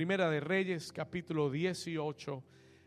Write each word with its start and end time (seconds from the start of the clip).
Primera 0.00 0.30
de 0.30 0.40
Reyes, 0.40 0.94
capítulo 0.94 1.50
18. 1.50 2.42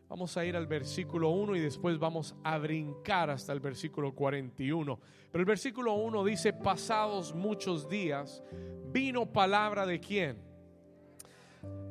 Vamos 0.10 0.36
a 0.36 0.46
ir 0.46 0.56
al 0.56 0.66
versículo 0.66 1.30
1 1.30 1.58
y 1.58 1.60
después 1.60 2.00
vamos 2.00 2.34
a 2.44 2.58
brincar 2.58 3.30
hasta 3.30 3.54
el 3.54 3.60
versículo 3.60 4.16
41. 4.16 5.00
Pero 5.32 5.40
el 5.40 5.46
versículo 5.46 5.94
1 5.94 6.24
dice, 6.24 6.54
pasados 6.54 7.36
muchos 7.36 7.88
días, 7.88 8.42
vino 8.92 9.32
palabra 9.32 9.86
de 9.86 10.00
quién? 10.00 10.38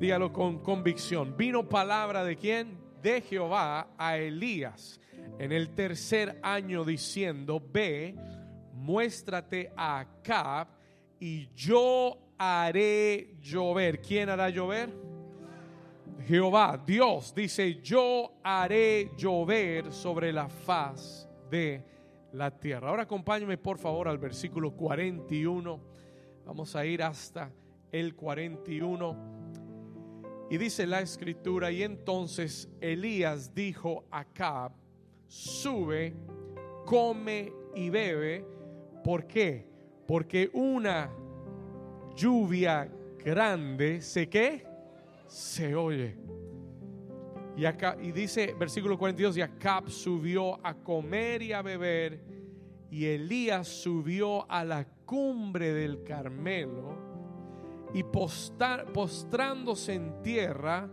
Dígalo 0.01 0.33
con 0.33 0.59
convicción. 0.59 1.37
Vino 1.37 1.69
palabra 1.69 2.25
de 2.25 2.35
quién? 2.37 2.77
De 3.01 3.21
Jehová 3.21 3.95
a 3.97 4.19
Elías 4.19 5.01
en 5.39 5.53
el 5.53 5.73
tercer 5.73 6.41
año 6.43 6.85
diciendo, 6.85 7.63
ve, 7.73 8.17
muéstrate 8.75 9.73
a 9.77 10.01
Acab 10.01 10.67
y 11.21 11.49
yo 11.55 12.19
haré 12.37 13.37
llover. 13.41 14.01
¿Quién 14.01 14.29
hará 14.29 14.51
llover? 14.51 15.12
Jehová, 16.27 16.83
Dios, 16.87 17.35
dice, 17.35 17.81
yo 17.83 18.33
haré 18.43 19.11
llover 19.17 19.93
sobre 19.93 20.33
la 20.33 20.49
faz 20.49 21.29
de 21.51 21.85
la 22.33 22.51
tierra. 22.51 22.89
Ahora 22.89 23.03
acompáñame 23.03 23.59
por 23.59 23.79
favor 23.79 24.09
al 24.09 24.19
versículo 24.19 24.73
41. 24.73 25.81
Vamos 26.47 26.77
a 26.77 26.87
ir 26.87 27.03
hasta 27.03 27.51
el 27.91 28.15
41. 28.15 29.33
Y 30.51 30.59
dice 30.59 30.87
la 30.87 31.01
escritura, 31.01 31.71
y 31.71 31.83
entonces 31.83 32.69
Elías 32.81 33.55
dijo 33.55 34.05
a 34.11 34.21
Acab, 34.21 34.73
sube, 35.27 36.15
come 36.85 37.53
y 37.75 37.91
bebe. 37.91 38.45
¿Por 39.03 39.27
qué? 39.27 39.67
Porque 40.07 40.51
una 40.53 41.11
lluvia 42.15 42.91
grande 43.19 44.01
se 44.01 44.29
qué? 44.29 44.72
Se 45.33 45.75
oye. 45.75 46.15
Y, 47.57 47.65
acá, 47.65 47.97
y 47.99 48.13
dice 48.13 48.55
versículo 48.59 48.99
42, 48.99 49.39
y 49.39 49.41
Acab 49.41 49.89
subió 49.89 50.65
a 50.65 50.75
comer 50.75 51.41
y 51.41 51.55
a 51.55 51.63
beber, 51.63 52.21
y 52.91 53.07
Elías 53.07 53.67
subió 53.67 54.51
a 54.51 54.63
la 54.63 54.85
cumbre 55.07 55.73
del 55.73 56.05
Carmelo, 56.05 56.99
y 57.95 58.03
postrándose 58.03 59.95
en 59.95 60.23
tierra, 60.23 60.91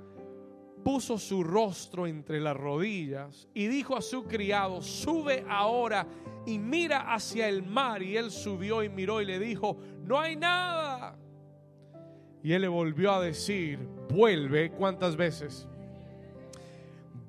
puso 0.86 1.18
su 1.18 1.44
rostro 1.44 2.08
entre 2.08 2.40
las 2.40 2.56
rodillas 2.56 3.50
y 3.54 3.68
dijo 3.68 3.98
a 3.98 4.02
su 4.02 4.24
criado, 4.24 4.82
sube 4.82 5.44
ahora 5.50 6.08
y 6.46 6.58
mira 6.58 7.14
hacia 7.14 7.50
el 7.50 7.64
mar. 7.64 8.02
Y 8.02 8.16
él 8.16 8.32
subió 8.32 8.84
y 8.84 8.90
miró 8.90 9.22
y 9.22 9.26
le 9.26 9.38
dijo, 9.38 9.78
no 10.06 10.18
hay 10.18 10.38
nada. 10.38 11.18
Y 12.42 12.54
él 12.54 12.62
le 12.62 12.70
volvió 12.70 13.12
a 13.12 13.22
decir, 13.22 13.99
vuelve, 14.10 14.72
¿cuántas 14.72 15.16
veces? 15.16 15.68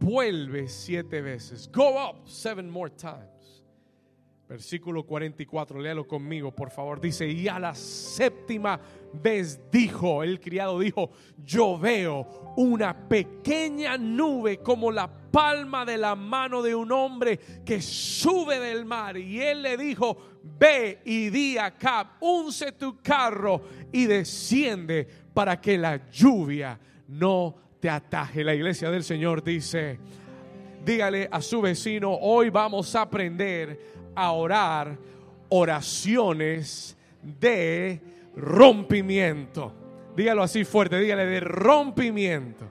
Vuelve 0.00 0.68
siete 0.68 1.20
veces. 1.20 1.70
Go 1.70 1.98
up 1.98 2.26
seven 2.26 2.68
more 2.68 2.90
times. 2.90 3.29
Versículo 4.50 5.04
44, 5.04 5.80
léalo 5.80 6.08
conmigo, 6.08 6.50
por 6.50 6.72
favor. 6.72 7.00
Dice, 7.00 7.24
y 7.28 7.46
a 7.46 7.60
la 7.60 7.72
séptima 7.72 8.80
vez 9.12 9.60
dijo, 9.70 10.24
el 10.24 10.40
criado 10.40 10.80
dijo, 10.80 11.12
yo 11.44 11.78
veo 11.78 12.26
una 12.56 13.08
pequeña 13.08 13.96
nube 13.96 14.58
como 14.58 14.90
la 14.90 15.08
palma 15.08 15.84
de 15.84 15.96
la 15.96 16.16
mano 16.16 16.62
de 16.62 16.74
un 16.74 16.90
hombre 16.90 17.38
que 17.64 17.80
sube 17.80 18.58
del 18.58 18.84
mar. 18.84 19.16
Y 19.16 19.40
él 19.40 19.62
le 19.62 19.76
dijo, 19.76 20.16
ve 20.42 20.98
y 21.04 21.30
di 21.30 21.56
a 21.56 21.72
unce 22.18 22.72
tu 22.72 23.00
carro 23.00 23.62
y 23.92 24.06
desciende 24.06 25.06
para 25.32 25.60
que 25.60 25.78
la 25.78 26.10
lluvia 26.10 26.76
no 27.06 27.54
te 27.78 27.88
ataje. 27.88 28.42
La 28.42 28.56
iglesia 28.56 28.90
del 28.90 29.04
Señor 29.04 29.44
dice, 29.44 30.00
dígale 30.84 31.28
a 31.30 31.40
su 31.40 31.60
vecino, 31.60 32.12
hoy 32.12 32.50
vamos 32.50 32.96
a 32.96 33.02
aprender 33.02 33.99
a 34.14 34.32
orar 34.32 34.98
oraciones 35.48 36.96
de 37.22 38.00
rompimiento. 38.36 39.74
Dígalo 40.16 40.42
así 40.42 40.64
fuerte, 40.64 40.98
dígale 40.98 41.26
de 41.26 41.40
rompimiento. 41.40 42.68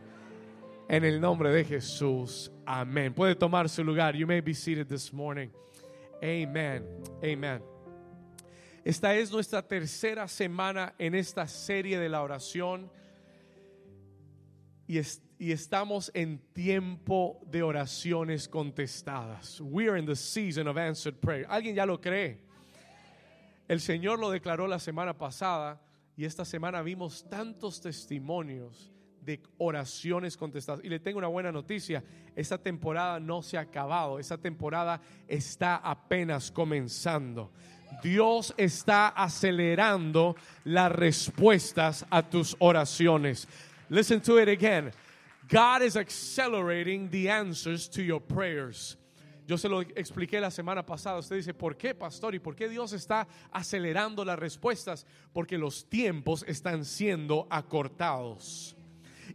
En 0.87 1.05
el 1.05 1.21
nombre 1.21 1.51
de 1.51 1.63
Jesús. 1.63 2.51
Amén. 2.65 3.13
Puede 3.13 3.35
tomar 3.35 3.69
su 3.69 3.83
lugar. 3.83 4.15
You 4.15 4.25
may 4.25 4.41
be 4.41 4.55
seated 4.55 4.87
this 4.87 5.13
morning. 5.13 5.49
Amen. 6.21 6.83
Amen. 7.23 7.61
Esta 8.83 9.13
es 9.13 9.31
nuestra 9.31 9.61
tercera 9.61 10.27
semana 10.27 10.95
en 10.97 11.13
esta 11.13 11.47
serie 11.47 11.99
de 11.99 12.09
la 12.09 12.23
oración. 12.23 12.89
Y, 14.87 14.99
y, 15.39 15.51
estamos 15.51 16.11
en 16.13 16.39
tiempo 16.53 17.39
de 17.49 17.63
oraciones 17.63 18.47
contestadas. 18.47 19.61
We 19.61 19.87
are 19.87 19.97
in 19.97 20.05
the 20.05 20.15
season 20.15 20.67
of 20.67 20.77
answered 20.77 21.19
prayer. 21.19 21.45
¿Alguien 21.49 21.75
ya 21.75 21.85
lo 21.85 21.99
cree? 21.99 22.41
El 23.67 23.79
Señor 23.79 24.19
lo 24.19 24.29
declaró 24.29 24.67
la 24.67 24.79
semana 24.79 25.17
pasada 25.17 25.79
y 26.17 26.25
esta 26.25 26.43
semana 26.43 26.81
vimos 26.81 27.23
tantos 27.29 27.79
testimonios 27.79 28.91
de 29.21 29.41
oraciones 29.57 30.35
contestadas. 30.35 30.83
Y 30.83 30.89
le 30.89 30.99
tengo 30.99 31.19
una 31.19 31.27
buena 31.27 31.51
noticia, 31.51 32.03
esta 32.35 32.57
temporada 32.57 33.19
no 33.19 33.41
se 33.41 33.57
ha 33.57 33.61
acabado, 33.61 34.19
esta 34.19 34.37
temporada 34.37 34.99
está 35.27 35.77
apenas 35.77 36.51
comenzando. 36.51 37.51
Dios 38.03 38.53
está 38.57 39.09
acelerando 39.09 40.35
las 40.63 40.91
respuestas 40.91 42.05
a 42.09 42.27
tus 42.29 42.55
oraciones. 42.59 43.47
Listen 43.89 44.21
to 44.21 44.39
it 44.39 44.49
again. 44.49 44.91
God 45.49 45.81
is 45.81 45.97
accelerating 45.97 47.09
the 47.09 47.29
answers 47.29 47.89
to 47.89 48.03
your 48.03 48.21
prayers. 48.21 48.97
Yo 49.47 49.57
se 49.57 49.67
lo 49.67 49.81
expliqué 49.81 50.39
la 50.39 50.51
semana 50.51 50.85
pasada. 50.85 51.17
Usted 51.17 51.37
dice, 51.37 51.55
¿por 51.55 51.75
qué, 51.75 51.95
pastor? 51.95 52.35
¿Y 52.35 52.39
por 52.39 52.55
qué 52.55 52.69
Dios 52.69 52.93
está 52.93 53.27
acelerando 53.51 54.23
las 54.23 54.37
respuestas? 54.37 55.07
Porque 55.33 55.57
los 55.57 55.89
tiempos 55.89 56.45
están 56.47 56.85
siendo 56.85 57.47
acortados. 57.49 58.75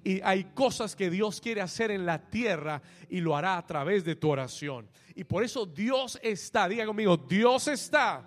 Y 0.04 0.20
hay 0.22 0.44
cosas 0.54 0.94
que 0.94 1.10
Dios 1.10 1.40
quiere 1.40 1.62
hacer 1.62 1.90
en 1.90 2.06
la 2.06 2.30
tierra 2.30 2.80
y 3.08 3.20
lo 3.20 3.36
hará 3.36 3.58
a 3.58 3.66
través 3.66 4.04
de 4.04 4.14
tu 4.14 4.30
oración. 4.30 4.88
Y 5.16 5.24
por 5.24 5.42
eso 5.42 5.66
Dios 5.66 6.16
está, 6.22 6.68
diga 6.68 6.86
conmigo, 6.86 7.16
Dios 7.16 7.66
está. 7.66 8.22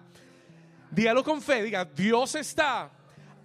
Dígalo 0.92 1.24
con 1.24 1.42
fe, 1.42 1.64
diga, 1.64 1.86
Dios 1.86 2.36
está 2.36 2.92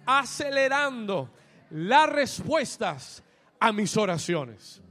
acelerando 0.05 1.29
las 1.69 2.09
respuestas 2.09 3.23
a 3.63 3.71
mis 3.71 3.95
oraciones. 3.95 4.81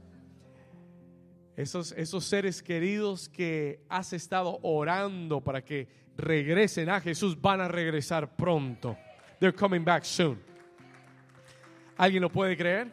Esos, 1.55 1.91
esos 1.91 2.25
seres 2.25 2.63
queridos 2.63 3.29
que 3.29 3.85
has 3.87 4.13
estado 4.13 4.57
orando 4.63 5.41
para 5.41 5.63
que 5.63 5.87
regresen 6.17 6.89
a 6.89 6.99
Jesús 6.99 7.39
van 7.39 7.61
a 7.61 7.67
regresar 7.67 8.35
pronto. 8.35 8.97
They're 9.39 9.55
coming 9.55 9.85
back 9.85 10.05
soon. 10.05 10.41
¿Alguien 11.97 12.23
lo 12.23 12.31
puede 12.31 12.57
creer? 12.57 12.91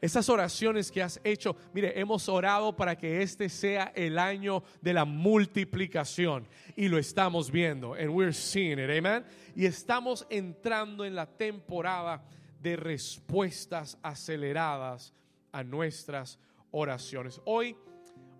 Esas 0.00 0.30
oraciones 0.30 0.90
que 0.90 1.02
has 1.02 1.20
hecho, 1.24 1.54
mire, 1.74 2.00
hemos 2.00 2.26
orado 2.30 2.74
para 2.74 2.96
que 2.96 3.20
este 3.20 3.50
sea 3.50 3.92
el 3.94 4.18
año 4.18 4.62
de 4.80 4.94
la 4.94 5.04
multiplicación 5.04 6.48
y 6.74 6.88
lo 6.88 6.96
estamos 6.96 7.50
viendo, 7.50 7.92
and 7.92 8.08
we're 8.08 8.32
seeing 8.32 8.78
it, 8.78 8.88
amen. 8.88 9.26
Y 9.54 9.66
estamos 9.66 10.26
entrando 10.30 11.04
en 11.04 11.14
la 11.14 11.26
temporada 11.26 12.24
de 12.60 12.76
respuestas 12.76 13.98
aceleradas 14.02 15.14
a 15.50 15.64
nuestras 15.64 16.38
oraciones. 16.70 17.40
Hoy, 17.44 17.76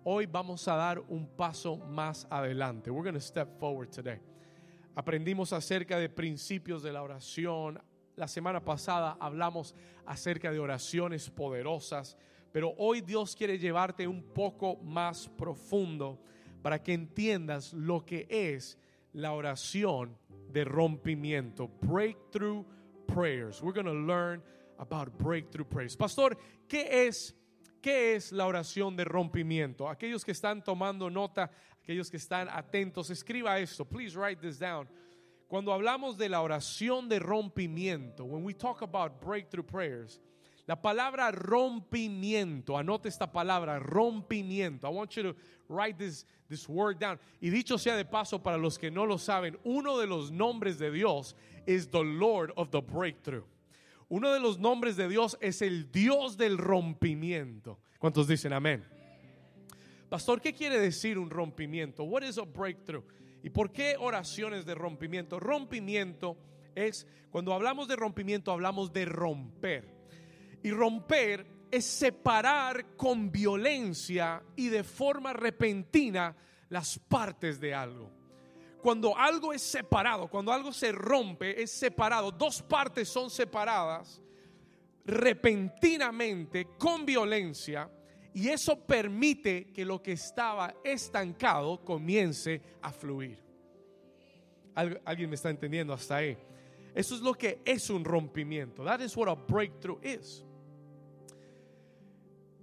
hoy 0.03 0.27
vamos 0.27 0.67
a 0.67 0.75
dar 0.75 0.99
un 1.07 1.27
paso 1.27 1.77
más 1.77 2.27
adelante. 2.29 2.91
We're 2.91 3.03
going 3.03 3.19
to 3.19 3.25
step 3.25 3.59
forward 3.59 3.89
today. 3.89 4.19
Aprendimos 4.95 5.53
acerca 5.53 5.97
de 5.97 6.09
principios 6.09 6.83
de 6.83 6.91
la 6.91 7.01
oración. 7.01 7.81
La 8.15 8.27
semana 8.27 8.63
pasada 8.63 9.17
hablamos 9.19 9.73
acerca 10.05 10.51
de 10.51 10.59
oraciones 10.59 11.29
poderosas, 11.29 12.17
pero 12.51 12.75
hoy 12.77 13.01
Dios 13.01 13.35
quiere 13.35 13.57
llevarte 13.57 14.05
un 14.07 14.21
poco 14.21 14.77
más 14.83 15.29
profundo 15.29 16.21
para 16.61 16.83
que 16.83 16.93
entiendas 16.93 17.73
lo 17.73 18.05
que 18.05 18.27
es 18.29 18.77
la 19.13 19.31
oración 19.31 20.15
de 20.51 20.63
rompimiento, 20.63 21.69
breakthrough 21.81 22.65
prayers. 23.13 23.61
We're 23.61 23.73
going 23.73 23.85
to 23.85 23.91
learn 23.93 24.41
about 24.79 25.17
breakthrough 25.17 25.65
prayers. 25.65 25.95
Pastor, 25.95 26.37
¿qué 26.67 27.07
es 27.07 27.33
¿Qué 27.81 28.13
es 28.13 28.31
la 28.31 28.45
oración 28.45 28.95
de 28.95 29.03
rompimiento? 29.03 29.89
Aquellos 29.89 30.23
que 30.23 30.33
están 30.33 30.63
tomando 30.63 31.09
nota, 31.09 31.49
aquellos 31.83 32.11
que 32.11 32.17
están 32.17 32.47
atentos, 32.47 33.09
escriba 33.09 33.59
esto. 33.59 33.85
Please 33.85 34.15
write 34.15 34.39
this 34.39 34.59
down. 34.59 34.87
Cuando 35.47 35.73
hablamos 35.73 36.15
de 36.15 36.29
la 36.29 36.41
oración 36.41 37.09
de 37.09 37.19
rompimiento, 37.19 38.23
when 38.23 38.43
we 38.43 38.53
talk 38.53 38.83
about 38.83 39.19
breakthrough 39.19 39.65
prayers, 39.65 40.19
la 40.67 40.81
palabra 40.81 41.31
rompimiento, 41.31 42.77
anote 42.77 43.09
esta 43.09 43.31
palabra, 43.31 43.79
rompimiento. 43.79 44.87
I 44.87 44.91
want 44.91 45.15
you 45.15 45.23
to 45.23 45.35
write 45.67 45.97
this, 45.97 46.25
this 46.47 46.67
word 46.69 46.99
down. 46.99 47.19
Y 47.41 47.49
dicho 47.49 47.77
sea 47.77 47.95
de 47.95 48.05
paso, 48.05 48.39
para 48.39 48.57
los 48.57 48.77
que 48.77 48.91
no 48.91 49.05
lo 49.05 49.17
saben, 49.17 49.57
uno 49.63 49.97
de 49.97 50.07
los 50.07 50.31
nombres 50.31 50.77
de 50.77 50.91
Dios 50.91 51.35
es 51.65 51.89
the 51.89 52.03
Lord 52.03 52.53
of 52.55 52.69
the 52.71 52.81
breakthrough. 52.81 53.45
Uno 54.09 54.33
de 54.33 54.39
los 54.39 54.59
nombres 54.59 54.97
de 54.97 55.07
Dios 55.07 55.37
es 55.39 55.61
el 55.61 55.89
Dios 55.91 56.37
del 56.37 56.57
rompimiento. 56.57 57.79
¿Cuántos 57.97 58.27
dicen 58.27 58.51
amén? 58.51 58.83
Pastor, 60.09 60.41
¿qué 60.41 60.53
quiere 60.53 60.77
decir 60.79 61.17
un 61.17 61.29
rompimiento? 61.29 62.03
What 62.03 62.23
is 62.23 62.37
a 62.37 62.43
breakthrough? 62.43 63.05
¿Y 63.43 63.49
por 63.49 63.71
qué 63.71 63.95
oraciones 63.97 64.65
de 64.65 64.75
rompimiento? 64.75 65.39
Rompimiento 65.39 66.37
es, 66.75 67.07
cuando 67.31 67.53
hablamos 67.53 67.87
de 67.87 67.95
rompimiento, 67.95 68.51
hablamos 68.51 68.91
de 68.91 69.05
romper. 69.05 69.90
Y 70.63 70.71
romper 70.71 71.45
es 71.71 71.85
separar 71.85 72.95
con 72.95 73.31
violencia 73.31 74.43
y 74.55 74.67
de 74.67 74.83
forma 74.83 75.33
repentina 75.33 76.35
las 76.69 76.99
partes 76.99 77.59
de 77.59 77.73
algo. 77.73 78.09
Cuando 78.81 79.15
algo 79.15 79.53
es 79.53 79.61
separado, 79.61 80.27
cuando 80.27 80.51
algo 80.51 80.71
se 80.73 80.91
rompe, 80.91 81.61
es 81.61 81.71
separado, 81.71 82.31
dos 82.31 82.61
partes 82.61 83.07
son 83.07 83.29
separadas 83.29 84.21
repentinamente, 85.05 86.67
con 86.77 87.05
violencia, 87.05 87.89
y 88.33 88.47
eso 88.47 88.79
permite 88.79 89.65
que 89.73 89.83
lo 89.83 90.01
que 90.01 90.13
estaba 90.13 90.75
estancado 90.83 91.83
comience 91.83 92.61
a 92.81 92.91
fluir. 92.91 93.37
¿Alguien 94.73 95.29
me 95.29 95.35
está 95.35 95.49
entendiendo 95.49 95.93
hasta 95.93 96.17
ahí? 96.17 96.37
Eso 96.95 97.15
es 97.15 97.21
lo 97.21 97.33
que 97.33 97.61
es 97.65 97.89
un 97.89 98.05
rompimiento. 98.05 98.83
That 98.83 99.01
is 99.01 99.15
what 99.17 99.27
a 99.27 99.35
breakthrough 99.35 99.99
is. 100.01 100.45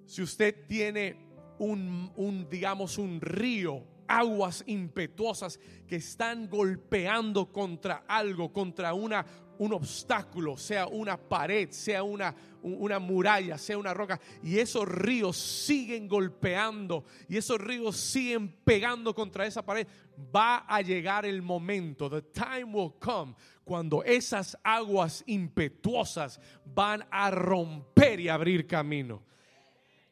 Si 0.09 0.23
usted 0.23 0.67
tiene 0.67 1.17
un, 1.59 2.11
un 2.17 2.49
digamos, 2.49 2.97
un 2.97 3.21
río, 3.21 3.85
aguas 4.07 4.65
impetuosas 4.67 5.61
que 5.87 5.97
están 5.97 6.49
golpeando 6.49 7.53
contra 7.53 8.05
algo, 8.09 8.51
contra 8.51 8.95
una, 8.95 9.27
un 9.59 9.75
obstáculo, 9.75 10.57
sea 10.57 10.87
una 10.87 11.19
pared, 11.19 11.69
sea 11.73 12.03
una, 12.03 12.35
una 12.63 12.99
muralla, 12.99 13.59
sea 13.59 13.77
una 13.77 13.93
roca, 13.93 14.19
y 14.43 14.59
esos 14.59 14.89
ríos 14.89 15.37
siguen 15.37 16.09
golpeando 16.09 17.05
y 17.29 17.37
esos 17.37 17.61
ríos 17.61 17.99
siguen 17.99 18.49
pegando 18.65 19.15
contra 19.15 19.47
esa 19.47 19.63
pared, 19.63 19.87
va 20.35 20.65
a 20.67 20.81
llegar 20.81 21.27
el 21.27 21.43
momento, 21.43 22.09
the 22.09 22.23
time 22.23 22.73
will 22.73 22.95
come, 22.99 23.35
cuando 23.63 24.03
esas 24.05 24.57
aguas 24.65 25.23
impetuosas 25.27 26.41
van 26.65 27.07
a 27.11 27.31
romper 27.31 28.21
y 28.21 28.31
abrir 28.31 28.67
camino. 28.67 29.29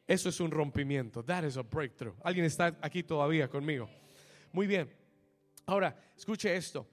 Eso 0.07 0.29
es 0.29 0.39
un 0.39 0.51
rompimiento. 0.51 1.23
That 1.23 1.43
is 1.43 1.57
a 1.57 1.63
breakthrough. 1.63 2.15
¿Alguien 2.23 2.45
está 2.45 2.77
aquí 2.81 3.03
todavía 3.03 3.49
conmigo? 3.49 3.89
Muy 4.53 4.65
bien. 4.65 4.89
Ahora, 5.65 5.95
escuche 6.15 6.55
esto. 6.55 6.87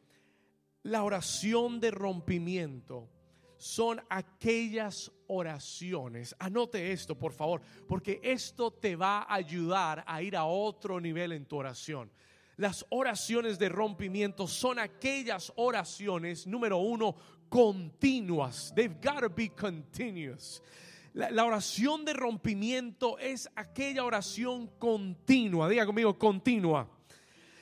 La 0.83 1.05
oración 1.05 1.81
de 1.81 1.93
rompimiento 1.93 3.09
son 3.57 4.01
aquellas 4.11 5.11
oraciones. 5.29 6.35
Anote 6.39 6.93
esto, 6.93 7.17
por 7.17 7.33
favor, 7.33 7.63
porque 7.89 8.21
esto 8.23 8.73
te 8.73 8.97
va 8.97 9.23
a 9.23 9.35
ayudar 9.37 10.05
a 10.07 10.21
ir 10.21 10.37
a 10.37 10.45
otro 10.45 11.01
nivel 11.01 11.33
en 11.33 11.47
tu 11.47 11.57
oración. 11.57 12.11
Las 12.57 12.85
oraciones 12.91 13.59
de 13.59 13.69
rompimiento 13.69 14.47
son 14.47 14.79
aquellas 14.79 15.53
oraciones, 15.57 16.47
número 16.47 16.79
uno, 16.79 17.17
continuas. 17.49 18.73
They've 18.75 19.01
got 19.01 19.21
to 19.21 19.31
be 19.31 19.49
continuous. 19.49 20.61
La, 21.15 21.45
oración 21.45 22.05
de 22.05 22.13
rompimiento 22.13 23.19
es 23.21 23.49
aquella 23.55 24.05
oración 24.05 24.67
continua. 24.81 25.69
Diga 25.69 25.87
conmigo, 25.87 26.19
continua. 26.19 26.91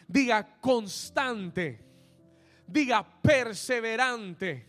Diga 0.08 0.56
constante. 0.58 1.78
Diga 2.66 3.20
perseverante. 3.20 4.66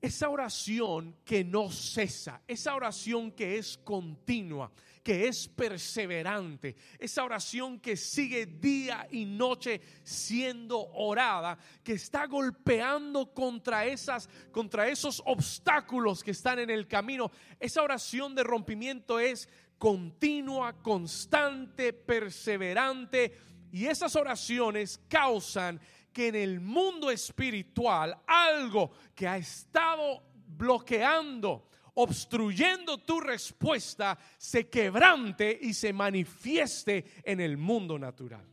Esa 0.00 0.30
oración 0.30 1.16
que 1.24 1.42
no 1.42 1.70
cesa, 1.70 2.40
esa 2.46 2.74
oración 2.74 3.32
que 3.32 3.58
es 3.58 3.76
continua, 3.78 4.70
que 5.02 5.28
es 5.28 5.48
perseverante, 5.48 6.76
esa 6.98 7.24
oración 7.24 7.80
que 7.80 7.96
sigue 7.96 8.46
día 8.46 9.06
y 9.10 9.24
noche 9.24 9.80
siendo 10.02 10.78
orada, 10.92 11.58
que 11.82 11.92
está 11.92 12.26
golpeando 12.26 13.32
contra 13.32 13.86
esas 13.86 14.28
contra 14.52 14.88
esos 14.88 15.22
obstáculos 15.24 16.22
que 16.22 16.32
están 16.32 16.58
en 16.58 16.70
el 16.70 16.86
camino. 16.86 17.30
Esa 17.58 17.82
oración 17.82 18.34
de 18.34 18.44
rompimiento 18.44 19.18
es 19.18 19.48
continua, 19.78 20.82
constante, 20.82 21.92
perseverante 21.94 23.38
y 23.72 23.86
esas 23.86 24.14
oraciones 24.16 25.00
causan 25.08 25.80
que 26.12 26.28
en 26.28 26.34
el 26.34 26.60
mundo 26.60 27.10
espiritual 27.10 28.18
algo 28.26 28.90
que 29.14 29.26
ha 29.26 29.38
estado 29.38 30.22
bloqueando 30.46 31.69
obstruyendo 31.94 32.98
tu 32.98 33.20
respuesta, 33.20 34.18
se 34.38 34.68
quebrante 34.68 35.58
y 35.60 35.74
se 35.74 35.92
manifieste 35.92 37.04
en 37.24 37.40
el 37.40 37.56
mundo 37.56 37.98
natural. 37.98 38.46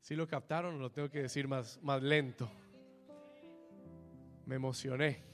Si 0.00 0.14
lo 0.14 0.28
captaron, 0.28 0.78
lo 0.78 0.90
tengo 0.90 1.10
que 1.10 1.22
decir 1.22 1.48
más, 1.48 1.80
más 1.82 2.02
lento. 2.02 2.48
Me 4.46 4.54
emocioné. 4.54 5.24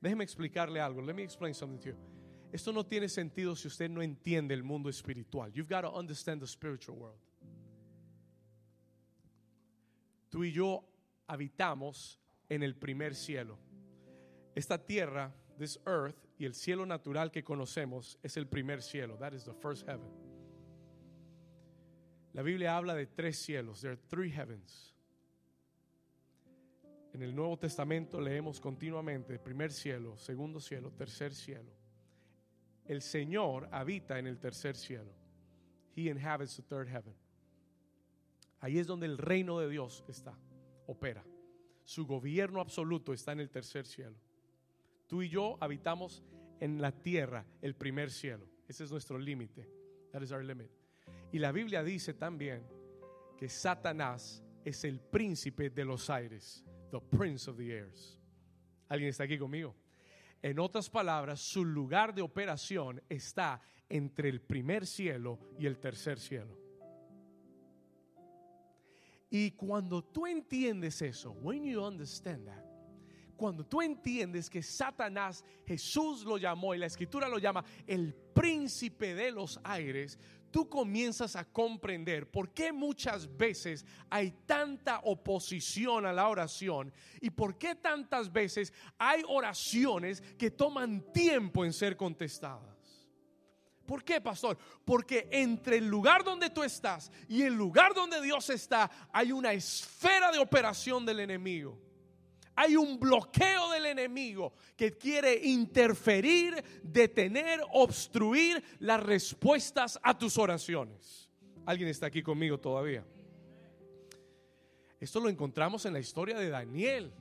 Déjeme 0.00 0.22
explicarle 0.22 0.80
algo. 0.80 1.02
Let 1.02 1.14
me 1.14 1.24
explain 1.24 1.52
something 1.52 1.80
to 1.80 1.88
you. 1.90 1.96
Esto 2.52 2.72
no 2.72 2.86
tiene 2.86 3.08
sentido 3.08 3.56
si 3.56 3.66
usted 3.66 3.90
no 3.90 4.02
entiende 4.02 4.54
el 4.54 4.62
mundo 4.62 4.88
espiritual. 4.88 5.52
You've 5.52 5.68
got 5.68 5.82
to 5.82 5.92
understand 5.92 6.40
the 6.40 6.46
spiritual 6.46 6.96
world 6.96 7.25
tú 10.28 10.44
y 10.44 10.52
yo 10.52 10.84
habitamos 11.26 12.20
en 12.48 12.62
el 12.62 12.74
primer 12.76 13.14
cielo. 13.14 13.58
Esta 14.54 14.78
tierra, 14.78 15.34
this 15.58 15.78
earth 15.86 16.16
y 16.38 16.44
el 16.44 16.54
cielo 16.54 16.86
natural 16.86 17.30
que 17.30 17.42
conocemos 17.42 18.18
es 18.22 18.36
el 18.36 18.46
primer 18.46 18.82
cielo. 18.82 19.16
That 19.18 19.32
is 19.32 19.44
the 19.44 19.54
first 19.54 19.86
heaven. 19.86 20.10
La 22.32 22.42
Biblia 22.42 22.76
habla 22.76 22.94
de 22.94 23.06
tres 23.06 23.38
cielos. 23.38 23.80
There 23.80 23.92
are 23.92 24.00
three 24.08 24.30
heavens. 24.30 24.94
En 27.14 27.22
el 27.22 27.34
Nuevo 27.34 27.56
Testamento 27.56 28.20
leemos 28.20 28.60
continuamente 28.60 29.38
primer 29.38 29.72
cielo, 29.72 30.18
segundo 30.18 30.60
cielo, 30.60 30.92
tercer 30.92 31.32
cielo. 31.32 31.72
El 32.84 33.00
Señor 33.00 33.68
habita 33.72 34.18
en 34.18 34.26
el 34.26 34.38
tercer 34.38 34.76
cielo. 34.76 35.14
He 35.94 36.10
inhabits 36.10 36.56
the 36.56 36.62
third 36.62 36.88
heaven. 36.88 37.14
Ahí 38.66 38.80
es 38.80 38.88
donde 38.88 39.06
el 39.06 39.16
reino 39.16 39.60
de 39.60 39.68
Dios 39.68 40.02
está, 40.08 40.36
opera. 40.88 41.24
Su 41.84 42.04
gobierno 42.04 42.60
absoluto 42.60 43.12
está 43.12 43.30
en 43.30 43.38
el 43.38 43.48
tercer 43.48 43.86
cielo. 43.86 44.16
Tú 45.06 45.22
y 45.22 45.28
yo 45.28 45.56
habitamos 45.60 46.24
en 46.58 46.80
la 46.80 46.90
tierra, 46.90 47.46
el 47.62 47.76
primer 47.76 48.10
cielo. 48.10 48.44
Ese 48.66 48.82
es 48.82 48.90
nuestro 48.90 49.20
límite. 49.20 49.70
That 50.10 50.20
is 50.22 50.32
our 50.32 50.42
limit. 50.44 50.68
Y 51.30 51.38
la 51.38 51.52
Biblia 51.52 51.84
dice 51.84 52.12
también 52.14 52.66
que 53.38 53.48
Satanás 53.48 54.42
es 54.64 54.82
el 54.82 54.98
príncipe 54.98 55.70
de 55.70 55.84
los 55.84 56.10
aires, 56.10 56.64
the 56.90 56.98
prince 57.16 57.48
of 57.48 57.56
the 57.56 57.72
airs. 57.72 58.20
¿Alguien 58.88 59.10
está 59.10 59.22
aquí 59.22 59.38
conmigo? 59.38 59.76
En 60.42 60.58
otras 60.58 60.90
palabras, 60.90 61.38
su 61.38 61.64
lugar 61.64 62.12
de 62.12 62.22
operación 62.22 63.00
está 63.08 63.60
entre 63.88 64.28
el 64.28 64.40
primer 64.40 64.88
cielo 64.88 65.38
y 65.56 65.66
el 65.66 65.78
tercer 65.78 66.18
cielo. 66.18 66.65
Y 69.30 69.52
cuando 69.52 70.02
tú 70.02 70.26
entiendes 70.26 71.02
eso, 71.02 71.32
when 71.42 71.64
you 71.64 71.82
understand 71.82 72.46
that, 72.46 72.64
cuando 73.36 73.64
tú 73.64 73.82
entiendes 73.82 74.48
que 74.48 74.62
Satanás, 74.62 75.44
Jesús 75.66 76.24
lo 76.24 76.38
llamó 76.38 76.74
y 76.74 76.78
la 76.78 76.86
escritura 76.86 77.28
lo 77.28 77.38
llama 77.38 77.64
el 77.86 78.14
príncipe 78.14 79.14
de 79.14 79.30
los 79.30 79.60
aires, 79.62 80.18
tú 80.50 80.68
comienzas 80.68 81.36
a 81.36 81.44
comprender 81.44 82.30
por 82.30 82.54
qué 82.54 82.72
muchas 82.72 83.36
veces 83.36 83.84
hay 84.08 84.32
tanta 84.46 85.00
oposición 85.00 86.06
a 86.06 86.12
la 86.12 86.28
oración 86.28 86.92
y 87.20 87.30
por 87.30 87.58
qué 87.58 87.74
tantas 87.74 88.32
veces 88.32 88.72
hay 88.96 89.22
oraciones 89.28 90.22
que 90.38 90.50
toman 90.50 91.12
tiempo 91.12 91.64
en 91.64 91.72
ser 91.72 91.96
contestadas. 91.96 92.75
¿Por 93.86 94.02
qué, 94.02 94.20
pastor? 94.20 94.58
Porque 94.84 95.28
entre 95.30 95.78
el 95.78 95.86
lugar 95.86 96.24
donde 96.24 96.50
tú 96.50 96.62
estás 96.62 97.10
y 97.28 97.42
el 97.42 97.54
lugar 97.54 97.94
donde 97.94 98.20
Dios 98.20 98.50
está 98.50 98.90
hay 99.12 99.32
una 99.32 99.52
esfera 99.52 100.32
de 100.32 100.38
operación 100.38 101.06
del 101.06 101.20
enemigo. 101.20 101.78
Hay 102.56 102.74
un 102.74 102.98
bloqueo 102.98 103.70
del 103.70 103.84
enemigo 103.84 104.54
que 104.76 104.96
quiere 104.96 105.46
interferir, 105.46 106.64
detener, 106.82 107.60
obstruir 107.72 108.64
las 108.78 109.02
respuestas 109.02 109.98
a 110.02 110.16
tus 110.16 110.38
oraciones. 110.38 111.30
¿Alguien 111.66 111.90
está 111.90 112.06
aquí 112.06 112.22
conmigo 112.22 112.58
todavía? 112.58 113.04
Esto 114.98 115.20
lo 115.20 115.28
encontramos 115.28 115.84
en 115.84 115.92
la 115.92 116.00
historia 116.00 116.38
de 116.38 116.48
Daniel 116.48 117.12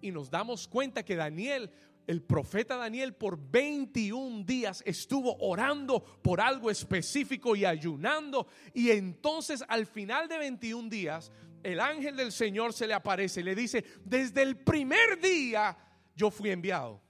y 0.00 0.10
nos 0.10 0.30
damos 0.30 0.66
cuenta 0.66 1.04
que 1.04 1.16
Daniel 1.16 1.70
el 2.06 2.22
profeta 2.22 2.76
Daniel 2.76 3.14
por 3.14 3.38
21 3.38 4.44
días 4.44 4.82
estuvo 4.84 5.36
orando 5.38 6.02
por 6.02 6.40
algo 6.40 6.70
específico 6.70 7.54
y 7.54 7.64
ayunando. 7.64 8.46
Y 8.74 8.90
entonces 8.90 9.64
al 9.68 9.86
final 9.86 10.28
de 10.28 10.38
21 10.38 10.88
días, 10.88 11.30
el 11.62 11.80
ángel 11.80 12.16
del 12.16 12.32
Señor 12.32 12.72
se 12.72 12.86
le 12.86 12.94
aparece 12.94 13.40
y 13.40 13.44
le 13.44 13.54
dice, 13.54 13.84
desde 14.04 14.42
el 14.42 14.56
primer 14.56 15.20
día 15.20 15.76
yo 16.16 16.30
fui 16.30 16.50
enviado. 16.50 17.00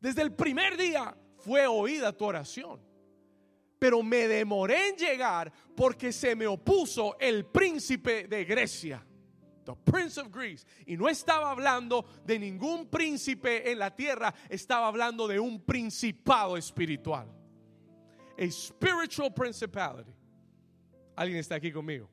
Desde 0.00 0.22
el 0.22 0.32
primer 0.32 0.76
día 0.76 1.16
fue 1.38 1.66
oída 1.66 2.12
tu 2.12 2.24
oración. 2.24 2.80
Pero 3.78 4.02
me 4.02 4.28
demoré 4.28 4.88
en 4.88 4.96
llegar 4.96 5.52
porque 5.76 6.12
se 6.12 6.34
me 6.34 6.46
opuso 6.46 7.18
el 7.18 7.46
príncipe 7.46 8.26
de 8.28 8.44
Grecia. 8.44 9.04
The 9.64 9.74
Prince 9.90 10.20
of 10.20 10.30
Greece. 10.30 10.64
Y 10.86 10.96
no 10.96 11.08
estaba 11.08 11.50
hablando 11.50 12.04
de 12.24 12.38
ningún 12.38 12.86
príncipe 12.86 13.70
en 13.70 13.78
la 13.78 13.94
tierra, 13.94 14.34
estaba 14.48 14.86
hablando 14.86 15.26
de 15.26 15.38
un 15.40 15.60
principado 15.60 16.56
espiritual. 16.56 17.26
A 18.38 18.50
spiritual 18.50 19.32
principality. 19.32 20.12
¿Alguien 21.16 21.38
está 21.38 21.54
aquí 21.54 21.70
conmigo? 21.70 22.10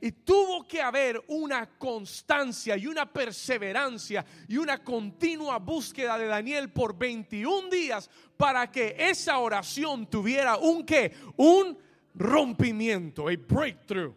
Y 0.00 0.10
tuvo 0.10 0.66
que 0.66 0.82
haber 0.82 1.22
una 1.28 1.78
constancia 1.78 2.76
y 2.76 2.88
una 2.88 3.06
perseverancia 3.12 4.24
y 4.48 4.56
una 4.56 4.82
continua 4.82 5.58
búsqueda 5.60 6.18
de 6.18 6.26
Daniel 6.26 6.72
por 6.72 6.98
21 6.98 7.68
días 7.68 8.10
para 8.36 8.68
que 8.68 8.96
esa 8.98 9.38
oración 9.38 10.10
tuviera 10.10 10.56
un 10.56 10.84
qué? 10.84 11.12
Un 11.36 11.78
rompimiento, 12.16 13.28
a 13.28 13.36
breakthrough, 13.36 14.12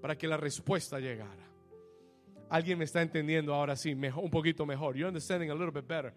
para 0.00 0.16
que 0.16 0.26
la 0.26 0.38
respuesta 0.38 0.98
llegara. 0.98 1.45
Alguien 2.48 2.78
me 2.78 2.84
está 2.84 3.02
entendiendo 3.02 3.52
ahora 3.52 3.74
sí, 3.76 3.92
un 3.92 4.30
poquito 4.30 4.64
mejor. 4.64 4.96
You're 4.96 5.08
understanding 5.08 5.50
a 5.50 5.54
little 5.54 5.72
bit 5.72 5.88
better. 5.88 6.12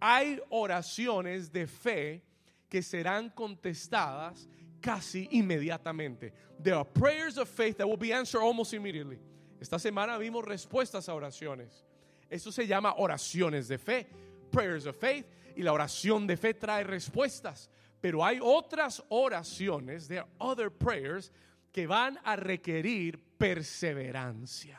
Hay 0.00 0.40
oraciones 0.50 1.50
de 1.50 1.66
fe 1.66 2.22
que 2.68 2.82
serán 2.82 3.30
contestadas 3.30 4.48
casi 4.80 5.28
inmediatamente. 5.30 6.32
There 6.62 6.74
are 6.74 6.84
prayers 6.84 7.38
of 7.38 7.48
faith 7.48 7.78
that 7.78 7.86
will 7.86 7.96
be 7.96 8.12
answered 8.12 8.42
almost 8.42 8.74
immediately. 8.74 9.18
Esta 9.60 9.78
semana 9.78 10.18
vimos 10.18 10.44
respuestas 10.44 11.08
a 11.08 11.14
oraciones. 11.14 11.84
Eso 12.28 12.50
se 12.50 12.66
llama 12.66 12.94
oraciones 12.98 13.68
de 13.68 13.78
fe, 13.78 14.06
prayers 14.50 14.86
of 14.86 14.96
faith, 14.96 15.26
y 15.56 15.62
la 15.62 15.72
oración 15.72 16.26
de 16.26 16.36
fe 16.36 16.54
trae 16.54 16.84
respuestas. 16.84 17.68
Pero 18.00 18.24
hay 18.24 18.40
otras 18.42 19.02
oraciones, 19.10 20.08
there 20.08 20.20
are 20.20 20.28
other 20.40 20.70
prayers, 20.70 21.30
que 21.72 21.86
van 21.86 22.18
a 22.24 22.36
requerir 22.36 23.20
perseverancia. 23.38 24.78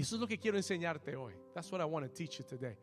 Eso 0.00 0.16
es 0.16 0.20
lo 0.20 0.26
que 0.26 0.38
quiero 0.38 0.56
enseñarte 0.56 1.14
hoy. 1.16 1.34
That's 1.54 1.70
what 1.70 1.80
I 1.80 1.84
want 1.84 2.06
to 2.06 2.12
teach 2.12 2.38
you 2.38 2.44
today. 2.44 2.76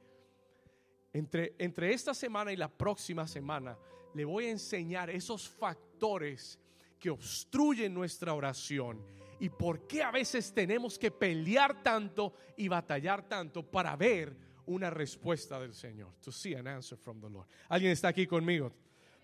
Entre, 1.13 1.55
entre 1.57 1.93
esta 1.93 2.13
semana 2.13 2.51
y 2.51 2.55
la 2.55 2.67
próxima 2.67 3.27
semana, 3.27 3.77
le 4.13 4.25
voy 4.25 4.45
a 4.45 4.51
enseñar 4.51 5.09
esos 5.09 5.47
factores 5.47 6.59
que 7.00 7.09
obstruyen 7.09 7.93
nuestra 7.93 8.33
oración 8.33 9.03
y 9.39 9.50
por 9.50 9.88
qué 9.88 10.03
a 10.03 10.12
veces 10.12 10.53
tenemos 10.53 10.97
que 10.97 11.12
pelear 11.12 11.81
tanto 11.81 12.33
y 12.55 12.67
batallar 12.67 13.27
tanto 13.27 13.63
para 13.63 13.95
ver 13.95 14.36
una 14.65 14.89
respuesta 14.89 15.59
del 15.59 15.74
Señor. 15.74 16.13
To 16.24 16.31
see 16.31 16.55
an 16.55 16.67
answer 16.67 16.97
from 16.97 17.21
the 17.21 17.29
Lord. 17.29 17.47
¿Alguien 17.69 17.91
está 17.91 18.09
aquí 18.09 18.27
conmigo? 18.27 18.71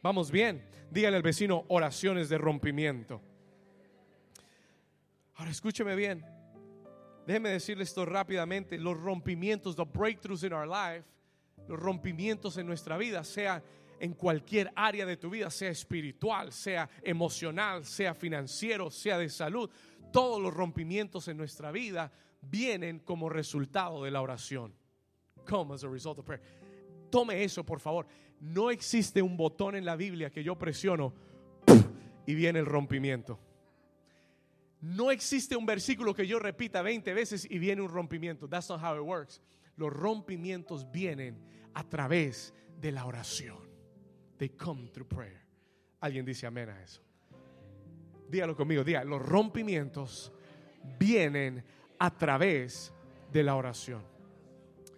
Vamos 0.02 0.32
bien. 0.32 0.64
Dígale 0.92 1.18
al 1.18 1.24
vecino 1.24 1.66
oraciones 1.70 2.30
de 2.30 2.38
rompimiento. 2.38 3.22
Ahora 5.36 5.52
escúcheme 5.52 5.96
bien. 5.96 6.43
Déjeme 7.26 7.50
decirle 7.50 7.84
esto 7.84 8.06
rápidamente. 8.06 8.78
Los 8.78 9.00
rompimientos, 9.00 9.76
the 9.76 9.86
breakthroughs 9.86 10.44
in 10.44 10.54
our 10.54 10.68
life, 10.68 11.06
los 11.68 11.80
rompimientos 11.80 12.58
en 12.58 12.68
nuestra 12.68 12.98
vida, 12.98 13.24
sea 13.24 13.64
en 14.00 14.14
cualquier 14.14 14.72
área 14.76 15.06
de 15.06 15.16
tu 15.16 15.30
vida, 15.30 15.50
sea 15.50 15.70
espiritual, 15.70 16.52
sea 16.52 16.90
emocional, 17.02 17.86
sea 17.86 18.14
financiero, 18.14 18.90
sea 18.90 19.18
de 19.18 19.30
salud. 19.30 19.70
Todos 20.12 20.42
los 20.42 20.54
rompimientos 20.54 21.28
en 21.30 21.38
nuestra 21.38 21.72
vida 21.72 22.12
vienen 22.42 23.00
como 23.00 23.30
resultado 23.30 24.04
de 24.04 24.12
la 24.12 24.22
oración. 24.22 24.74
Come 25.46 25.74
as 25.74 25.84
a 25.84 25.90
result 25.90 26.20
of 26.20 26.26
prayer. 26.26 26.44
Tome 27.10 27.44
eso, 27.44 27.64
por 27.64 27.80
favor. 27.80 28.06
No 28.40 28.70
existe 28.72 29.22
un 29.22 29.38
botón 29.38 29.76
en 29.76 29.86
la 29.86 29.96
Biblia 29.96 30.30
que 30.30 30.44
yo 30.44 30.58
presiono 30.58 31.14
y 32.26 32.36
viene 32.36 32.60
el 32.60 32.66
rompimiento. 32.66 33.40
No 34.84 35.12
existe 35.12 35.56
un 35.56 35.66
versículo 35.66 36.14
que 36.14 36.28
yo 36.28 36.40
repita 36.40 36.82
20 36.82 37.14
veces 37.14 37.48
y 37.50 37.58
viene 37.58 37.82
un 37.82 37.88
rompimiento. 37.88 38.50
That's 38.50 38.68
not 38.68 38.84
how 38.84 38.96
it 38.98 39.02
works. 39.02 39.42
Los 39.78 39.94
rompimientos 39.94 40.92
vienen 40.92 41.42
a 41.74 41.86
través 41.86 42.54
de 42.82 42.92
la 42.92 43.06
oración. 43.06 43.60
They 44.38 44.50
come 44.50 44.90
through 44.90 45.08
prayer. 45.08 45.42
Alguien 46.02 46.26
dice 46.26 46.48
amén 46.48 46.68
a 46.68 46.84
eso. 46.84 47.02
Dígalo 48.30 48.58
conmigo, 48.58 48.84
diga, 48.84 49.06
los 49.06 49.22
rompimientos 49.22 50.34
vienen 51.00 51.64
a 51.98 52.18
través 52.18 52.92
de 53.32 53.42
la 53.42 53.56
oración. 53.56 54.04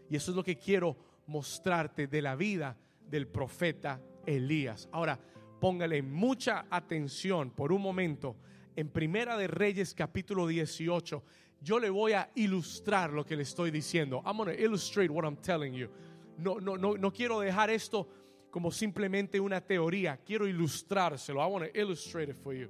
Y 0.09 0.15
eso 0.15 0.31
es 0.31 0.35
lo 0.35 0.43
que 0.43 0.57
quiero 0.57 0.97
mostrarte 1.27 2.07
de 2.07 2.23
la 2.23 2.35
vida 2.35 2.75
del 3.07 3.27
profeta 3.27 4.01
Elías. 4.25 4.89
Ahora, 4.91 5.19
póngale 5.61 6.01
mucha 6.01 6.65
atención 6.71 7.51
por 7.51 7.71
un 7.71 7.83
momento 7.83 8.35
en 8.75 8.89
Primera 8.89 9.37
de 9.37 9.47
Reyes 9.47 9.93
capítulo 9.93 10.47
18. 10.47 11.23
Yo 11.61 11.79
le 11.79 11.89
voy 11.89 12.13
a 12.13 12.29
ilustrar 12.35 13.11
lo 13.11 13.25
que 13.25 13.35
le 13.35 13.43
estoy 13.43 13.71
diciendo. 13.71 14.21
I'm 14.25 14.37
going 14.37 14.55
to 14.55 14.61
illustrate 14.61 15.09
what 15.09 15.25
I'm 15.25 15.37
telling 15.37 15.73
you. 15.73 15.89
No, 16.37 16.59
no, 16.59 16.77
no, 16.77 16.95
no 16.95 17.11
quiero 17.11 17.39
dejar 17.39 17.69
esto 17.69 18.07
como 18.51 18.71
simplemente 18.71 19.39
una 19.39 19.61
teoría. 19.61 20.17
Quiero 20.17 20.47
ilustrárselo. 20.47 21.41
I 21.41 21.47
want 21.47 21.65
to 21.65 21.79
illustrate 21.79 22.29
it 22.29 22.37
for 22.37 22.53
you. 22.53 22.69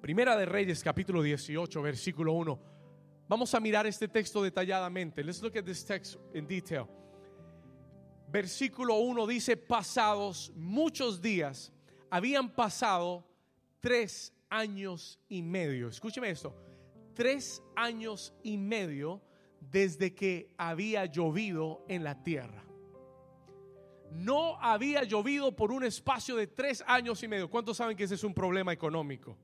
Primera 0.00 0.36
de 0.36 0.46
Reyes, 0.46 0.82
capítulo 0.82 1.22
18, 1.22 1.82
versículo 1.82 2.32
1. 2.32 2.58
Vamos 3.28 3.54
a 3.54 3.60
mirar 3.60 3.86
este 3.86 4.08
texto 4.08 4.42
detalladamente. 4.42 5.22
Let's 5.22 5.42
look 5.42 5.56
at 5.56 5.64
this 5.64 5.84
text 5.84 6.16
in 6.34 6.46
detail. 6.46 6.88
Versículo 8.32 8.98
1 9.00 9.26
dice, 9.26 9.56
pasados 9.56 10.52
muchos 10.56 11.20
días, 11.20 11.72
habían 12.10 12.50
pasado 12.50 13.24
tres 13.80 14.34
años 14.48 15.18
y 15.28 15.42
medio. 15.42 15.88
Escúcheme 15.88 16.30
esto, 16.30 16.54
tres 17.14 17.62
años 17.76 18.34
y 18.42 18.56
medio 18.58 19.22
desde 19.60 20.14
que 20.14 20.52
había 20.58 21.06
llovido 21.06 21.84
en 21.88 22.04
la 22.04 22.22
tierra 22.22 22.64
no 24.10 24.60
había 24.60 25.04
llovido 25.04 25.54
por 25.54 25.70
un 25.72 25.84
espacio 25.84 26.36
de 26.36 26.46
tres 26.46 26.82
años 26.86 27.22
y 27.22 27.28
medio. 27.28 27.48
¿Cuántos 27.48 27.76
saben 27.76 27.96
que 27.96 28.04
ese 28.04 28.16
es 28.16 28.24
un 28.24 28.34
problema 28.34 28.72
económico? 28.72 29.36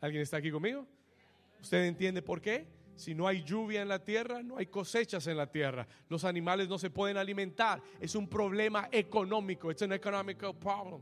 ¿Alguien 0.00 0.22
está 0.22 0.38
aquí 0.38 0.50
conmigo? 0.50 0.86
¿Usted 1.60 1.84
entiende 1.84 2.22
por 2.22 2.40
qué? 2.40 2.66
Si 3.00 3.14
no 3.14 3.26
hay 3.26 3.42
lluvia 3.42 3.80
en 3.80 3.88
la 3.88 4.04
tierra, 4.04 4.42
no 4.42 4.58
hay 4.58 4.66
cosechas 4.66 5.26
en 5.26 5.38
la 5.38 5.50
tierra. 5.50 5.88
Los 6.10 6.22
animales 6.26 6.68
no 6.68 6.78
se 6.78 6.90
pueden 6.90 7.16
alimentar. 7.16 7.82
Es 7.98 8.14
un 8.14 8.28
problema 8.28 8.90
económico. 8.92 9.70
Es 9.70 9.80
un 9.80 9.94
economical 9.94 10.54
problem 10.58 11.00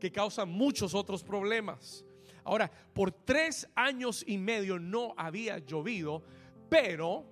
que 0.00 0.10
causa 0.10 0.44
muchos 0.44 0.92
otros 0.92 1.22
problemas. 1.22 2.04
Ahora, 2.42 2.68
por 2.92 3.12
tres 3.12 3.68
años 3.76 4.24
y 4.26 4.38
medio 4.38 4.80
no 4.80 5.14
había 5.16 5.58
llovido, 5.58 6.24
pero 6.68 7.24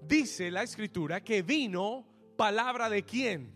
dice 0.00 0.52
la 0.52 0.62
escritura 0.62 1.24
que 1.24 1.42
vino 1.42 2.06
palabra 2.36 2.88
de 2.88 3.02
quién? 3.02 3.52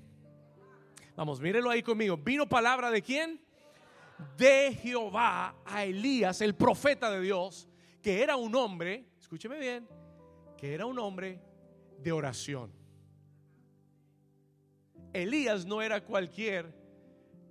Vamos, 1.14 1.40
mírelo 1.40 1.71
ahí 1.71 1.85
conmigo. 1.85 2.17
¿Vino 2.17 2.49
palabra 2.49 2.90
de 2.90 3.00
quién? 3.00 3.40
De 4.37 4.75
Jehová 4.75 5.55
a 5.64 5.85
Elías, 5.85 6.40
el 6.40 6.57
profeta 6.57 7.12
de 7.12 7.21
Dios, 7.21 7.69
que 8.02 8.25
era 8.25 8.35
un 8.35 8.57
hombre, 8.57 9.07
escúcheme 9.21 9.61
bien, 9.61 9.87
que 10.61 10.75
era 10.75 10.85
un 10.85 10.99
hombre 10.99 11.40
de 12.02 12.12
oración. 12.12 12.71
Elías 15.14 15.64
no 15.64 15.81
era 15.81 16.05
cualquier, 16.05 16.73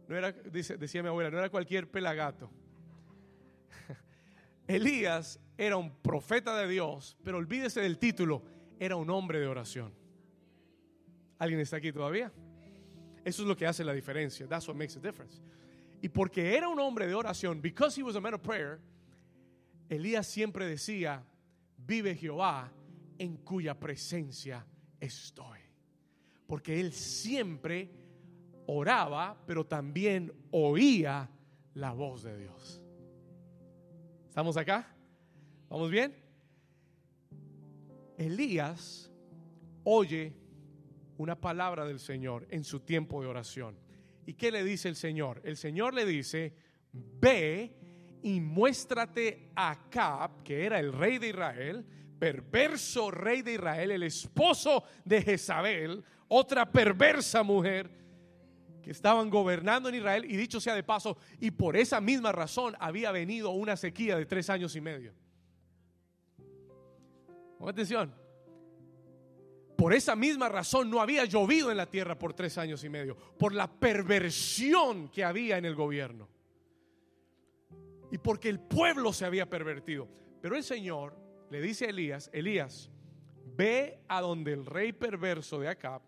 no 0.08 0.16
era, 0.16 0.32
decía 0.32 1.02
mi 1.02 1.10
abuela, 1.10 1.32
no 1.32 1.40
era 1.40 1.50
cualquier 1.50 1.90
pelagato. 1.90 2.52
Elías 4.68 5.40
era 5.58 5.76
un 5.76 5.92
profeta 5.92 6.56
de 6.56 6.68
Dios, 6.68 7.18
pero 7.24 7.40
olvídese 7.40 7.82
del 7.82 7.98
título, 7.98 8.44
era 8.80 8.96
un 8.96 9.10
hombre 9.10 9.40
de 9.40 9.48
oración. 9.48 9.92
¿Alguien 11.40 11.60
está 11.62 11.78
aquí 11.78 11.92
todavía? 11.92 12.32
Eso 13.26 13.42
es 13.42 13.48
lo 13.48 13.58
que 13.58 13.66
hace 13.66 13.84
la 13.84 13.94
diferencia. 13.94 14.48
That's 14.48 14.68
what 14.68 14.76
makes 14.76 14.96
a 14.96 15.02
difference. 15.02 15.42
Y 16.02 16.10
porque 16.10 16.56
era 16.56 16.70
un 16.70 16.80
hombre 16.80 17.08
de 17.08 17.16
oración, 17.16 17.60
because 17.60 18.00
he 18.00 18.04
was 18.04 18.16
a 18.16 18.22
man 18.22 18.36
of 18.36 18.42
prayer, 18.42 18.80
Elías 19.90 20.28
siempre 20.28 20.68
decía, 20.68 21.24
vive 21.76 22.16
Jehová 22.16 22.72
en 23.20 23.38
cuya 23.38 23.80
presencia 23.80 24.66
estoy. 25.00 25.60
Porque 26.48 26.80
él 26.80 26.92
siempre 26.94 27.92
oraba, 28.66 29.38
pero 29.46 29.66
también 29.66 30.34
oía 30.50 31.30
la 31.76 31.92
voz 31.92 32.24
de 32.24 32.38
Dios. 32.38 32.82
¿Estamos 34.28 34.58
acá? 34.58 34.96
¿Vamos 35.70 35.92
bien? 35.92 36.16
Elías 38.18 39.12
oye 39.84 40.34
una 41.18 41.40
palabra 41.40 41.86
del 41.86 42.00
Señor 42.00 42.48
en 42.50 42.64
su 42.64 42.80
tiempo 42.80 43.22
de 43.22 43.28
oración. 43.28 43.76
¿Y 44.26 44.34
qué 44.34 44.52
le 44.52 44.64
dice 44.64 44.90
el 44.90 44.96
Señor? 44.96 45.42
El 45.44 45.58
Señor 45.58 45.94
le 45.94 46.06
dice, 46.06 46.54
ve 46.94 47.76
y 48.22 48.40
muéstrate 48.40 49.52
a 49.56 49.72
Acab, 49.72 50.44
que 50.44 50.66
era 50.66 50.80
el 50.80 50.94
rey 50.94 51.18
de 51.18 51.30
Israel, 51.30 51.86
perverso 52.20 53.10
rey 53.10 53.42
de 53.42 53.54
Israel, 53.54 53.92
el 53.92 54.04
esposo 54.04 54.84
de 55.06 55.22
Jezabel, 55.22 56.04
otra 56.28 56.70
perversa 56.70 57.42
mujer 57.42 57.90
que 58.84 58.92
estaban 58.92 59.30
gobernando 59.30 59.90
en 59.90 59.96
Israel 59.96 60.26
y 60.26 60.36
dicho 60.36 60.60
sea 60.60 60.76
de 60.76 60.84
paso, 60.84 61.18
y 61.40 61.52
por 61.52 61.76
esa 61.76 62.02
misma 62.02 62.32
razón 62.32 62.76
había 62.80 63.12
venido 63.12 63.52
una 63.52 63.76
sequía 63.78 64.18
de 64.18 64.26
tres 64.26 64.50
años 64.50 64.76
y 64.76 64.82
medio. 64.82 65.14
Pon 67.58 67.70
atención. 67.70 68.14
Por 69.76 69.94
esa 69.94 70.16
misma 70.16 70.50
razón 70.50 70.90
no 70.90 71.02
había 71.02 71.24
llovido 71.24 71.72
en 71.72 71.78
la 71.78 71.90
tierra 71.90 72.20
por 72.20 72.34
tres 72.34 72.58
años 72.58 72.84
y 72.84 72.90
medio, 72.90 73.16
por 73.16 73.54
la 73.54 73.72
perversión 73.72 75.10
que 75.10 75.24
había 75.24 75.58
en 75.58 75.66
el 75.66 75.76
gobierno. 75.76 76.28
Y 78.12 78.18
porque 78.18 78.50
el 78.50 78.60
pueblo 78.60 79.14
se 79.14 79.26
había 79.26 79.50
pervertido. 79.50 80.08
Pero 80.42 80.56
el 80.56 80.64
Señor 80.64 81.16
le 81.50 81.62
dice 81.62 81.86
a 81.86 81.90
Elías, 81.90 82.30
Elías, 82.34 82.90
ve 83.56 84.00
a 84.08 84.22
donde 84.22 84.54
el 84.54 84.66
rey 84.66 84.94
perverso 84.94 85.60
de 85.60 85.68
Acab 85.68 86.02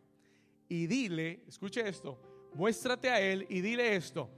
y 0.70 0.88
dile, 0.88 1.44
escuche 1.48 1.88
esto, 1.88 2.20
muéstrate 2.54 3.10
a 3.10 3.20
él 3.20 3.46
y 3.50 3.62
dile 3.62 3.96
esto, 3.96 4.30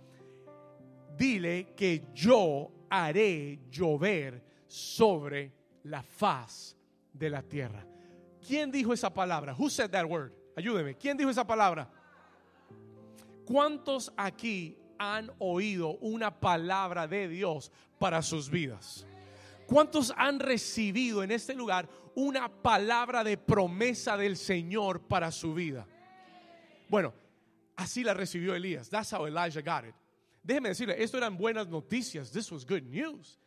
dile 1.17 1.73
que 1.75 2.07
yo 2.13 2.71
haré 2.89 3.59
llover 3.69 4.43
sobre 4.67 5.51
la 5.83 6.01
faz 6.01 6.75
de 7.11 7.29
la 7.29 7.41
tierra. 7.43 7.85
¿Quién 8.45 8.71
dijo 8.71 8.93
esa 8.93 9.13
palabra? 9.13 9.55
Who 9.57 9.69
said 9.69 9.91
that 9.91 10.05
word? 10.05 10.31
Ayúdeme. 10.55 10.95
¿Quién 10.95 11.17
dijo 11.17 11.29
esa 11.29 11.45
palabra? 11.45 11.89
¿Cuántos 13.45 14.11
aquí 14.17 14.77
han 14.97 15.31
oído 15.39 15.97
una 15.97 16.39
palabra 16.39 17.07
de 17.07 17.27
Dios 17.27 17.71
para 17.99 18.21
sus 18.21 18.49
vidas? 18.49 19.05
¿Cuántos 19.73 20.13
han 20.15 20.39
recibido 20.39 21.23
en 21.23 21.31
este 21.31 21.55
lugar 21.55 21.89
una 22.13 22.47
palabra 22.47 23.23
de 23.23 23.37
promesa 23.39 24.15
del 24.15 24.37
Señor 24.37 25.01
para 25.07 25.31
su 25.31 25.55
vida? 25.55 25.87
Bueno, 26.87 27.11
así 27.75 28.03
la 28.03 28.13
recibió 28.13 28.53
Elías. 28.53 28.87
That's 28.87 29.11
how 29.11 29.25
Elijah 29.25 29.61
got 29.61 29.89
it. 29.89 29.95
Déjeme 30.43 30.69
decirle, 30.69 31.01
esto 31.01 31.17
eran 31.17 31.35
buenas 31.35 31.67
noticias. 31.69 32.31
This 32.31 32.51
was 32.51 32.67
good 32.67 32.83
news. 32.83 33.39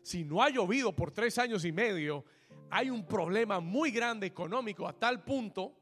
Si 0.00 0.24
no 0.24 0.42
ha 0.42 0.48
llovido 0.48 0.96
por 0.96 1.10
tres 1.10 1.36
años 1.36 1.66
y 1.66 1.72
medio, 1.72 2.24
hay 2.70 2.88
un 2.88 3.06
problema 3.06 3.60
muy 3.60 3.90
grande 3.90 4.26
económico 4.26 4.88
a 4.88 4.94
tal 4.94 5.22
punto 5.22 5.74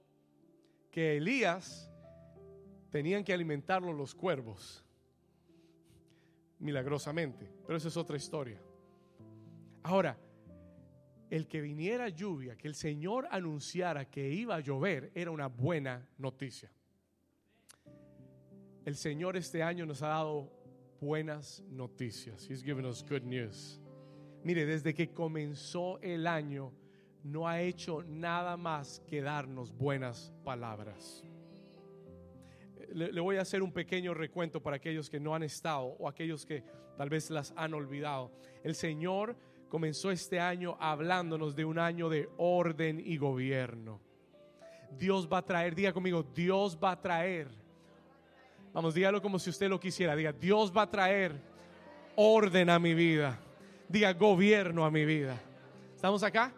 que 0.91 1.19
Elías 1.19 1.89
tenían 2.91 3.23
que 3.23 3.33
alimentarlo 3.33 3.93
los 3.93 4.17
cuervos. 4.17 4.85
Milagrosamente. 6.59 7.49
Pero 7.65 7.77
esa 7.77 7.87
es 7.87 7.97
otra 7.97 8.17
historia. 8.17 8.61
Ahora, 9.83 10.19
el 11.31 11.49
que 11.49 11.61
viniera 11.61 12.09
lluvia, 12.09 12.57
que 12.57 12.69
el 12.69 12.75
Señor 12.75 13.27
anunciara 13.31 14.05
que 14.11 14.29
iba 14.29 14.57
a 14.57 14.61
llover, 14.61 15.11
era 15.15 15.31
una 15.31 15.49
buena 15.49 16.07
noticia. 16.19 16.71
El 18.85 18.97
Señor 18.97 19.37
este 19.37 19.63
año 19.63 19.87
nos 19.87 20.03
ha 20.03 20.09
dado 20.09 20.53
buenas 21.01 21.63
noticias. 21.69 22.49
He's 22.49 22.63
given 22.63 22.85
us 22.85 23.03
good 23.03 23.23
news. 23.23 23.81
Mire, 24.45 24.67
desde 24.67 24.93
que 24.93 25.13
comenzó 25.13 26.01
el 26.01 26.27
año, 26.27 26.73
no 27.23 27.47
ha 27.47 27.61
hecho 27.61 28.03
nada 28.03 28.57
más 28.57 29.01
que 29.07 29.23
darnos 29.23 29.73
buenas 29.73 30.33
palabras. 30.45 31.25
Le, 32.93 33.21
voy 33.21 33.37
a 33.37 33.43
hacer 33.43 33.63
un 33.63 33.73
pequeño 33.73 34.13
recuento 34.13 34.63
para 34.63 34.77
aquellos 34.77 35.09
que 35.09 35.19
no 35.19 35.35
han 35.35 35.45
estado 35.45 35.85
o 35.99 36.09
aquellos 36.09 36.45
que 36.45 36.63
tal 36.97 37.09
vez 37.09 37.31
las 37.31 37.55
han 37.57 37.73
olvidado. 37.73 38.33
El 38.63 38.75
Señor 38.75 39.37
comenzó 39.73 40.11
este 40.11 40.39
año 40.39 40.77
hablándonos 40.79 41.57
de 41.57 41.65
un 41.65 41.79
año 41.79 42.11
de 42.11 42.29
orden 42.37 43.03
y 43.03 43.17
gobierno. 43.17 44.03
Dios 44.99 45.27
va 45.33 45.39
a 45.39 45.47
traer, 45.47 45.75
diga 45.75 45.95
conmigo, 45.95 46.23
Dios 46.23 46.77
va 46.79 46.91
a 46.91 47.01
traer. 47.01 47.49
Vamos, 48.75 48.93
dígalo 48.93 49.23
como 49.23 49.39
si 49.39 49.49
usted 49.49 49.71
lo 49.71 49.81
quisiera. 49.81 50.15
Diga, 50.15 50.31
Dios 50.31 50.71
va 50.77 50.83
a 50.83 50.91
traer 50.91 51.41
orden 52.17 52.69
a 52.69 52.79
mi 52.79 52.93
vida. 52.93 53.41
Diga, 53.89 54.13
gobierno 54.13 54.85
a 54.85 54.91
mi 54.91 55.07
vida. 55.07 55.41
¿Estamos 55.95 56.23
acá? 56.23 56.53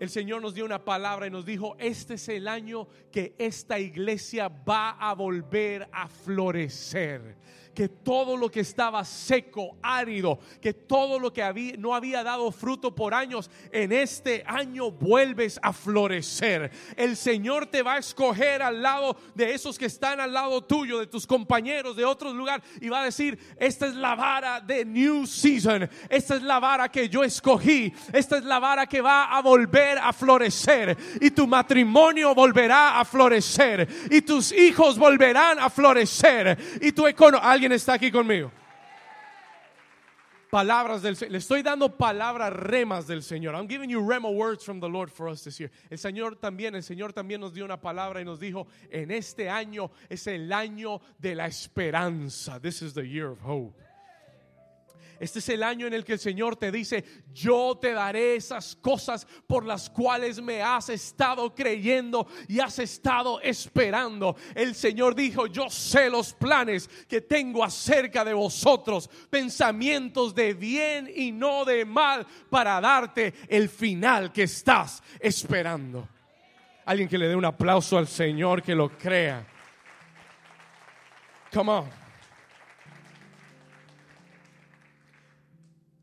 el 0.00 0.10
Señor 0.10 0.42
nos 0.42 0.54
dio 0.54 0.64
una 0.64 0.84
palabra 0.84 1.26
y 1.26 1.30
nos 1.30 1.44
dijo, 1.44 1.76
este 1.78 2.14
es 2.14 2.28
el 2.28 2.46
año 2.46 2.86
que 3.10 3.34
esta 3.38 3.78
iglesia 3.80 4.48
va 4.48 4.90
a 4.90 5.12
volver 5.12 5.88
a 5.92 6.08
florecer 6.08 7.36
que 7.78 7.88
todo 7.88 8.36
lo 8.36 8.50
que 8.50 8.58
estaba 8.58 9.04
seco, 9.04 9.76
árido, 9.80 10.40
que 10.60 10.74
todo 10.74 11.20
lo 11.20 11.32
que 11.32 11.44
había, 11.44 11.76
no 11.76 11.94
había 11.94 12.24
dado 12.24 12.50
fruto 12.50 12.92
por 12.92 13.14
años, 13.14 13.48
en 13.70 13.92
este 13.92 14.42
año 14.48 14.90
vuelves 14.90 15.60
a 15.62 15.72
florecer. 15.72 16.72
El 16.96 17.16
Señor 17.16 17.66
te 17.66 17.84
va 17.84 17.94
a 17.94 17.98
escoger 17.98 18.62
al 18.62 18.82
lado 18.82 19.16
de 19.36 19.54
esos 19.54 19.78
que 19.78 19.86
están 19.86 20.18
al 20.18 20.32
lado 20.32 20.64
tuyo, 20.64 20.98
de 20.98 21.06
tus 21.06 21.24
compañeros 21.24 21.94
de 21.94 22.04
otros 22.04 22.34
lugares, 22.34 22.66
y 22.80 22.88
va 22.88 23.02
a 23.02 23.04
decir, 23.04 23.38
esta 23.60 23.86
es 23.86 23.94
la 23.94 24.16
vara 24.16 24.60
de 24.60 24.84
New 24.84 25.24
Season, 25.24 25.88
esta 26.08 26.34
es 26.34 26.42
la 26.42 26.58
vara 26.58 26.88
que 26.88 27.08
yo 27.08 27.22
escogí, 27.22 27.94
esta 28.12 28.38
es 28.38 28.44
la 28.44 28.58
vara 28.58 28.88
que 28.88 29.00
va 29.00 29.36
a 29.36 29.40
volver 29.40 29.98
a 29.98 30.12
florecer, 30.12 30.96
y 31.20 31.30
tu 31.30 31.46
matrimonio 31.46 32.34
volverá 32.34 32.98
a 32.98 33.04
florecer, 33.04 33.88
y 34.10 34.22
tus 34.22 34.50
hijos 34.50 34.98
volverán 34.98 35.60
a 35.60 35.70
florecer, 35.70 36.58
y 36.82 36.90
tu 36.90 37.06
economía, 37.06 37.67
está 37.72 37.94
aquí 37.94 38.10
conmigo? 38.10 38.50
Palabras 40.50 41.02
del 41.02 41.16
Le 41.30 41.38
estoy 41.38 41.62
dando 41.62 41.94
palabras 41.96 42.52
remas 42.52 43.06
del 43.06 43.22
Señor. 43.22 43.54
I'm 43.54 43.68
giving 43.68 43.90
you 43.90 44.00
rema 44.00 44.30
words 44.30 44.64
from 44.64 44.80
the 44.80 44.88
Lord 44.88 45.10
for 45.10 45.28
us 45.28 45.44
this 45.44 45.58
year. 45.58 45.70
El 45.90 45.98
Señor 45.98 46.36
también, 46.36 46.74
el 46.74 46.82
Señor 46.82 47.12
también 47.12 47.40
nos 47.40 47.52
dio 47.52 47.66
una 47.66 47.80
palabra 47.80 48.22
y 48.22 48.24
nos 48.24 48.40
dijo, 48.40 48.66
en 48.90 49.10
este 49.10 49.50
año 49.50 49.90
es 50.08 50.26
el 50.26 50.50
año 50.50 51.02
de 51.18 51.34
la 51.34 51.46
esperanza. 51.46 52.58
This 52.60 52.80
is 52.80 52.94
the 52.94 53.06
year 53.06 53.28
of 53.28 53.40
hope. 53.42 53.78
Este 55.20 55.40
es 55.40 55.48
el 55.48 55.62
año 55.62 55.86
en 55.86 55.94
el 55.94 56.04
que 56.04 56.14
el 56.14 56.18
Señor 56.18 56.56
te 56.56 56.70
dice, 56.70 57.04
yo 57.32 57.76
te 57.80 57.92
daré 57.92 58.36
esas 58.36 58.76
cosas 58.76 59.26
por 59.46 59.64
las 59.64 59.90
cuales 59.90 60.40
me 60.40 60.62
has 60.62 60.88
estado 60.88 61.54
creyendo 61.54 62.26
y 62.46 62.60
has 62.60 62.78
estado 62.78 63.40
esperando. 63.40 64.36
El 64.54 64.74
Señor 64.74 65.14
dijo, 65.14 65.46
yo 65.46 65.68
sé 65.70 66.08
los 66.08 66.32
planes 66.34 66.88
que 67.08 67.20
tengo 67.20 67.64
acerca 67.64 68.24
de 68.24 68.34
vosotros, 68.34 69.10
pensamientos 69.28 70.34
de 70.34 70.54
bien 70.54 71.10
y 71.14 71.32
no 71.32 71.64
de 71.64 71.84
mal, 71.84 72.26
para 72.48 72.80
darte 72.80 73.34
el 73.48 73.68
final 73.68 74.32
que 74.32 74.44
estás 74.44 75.02
esperando. 75.18 76.08
Alguien 76.84 77.08
que 77.08 77.18
le 77.18 77.28
dé 77.28 77.36
un 77.36 77.44
aplauso 77.44 77.98
al 77.98 78.06
Señor 78.06 78.62
que 78.62 78.74
lo 78.74 78.88
crea. 78.96 79.46
Come 81.52 81.70
on. 81.70 82.07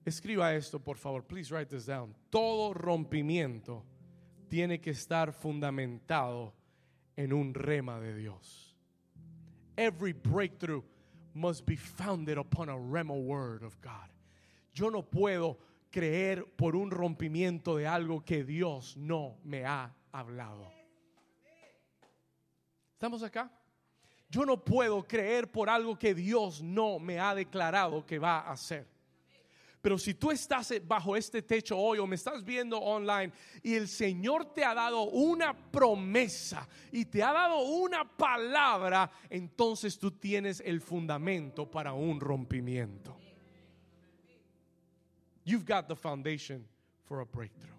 Escriba 0.06 0.54
esto, 0.54 0.80
por 0.80 0.98
favor. 0.98 1.24
Please 1.24 1.52
write 1.52 1.70
this 1.70 1.88
down. 1.88 2.14
Todo 2.30 2.74
rompimiento 2.74 3.84
tiene 4.50 4.80
que 4.80 4.92
estar 4.92 5.34
fundamentado 5.34 6.54
en 7.18 7.34
un 7.34 7.54
rema 7.54 8.00
de 8.00 8.16
Dios. 8.16 8.76
Every 9.78 10.14
breakthrough 10.14 10.84
must 11.34 11.66
be 11.66 11.76
founded 11.76 12.38
upon 12.38 12.70
a 12.70 12.78
rema 12.78 13.16
word 13.16 13.64
of 13.64 13.82
God. 13.82 14.10
Yo 14.74 14.90
no 14.90 15.02
puedo 15.02 15.58
creer 15.92 16.46
por 16.56 16.76
un 16.76 16.92
rompimiento 16.92 17.78
de 17.78 17.88
algo 17.88 18.24
que 18.24 18.44
Dios 18.44 18.96
no 18.98 19.38
me 19.44 19.66
ha 19.66 19.92
hablado. 20.14 20.72
¿Estamos 22.94 23.24
acá? 23.24 23.52
Yo 24.30 24.46
no 24.46 24.64
puedo 24.64 25.04
creer 25.08 25.52
por 25.52 25.70
algo 25.70 25.98
que 25.98 26.14
Dios 26.14 26.62
no 26.62 27.00
me 27.00 27.20
ha 27.20 27.34
declarado 27.34 28.06
que 28.06 28.20
va 28.20 28.40
a 28.40 28.52
hacer. 28.52 28.95
Pero 29.86 30.00
si 30.00 30.16
tú 30.16 30.32
estás 30.32 30.74
bajo 30.88 31.16
este 31.16 31.44
techo 31.44 31.78
hoy 31.78 32.00
o 32.00 32.08
me 32.08 32.16
estás 32.16 32.44
viendo 32.44 32.80
online 32.80 33.32
y 33.62 33.76
el 33.76 33.88
Señor 33.88 34.52
te 34.52 34.66
ha 34.66 34.74
dado 34.74 35.04
una 35.04 35.56
promesa 35.56 36.68
y 36.92 37.06
te 37.06 37.22
ha 37.22 37.32
dado 37.32 37.60
una 37.60 38.04
palabra, 38.04 39.12
entonces 39.30 40.00
tú 40.00 40.10
tienes 40.10 40.60
el 40.66 40.82
fundamento 40.82 41.70
para 41.70 41.94
un 41.94 42.20
rompimiento. 42.20 43.16
You've 45.44 45.68
got 45.68 45.88
the 45.88 45.96
foundation 45.96 46.68
for 47.04 47.22
a 47.22 47.26
breakthrough. 47.26 47.78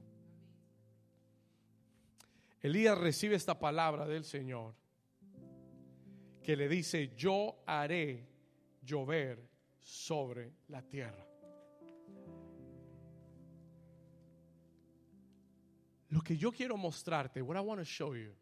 Elías 2.62 2.96
recibe 2.96 3.34
esta 3.34 3.58
palabra 3.58 4.06
del 4.06 4.22
Señor 4.22 4.76
que 6.40 6.54
le 6.54 6.68
dice, 6.68 7.16
yo 7.16 7.64
haré 7.66 8.28
llover 8.84 9.50
sobre 9.80 10.52
la 10.68 10.82
tierra. 10.82 11.35
Que 16.26 16.36
yo 16.36 16.50
quiero 16.50 16.76
mostrarte, 16.76 17.40
what 17.40 17.56
I 17.56 17.60
want 17.60 17.78
to 17.78 17.84
show 17.84 18.12
you, 18.16 18.34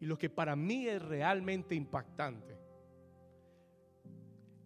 y 0.00 0.06
lo 0.06 0.18
que 0.18 0.28
para 0.28 0.56
mí 0.56 0.88
es 0.88 1.00
realmente 1.00 1.72
impactante, 1.76 2.58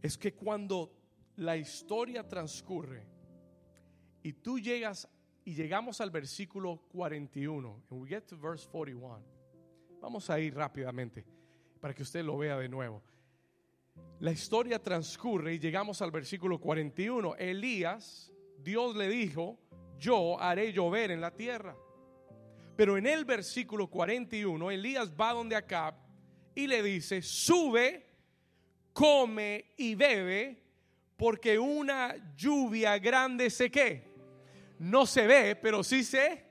es 0.01 0.17
que 0.17 0.33
cuando 0.33 0.91
la 1.37 1.55
historia 1.55 2.27
transcurre 2.27 3.07
y 4.23 4.33
tú 4.33 4.59
llegas 4.59 5.07
y 5.45 5.53
llegamos 5.53 6.01
al 6.01 6.11
versículo 6.11 6.81
41, 6.89 7.83
and 7.91 8.01
we 8.01 8.09
get 8.09 8.25
to 8.27 8.39
verse 8.39 8.67
41. 8.67 9.23
Vamos 10.01 10.31
a 10.31 10.41
ir 10.41 10.55
rápidamente 10.55 11.27
para 11.79 11.93
que 11.93 12.05
usted 12.05 12.25
lo 12.25 12.39
vea 12.39 12.57
de 12.57 12.71
nuevo. 12.71 13.03
La 14.21 14.33
historia 14.33 14.83
transcurre 14.83 15.53
y 15.53 15.59
llegamos 15.59 16.01
al 16.01 16.11
versículo 16.11 16.59
41. 16.59 17.37
Elías, 17.37 18.33
Dios 18.59 18.97
le 18.97 19.11
dijo, 19.11 19.59
yo 19.99 20.41
haré 20.41 20.73
llover 20.73 21.11
en 21.11 21.21
la 21.21 21.33
tierra. 21.33 21.77
Pero 22.77 22.99
en 22.99 23.07
el 23.07 23.25
versículo 23.25 23.89
41, 23.89 24.71
Elías 24.71 25.11
va 25.11 25.33
donde 25.33 25.57
Acab 25.57 25.95
y 26.55 26.67
le 26.67 26.83
dice, 26.83 27.23
sube, 27.23 28.07
come 28.93 29.73
y 29.77 29.95
bebe, 29.95 30.63
porque 31.17 31.59
una 31.59 32.15
lluvia 32.37 32.99
grande 32.99 33.49
se 33.51 33.71
que 33.71 34.05
no 34.79 35.07
se 35.07 35.27
ve, 35.27 35.57
pero 35.57 35.83
sí 35.83 36.05
se. 36.05 36.45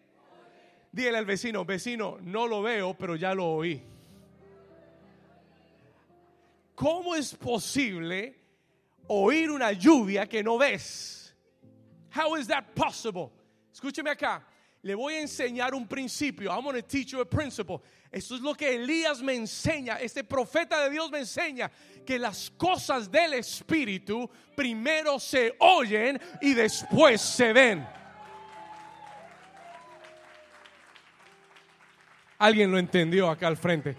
Dígale 0.91 1.17
al 1.17 1.25
vecino, 1.25 1.65
vecino, 1.65 2.17
no 2.21 2.47
lo 2.47 2.61
veo, 2.61 2.95
pero 2.95 3.15
ya 3.15 3.35
lo 3.35 3.45
oí. 3.45 3.83
¿Cómo 6.73 7.15
es 7.15 7.35
posible 7.35 8.39
oír 9.07 9.51
una 9.51 9.71
lluvia 9.71 10.27
que 10.27 10.43
no 10.43 10.57
ves? 10.57 11.35
How 12.15 12.37
is 12.37 12.47
that 12.47 12.63
possible? 12.73 13.31
Escúcheme 13.73 14.09
acá. 14.09 14.45
Le 14.85 14.93
voy 14.93 15.15
a 15.15 15.21
enseñar 15.21 15.73
un 15.73 15.87
principio. 15.87 16.51
I'm 16.51 16.63
going 16.63 16.75
to 16.75 16.83
teach 16.83 17.11
you 17.11 17.19
a 17.19 17.25
principle. 17.25 17.81
Esto 18.11 18.35
es 18.35 18.41
lo 18.41 18.53
que 18.53 18.75
Elías 18.75 19.19
me 19.19 19.33
enseña. 19.33 19.99
Este 19.99 20.23
profeta 20.23 20.83
de 20.83 20.91
Dios 20.91 21.09
me 21.09 21.21
enseña 21.21 21.71
que 22.05 22.19
las 22.19 22.51
cosas 22.51 23.09
del 23.09 23.33
Espíritu 23.33 24.29
primero 24.55 25.17
se 25.17 25.55
oyen 25.59 26.21
y 26.39 26.53
después 26.53 27.19
se 27.19 27.51
ven. 27.51 27.87
Alguien 32.37 32.69
lo 32.69 32.77
entendió 32.77 33.27
acá 33.27 33.47
al 33.47 33.57
frente. 33.57 33.95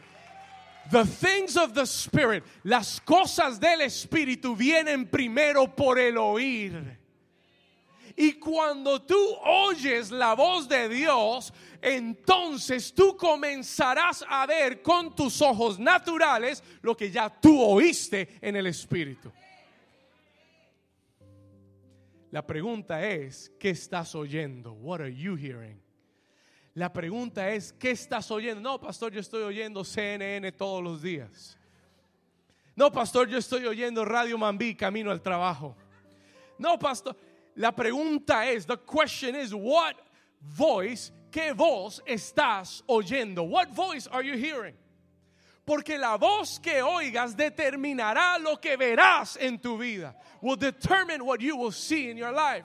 The 0.93 1.05
things 1.05 1.57
of 1.57 1.73
the 1.73 1.85
Spirit, 1.85 2.45
las 2.63 3.01
cosas 3.01 3.59
del 3.59 3.81
Espíritu 3.81 4.55
vienen 4.55 5.09
primero 5.09 5.67
por 5.67 5.99
el 5.99 6.17
oír. 6.17 7.06
Y 8.17 8.35
cuando 8.35 9.03
tú 9.03 9.17
oyes 9.45 10.11
la 10.11 10.35
voz 10.35 10.67
de 10.67 10.89
Dios, 10.89 11.53
entonces 11.83 12.95
tú 12.95 13.15
comenzarás 13.15 14.25
a 14.27 14.47
ver 14.47 14.81
con 14.81 15.15
tus 15.15 15.43
ojos 15.43 15.79
naturales 15.79 16.65
lo 16.81 16.97
que 16.97 17.11
ya 17.11 17.29
tú 17.29 17.63
oíste 17.63 18.39
en 18.41 18.57
el 18.57 18.67
Espíritu. 18.69 19.31
La 22.31 22.47
pregunta 22.47 23.07
es, 23.07 23.53
¿qué 23.61 23.71
estás 23.71 24.15
oyendo? 24.15 24.73
What 24.73 25.03
are 25.03 25.15
you 25.15 25.37
hearing? 25.37 25.81
La 26.75 26.93
pregunta 26.93 27.51
es, 27.51 27.73
¿qué 27.73 27.91
estás 27.91 28.31
oyendo? 28.31 28.61
No, 28.61 28.81
pastor, 28.81 29.13
yo 29.13 29.21
estoy 29.21 29.43
oyendo 29.43 29.85
CNN 29.85 30.53
todos 30.53 30.83
los 30.83 31.03
días. 31.03 31.57
No, 32.75 32.91
pastor, 32.91 33.29
yo 33.29 33.39
estoy 33.39 33.67
oyendo 33.67 34.05
Radio 34.05 34.37
Mambí 34.37 34.75
camino 34.75 35.11
al 35.11 35.23
trabajo. 35.23 35.77
No, 36.59 36.79
pastor. 36.79 37.17
La 37.57 37.73
pregunta 37.73 38.53
es, 38.53 38.67
the 38.67 38.77
question 38.77 39.35
is, 39.35 39.55
what 39.55 39.95
voice, 40.43 41.11
qué 41.31 41.55
voz 41.55 42.01
estás 42.07 42.83
oyendo? 42.89 43.49
What 43.49 43.75
voice 43.75 44.07
are 44.07 44.23
you 44.23 44.37
hearing? 44.37 44.75
Porque 45.67 45.99
la 45.99 46.17
voz 46.17 46.59
que 46.59 46.83
oigas 46.83 47.35
determinará 47.35 48.39
lo 48.41 48.57
que 48.57 48.77
verás 48.77 49.37
en 49.41 49.59
tu 49.59 49.79
vida. 49.79 50.15
Will 50.41 50.57
determine 50.57 51.25
what 51.25 51.41
you 51.41 51.57
will 51.57 51.73
see 51.73 52.09
in 52.11 52.17
your 52.17 52.31
life. 52.31 52.65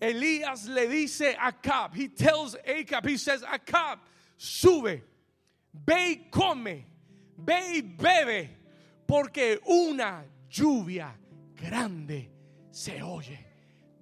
Elías 0.00 0.68
le 0.68 0.86
dice 0.86 1.34
a 1.40 1.52
Acab, 1.52 1.94
he 1.94 2.08
tells 2.08 2.54
Acab, 2.68 3.06
he 3.06 3.16
says, 3.16 3.42
Acab, 3.42 3.98
sube, 4.36 5.00
ve 5.72 5.94
y 5.94 6.20
come, 6.30 6.84
ve 7.38 7.76
y 7.76 7.80
bebe, 7.80 8.50
porque 9.06 9.58
una 9.66 10.22
lluvia 10.50 11.12
grande 11.56 12.30
se 12.70 13.02
oye. 13.02 13.46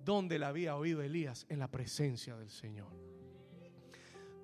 Donde 0.04 0.38
la 0.38 0.48
había 0.48 0.76
oído 0.76 1.00
Elías? 1.00 1.46
En 1.48 1.58
la 1.58 1.70
presencia 1.70 2.36
del 2.36 2.50
Señor. 2.50 2.92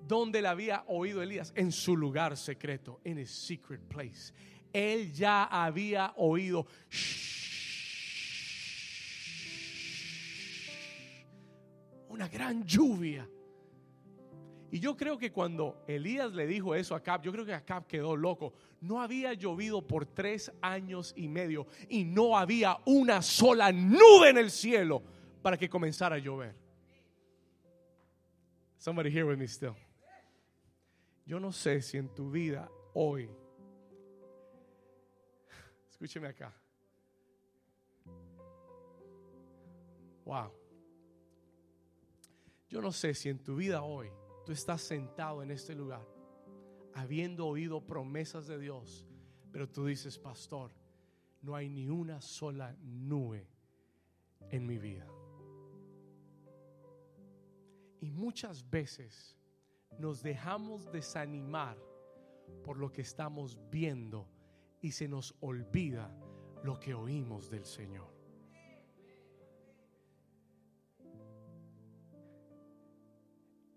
Donde 0.06 0.40
la 0.40 0.50
había 0.50 0.84
oído 0.86 1.22
Elías? 1.22 1.52
En 1.54 1.70
su 1.70 1.96
lugar 1.96 2.36
secreto, 2.36 3.00
en 3.04 3.18
his 3.18 3.30
secret 3.30 3.82
place. 3.82 4.32
Él 4.72 5.12
ya 5.12 5.44
había 5.44 6.14
oído 6.16 6.66
una 12.08 12.28
gran 12.28 12.64
lluvia. 12.64 13.28
Y 14.72 14.78
yo 14.78 14.96
creo 14.96 15.18
que 15.18 15.32
cuando 15.32 15.82
Elías 15.88 16.32
le 16.32 16.46
dijo 16.46 16.76
eso 16.76 16.94
a 16.94 16.98
Acab, 16.98 17.22
yo 17.22 17.32
creo 17.32 17.44
que 17.44 17.52
Acab 17.52 17.86
quedó 17.88 18.14
loco. 18.14 18.52
No 18.80 19.00
había 19.00 19.34
llovido 19.34 19.84
por 19.84 20.06
tres 20.06 20.52
años 20.62 21.12
y 21.16 21.28
medio 21.28 21.66
y 21.88 22.04
no 22.04 22.38
había 22.38 22.78
una 22.86 23.20
sola 23.20 23.72
nube 23.72 24.30
en 24.30 24.38
el 24.38 24.50
cielo 24.50 25.02
para 25.42 25.56
que 25.56 25.68
comenzara 25.68 26.16
a 26.16 26.18
llover. 26.18 26.54
Somebody 28.78 29.10
here 29.10 29.24
with 29.24 29.38
me 29.38 29.48
still. 29.48 29.74
Yo 31.26 31.40
no 31.40 31.52
sé 31.52 31.82
si 31.82 31.98
en 31.98 32.08
tu 32.14 32.30
vida 32.30 32.70
hoy, 32.94 33.28
escúcheme 35.90 36.28
acá. 36.28 36.54
Wow. 40.24 40.52
Yo 42.68 42.80
no 42.80 42.92
sé 42.92 43.14
si 43.14 43.28
en 43.28 43.38
tu 43.40 43.56
vida 43.56 43.82
hoy 43.82 44.10
Tú 44.50 44.54
estás 44.54 44.82
sentado 44.82 45.44
en 45.44 45.52
este 45.52 45.76
lugar, 45.76 46.04
habiendo 46.94 47.46
oído 47.46 47.86
promesas 47.86 48.48
de 48.48 48.58
Dios, 48.58 49.06
pero 49.52 49.68
tú 49.68 49.86
dices, 49.86 50.18
pastor, 50.18 50.72
no 51.40 51.54
hay 51.54 51.68
ni 51.68 51.88
una 51.88 52.20
sola 52.20 52.74
nube 52.82 53.46
en 54.48 54.66
mi 54.66 54.76
vida. 54.76 55.06
Y 58.00 58.10
muchas 58.10 58.68
veces 58.68 59.38
nos 60.00 60.20
dejamos 60.20 60.90
desanimar 60.90 61.78
por 62.64 62.76
lo 62.76 62.90
que 62.90 63.02
estamos 63.02 63.56
viendo 63.70 64.26
y 64.80 64.90
se 64.90 65.06
nos 65.06 65.32
olvida 65.38 66.12
lo 66.64 66.80
que 66.80 66.92
oímos 66.92 67.48
del 67.50 67.64
Señor. 67.64 68.19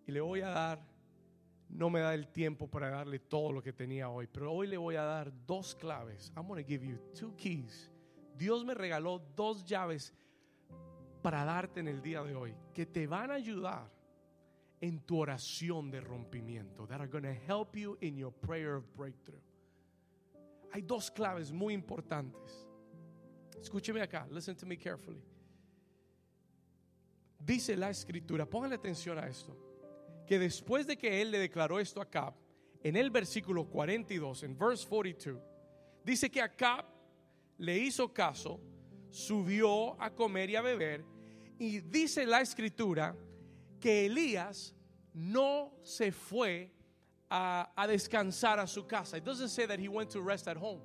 Y 0.05 0.11
le 0.11 0.21
voy 0.21 0.41
a 0.41 0.49
dar, 0.49 0.85
no 1.69 1.89
me 1.89 2.01
da 2.01 2.13
el 2.13 2.27
tiempo 2.27 2.67
para 2.67 2.89
darle 2.89 3.19
todo 3.19 3.51
lo 3.51 3.61
que 3.61 3.73
tenía 3.73 4.09
hoy, 4.09 4.27
pero 4.27 4.51
hoy 4.51 4.67
le 4.67 4.77
voy 4.77 4.95
a 4.95 5.03
dar 5.03 5.31
dos 5.45 5.75
claves. 5.75 6.31
I'm 6.35 6.47
going 6.47 6.61
to 6.61 6.67
give 6.67 6.85
you 6.85 6.99
two 7.13 7.33
keys. 7.37 7.89
Dios 8.35 8.65
me 8.65 8.73
regaló 8.73 9.19
dos 9.35 9.63
llaves 9.65 10.13
para 11.21 11.45
darte 11.45 11.79
en 11.79 11.87
el 11.87 12.01
día 12.01 12.21
de 12.23 12.35
hoy 12.35 12.55
que 12.73 12.85
te 12.85 13.07
van 13.07 13.31
a 13.31 13.35
ayudar 13.35 13.89
en 14.81 14.99
tu 14.99 15.19
oración 15.19 15.89
de 15.89 16.01
rompimiento. 16.01 16.85
That 16.87 16.99
are 16.99 17.07
going 17.07 17.23
to 17.23 17.33
help 17.33 17.75
you 17.77 17.97
in 18.01 18.17
your 18.17 18.33
prayer 18.33 18.75
of 18.75 18.83
breakthrough. 18.95 19.41
Hay 20.73 20.81
dos 20.81 21.09
claves 21.09 21.51
muy 21.51 21.73
importantes. 21.73 22.67
Escúcheme 23.61 24.01
acá, 24.01 24.27
listen 24.29 24.55
to 24.57 24.65
me 24.65 24.75
carefully. 24.75 25.23
Dice 27.39 27.77
la 27.77 27.89
escritura, 27.89 28.45
póngale 28.45 28.75
atención 28.75 29.17
a 29.17 29.27
esto 29.27 29.72
que 30.25 30.39
después 30.39 30.87
de 30.87 30.97
que 30.97 31.21
él 31.21 31.31
le 31.31 31.39
declaró 31.39 31.79
esto 31.79 31.99
a 31.99 32.03
Acab, 32.03 32.33
en 32.83 32.95
el 32.95 33.09
versículo 33.09 33.65
42, 33.65 34.43
en 34.43 34.57
verse 34.57 34.87
42, 34.87 35.41
dice 36.03 36.29
que 36.29 36.41
Acab 36.41 36.85
le 37.57 37.77
hizo 37.77 38.13
caso, 38.13 38.59
subió 39.09 40.01
a 40.01 40.09
comer 40.11 40.49
y 40.49 40.55
a 40.55 40.61
beber, 40.61 41.05
y 41.57 41.79
dice 41.79 42.25
la 42.25 42.41
escritura 42.41 43.15
que 43.79 44.05
Elías 44.05 44.75
no 45.13 45.73
se 45.83 46.11
fue 46.11 46.71
a, 47.29 47.71
a, 47.75 47.87
descansar 47.87 48.59
a 48.59 48.67
su 48.67 48.85
casa. 48.85 49.17
It 49.17 49.23
doesn't 49.23 49.49
say 49.49 49.65
that 49.67 49.79
he 49.79 49.87
went 49.87 50.11
to 50.11 50.21
rest 50.21 50.47
at 50.47 50.57
home. 50.57 50.81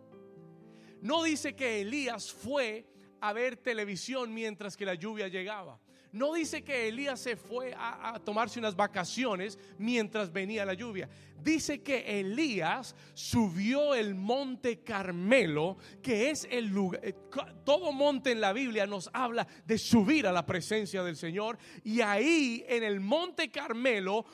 No 1.01 1.22
dice 1.22 1.55
que 1.55 1.81
Elías 1.81 2.33
fue 2.33 2.87
a 3.20 3.33
ver 3.33 3.57
televisión 3.57 4.33
mientras 4.33 4.77
que 4.77 4.85
la 4.85 4.94
lluvia 4.94 5.29
llegaba. 5.29 5.79
No 6.12 6.33
dice 6.33 6.64
que 6.64 6.88
Elías 6.88 7.21
se 7.21 7.37
fue 7.37 7.75
a, 7.77 8.18
tomarse 8.25 8.59
unas 8.59 8.75
vacaciones 8.75 9.59
mientras 9.77 10.33
venía 10.33 10.64
la 10.64 10.73
lluvia. 10.73 11.09
Dice 11.42 11.83
que 11.83 12.21
Elías 12.21 12.97
subió 13.14 13.94
el 13.94 14.14
monte 14.14 14.81
Carmelo, 14.81 15.77
que 16.03 16.31
es 16.31 16.49
el 16.51 16.66
lugar, 16.66 17.01
eh, 17.05 17.14
todo 17.64 17.92
monte 17.92 18.33
en 18.33 18.40
la 18.40 18.53
Biblia 18.53 18.87
nos 18.87 19.09
habla 19.12 19.47
de 19.64 19.79
subir 19.79 20.27
a 20.27 20.33
la 20.33 20.44
presencia 20.44 21.03
del 21.03 21.16
Señor. 21.16 21.59
Y 21.85 22.01
ahí 22.01 22.64
en 22.66 22.83
el 22.83 23.01
monte 23.01 23.51
Carmelo 23.51 24.25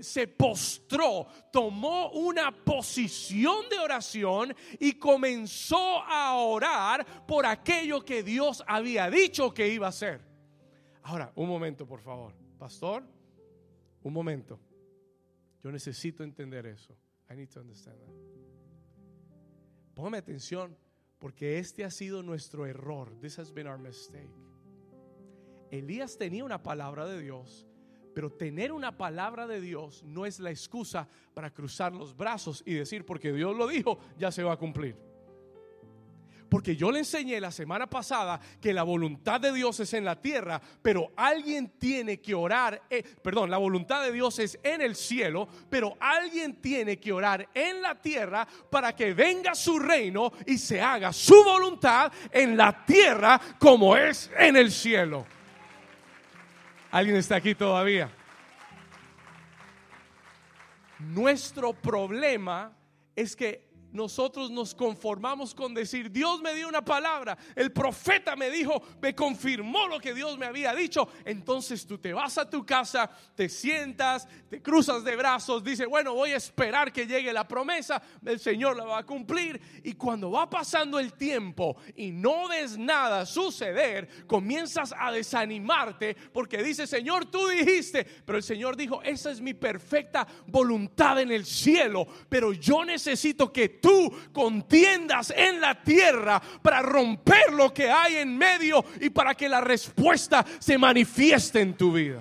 se 0.00 0.28
postró, 0.28 1.26
tomó 1.52 2.10
una 2.12 2.52
posición 2.52 3.68
de 3.68 3.78
oración 3.78 4.54
y 4.78 4.92
comenzó 4.92 6.02
a 6.02 6.34
orar 6.36 7.26
por 7.26 7.44
aquello 7.44 8.04
que 8.04 8.22
Dios 8.22 8.62
había 8.66 9.10
dicho 9.10 9.52
que 9.52 9.68
iba 9.68 9.86
a 9.86 9.90
hacer. 9.90 10.35
Ahora, 11.06 11.32
un 11.36 11.48
momento, 11.48 11.86
por 11.86 12.00
favor. 12.00 12.34
Pastor, 12.58 13.04
un 14.02 14.12
momento. 14.12 14.58
Yo 15.62 15.70
necesito 15.70 16.24
entender 16.24 16.66
eso. 16.66 16.96
I 17.30 17.36
need 17.36 17.48
to 17.50 17.60
understand 17.60 17.96
that. 18.00 18.14
Póngame 19.94 20.18
atención 20.18 20.76
porque 21.20 21.58
este 21.58 21.84
ha 21.84 21.92
sido 21.92 22.24
nuestro 22.24 22.66
error. 22.66 23.16
This 23.20 23.38
has 23.38 23.52
been 23.52 23.68
our 23.68 23.78
mistake. 23.78 24.34
Elías 25.70 26.18
tenía 26.18 26.44
una 26.44 26.60
palabra 26.60 27.06
de 27.06 27.20
Dios, 27.20 27.68
pero 28.12 28.28
tener 28.28 28.72
una 28.72 28.96
palabra 28.96 29.46
de 29.46 29.60
Dios 29.60 30.02
no 30.02 30.26
es 30.26 30.40
la 30.40 30.50
excusa 30.50 31.08
para 31.34 31.52
cruzar 31.52 31.92
los 31.92 32.16
brazos 32.16 32.64
y 32.66 32.74
decir 32.74 33.06
porque 33.06 33.32
Dios 33.32 33.56
lo 33.56 33.68
dijo, 33.68 34.00
ya 34.18 34.32
se 34.32 34.42
va 34.42 34.54
a 34.54 34.56
cumplir. 34.56 34.96
Porque 36.48 36.76
yo 36.76 36.92
le 36.92 37.00
enseñé 37.00 37.40
la 37.40 37.50
semana 37.50 37.88
pasada 37.88 38.40
que 38.60 38.72
la 38.72 38.84
voluntad 38.84 39.40
de 39.40 39.52
Dios 39.52 39.80
es 39.80 39.92
en 39.94 40.04
la 40.04 40.20
tierra, 40.20 40.60
pero 40.82 41.12
alguien 41.16 41.72
tiene 41.78 42.20
que 42.20 42.34
orar, 42.34 42.82
eh, 42.88 43.02
perdón, 43.22 43.50
la 43.50 43.58
voluntad 43.58 44.02
de 44.02 44.12
Dios 44.12 44.38
es 44.38 44.58
en 44.62 44.80
el 44.80 44.94
cielo, 44.94 45.48
pero 45.68 45.96
alguien 45.98 46.60
tiene 46.60 46.98
que 46.98 47.12
orar 47.12 47.48
en 47.52 47.82
la 47.82 47.94
tierra 47.94 48.46
para 48.70 48.94
que 48.94 49.12
venga 49.12 49.54
su 49.54 49.78
reino 49.78 50.32
y 50.46 50.58
se 50.58 50.80
haga 50.80 51.12
su 51.12 51.42
voluntad 51.42 52.12
en 52.30 52.56
la 52.56 52.84
tierra 52.84 53.40
como 53.58 53.96
es 53.96 54.30
en 54.38 54.56
el 54.56 54.70
cielo. 54.70 55.26
¿Alguien 56.90 57.16
está 57.16 57.36
aquí 57.36 57.54
todavía? 57.54 58.10
Nuestro 60.98 61.72
problema 61.74 62.72
es 63.14 63.36
que 63.36 63.65
nosotros 63.96 64.50
nos 64.50 64.74
conformamos 64.74 65.54
con 65.54 65.74
decir, 65.74 66.10
Dios 66.10 66.40
me 66.40 66.54
dio 66.54 66.68
una 66.68 66.84
palabra, 66.84 67.36
el 67.54 67.72
profeta 67.72 68.36
me 68.36 68.50
dijo, 68.50 68.82
me 69.00 69.14
confirmó 69.14 69.88
lo 69.88 69.98
que 69.98 70.14
Dios 70.14 70.36
me 70.38 70.46
había 70.46 70.74
dicho. 70.74 71.08
Entonces 71.24 71.86
tú 71.86 71.98
te 71.98 72.12
vas 72.12 72.38
a 72.38 72.48
tu 72.48 72.64
casa, 72.64 73.10
te 73.34 73.48
sientas, 73.48 74.28
te 74.48 74.62
cruzas 74.62 75.02
de 75.02 75.16
brazos, 75.16 75.64
dice, 75.64 75.86
bueno, 75.86 76.14
voy 76.14 76.32
a 76.32 76.36
esperar 76.36 76.92
que 76.92 77.06
llegue 77.06 77.32
la 77.32 77.48
promesa, 77.48 78.02
el 78.24 78.38
Señor 78.38 78.76
la 78.76 78.84
va 78.84 78.98
a 78.98 79.06
cumplir. 79.06 79.60
Y 79.82 79.94
cuando 79.94 80.30
va 80.30 80.48
pasando 80.48 80.98
el 80.98 81.14
tiempo 81.14 81.76
y 81.96 82.12
no 82.12 82.48
ves 82.48 82.76
nada 82.76 83.24
suceder, 83.24 84.26
comienzas 84.26 84.94
a 84.96 85.10
desanimarte 85.10 86.14
porque 86.32 86.62
dice, 86.62 86.86
Señor, 86.86 87.26
tú 87.26 87.48
dijiste, 87.48 88.04
pero 88.04 88.38
el 88.38 88.44
Señor 88.44 88.76
dijo, 88.76 89.02
esa 89.02 89.30
es 89.30 89.40
mi 89.40 89.54
perfecta 89.54 90.26
voluntad 90.46 91.20
en 91.20 91.32
el 91.32 91.46
cielo, 91.46 92.06
pero 92.28 92.52
yo 92.52 92.84
necesito 92.84 93.52
que 93.52 93.68
tú 93.68 93.85
tú 93.86 94.12
contiendas 94.32 95.32
en 95.36 95.60
la 95.60 95.80
tierra 95.80 96.42
para 96.60 96.82
romper 96.82 97.52
lo 97.52 97.72
que 97.72 97.88
hay 97.88 98.16
en 98.16 98.36
medio 98.36 98.84
y 99.00 99.10
para 99.10 99.32
que 99.36 99.48
la 99.48 99.60
respuesta 99.60 100.44
se 100.58 100.76
manifieste 100.76 101.60
en 101.60 101.74
tu 101.74 101.92
vida. 101.92 102.20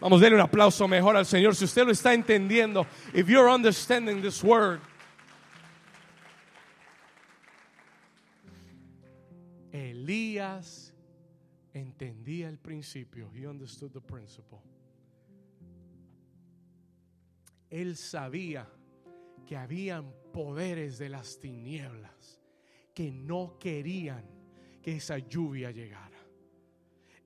Vamos 0.00 0.18
a 0.18 0.22
darle 0.22 0.36
un 0.36 0.42
aplauso 0.42 0.88
mejor 0.88 1.14
al 1.14 1.26
Señor 1.26 1.54
si 1.54 1.66
usted 1.66 1.84
lo 1.84 1.92
está 1.92 2.14
entendiendo. 2.14 2.86
If 3.12 3.28
you're 3.28 3.52
understanding 3.52 4.22
this 4.22 4.42
word. 4.42 4.80
Elías 9.72 10.94
entendía 11.74 12.48
el 12.48 12.56
principio. 12.56 13.28
He 13.34 13.46
understood 13.46 13.92
the 13.92 14.00
principle. 14.00 14.60
Él 17.68 17.96
sabía 17.96 18.66
que 19.46 19.56
habían 19.56 20.12
poderes 20.32 20.98
de 20.98 21.08
las 21.08 21.38
tinieblas 21.38 22.40
que 22.94 23.10
no 23.10 23.56
querían 23.58 24.24
que 24.82 24.96
esa 24.96 25.18
lluvia 25.18 25.70
llegara. 25.70 26.18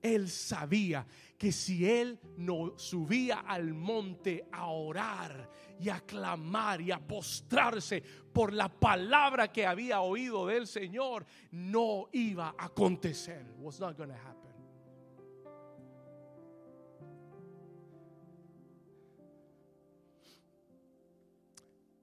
Él 0.01 0.29
sabía 0.29 1.05
que 1.37 1.51
si 1.51 1.89
él 1.89 2.19
no 2.37 2.77
subía 2.77 3.39
al 3.39 3.73
monte 3.73 4.47
a 4.51 4.67
orar 4.67 5.49
y 5.79 5.89
a 5.89 6.01
clamar 6.01 6.81
y 6.81 6.91
a 6.91 6.99
postrarse 6.99 8.01
por 8.31 8.53
la 8.53 8.69
palabra 8.69 9.51
que 9.51 9.65
había 9.65 10.01
oído 10.01 10.47
del 10.47 10.67
Señor, 10.67 11.25
no 11.51 12.09
iba 12.13 12.55
a 12.57 12.65
acontecer. 12.65 13.45
Was 13.59 13.79
not 13.79 13.97
going 13.97 14.09
to 14.09 14.15
happen. 14.15 14.36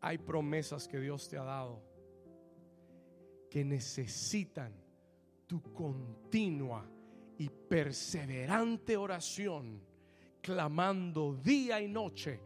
Hay 0.07 0.19
promesas 0.19 0.87
que 0.87 1.01
Dios 1.01 1.27
te 1.31 1.39
ha 1.39 1.45
dado 1.45 1.83
que 3.51 3.65
necesitan 3.65 4.75
tu 5.47 5.63
continua 5.73 6.87
y 7.39 7.49
perseverante 7.49 8.97
oración, 8.97 9.81
clamando 10.43 11.35
día 11.35 11.81
y 11.81 11.89
noche 11.89 12.41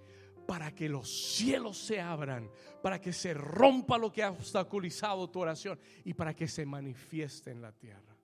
para 0.46 0.72
que 0.72 0.88
los 0.88 1.10
cielos 1.34 1.78
se 1.78 2.00
abran, 2.00 2.48
para 2.80 3.00
que 3.00 3.12
se 3.12 3.34
rompa 3.34 3.98
lo 3.98 4.12
que 4.12 4.22
ha 4.22 4.30
obstaculizado 4.30 5.28
tu 5.28 5.40
oración 5.40 5.80
y 6.04 6.14
para 6.14 6.36
que 6.36 6.46
se 6.46 6.64
manifieste 6.64 7.50
en 7.50 7.60
la 7.60 7.72
tierra. 7.72 8.16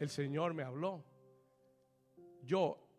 El 0.00 0.08
Señor 0.08 0.52
me 0.52 0.64
habló. 0.64 1.04
Yo 2.42 2.89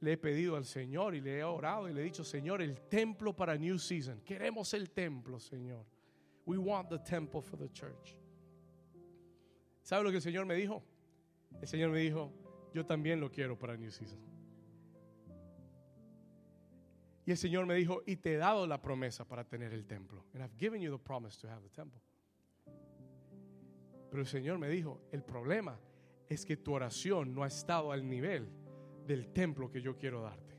le 0.00 0.12
he 0.12 0.16
pedido 0.16 0.56
al 0.56 0.64
Señor 0.64 1.14
y 1.14 1.20
le 1.20 1.38
he 1.38 1.44
orado 1.44 1.88
y 1.88 1.92
le 1.92 2.02
he 2.02 2.04
dicho, 2.04 2.22
Señor, 2.22 2.62
el 2.62 2.80
templo 2.82 3.34
para 3.34 3.56
New 3.56 3.78
Season. 3.78 4.20
Queremos 4.20 4.72
el 4.74 4.90
templo, 4.90 5.40
Señor. 5.40 5.84
We 6.46 6.56
want 6.56 6.88
the 6.88 6.98
temple 6.98 7.42
for 7.42 7.58
the 7.58 7.70
church. 7.72 8.16
¿Sabe 9.82 10.04
lo 10.04 10.10
que 10.10 10.16
el 10.16 10.22
Señor 10.22 10.46
me 10.46 10.54
dijo? 10.54 10.82
El 11.60 11.66
Señor 11.66 11.90
me 11.90 11.98
dijo, 11.98 12.32
yo 12.72 12.86
también 12.86 13.20
lo 13.20 13.30
quiero 13.30 13.58
para 13.58 13.76
New 13.76 13.90
Season. 13.90 14.20
Y 17.26 17.30
el 17.30 17.36
Señor 17.36 17.66
me 17.66 17.74
dijo, 17.74 18.02
y 18.06 18.16
te 18.16 18.34
he 18.34 18.36
dado 18.36 18.66
la 18.66 18.80
promesa 18.80 19.26
para 19.26 19.44
tener 19.44 19.74
el 19.74 19.84
templo. 19.84 20.24
And 20.32 20.42
I've 20.42 20.56
given 20.56 20.80
you 20.80 20.90
the 20.90 21.02
promise 21.02 21.38
to 21.40 21.48
have 21.48 21.62
the 21.62 21.68
temple. 21.68 22.00
Pero 24.10 24.22
el 24.22 24.26
Señor 24.26 24.58
me 24.58 24.68
dijo, 24.70 25.02
el 25.12 25.22
problema 25.22 25.78
es 26.28 26.46
que 26.46 26.56
tu 26.56 26.72
oración 26.72 27.34
no 27.34 27.42
ha 27.42 27.48
estado 27.48 27.92
al 27.92 28.08
nivel 28.08 28.48
del 29.08 29.32
templo 29.32 29.70
que 29.70 29.80
yo 29.80 29.96
quiero 29.96 30.20
darte. 30.20 30.54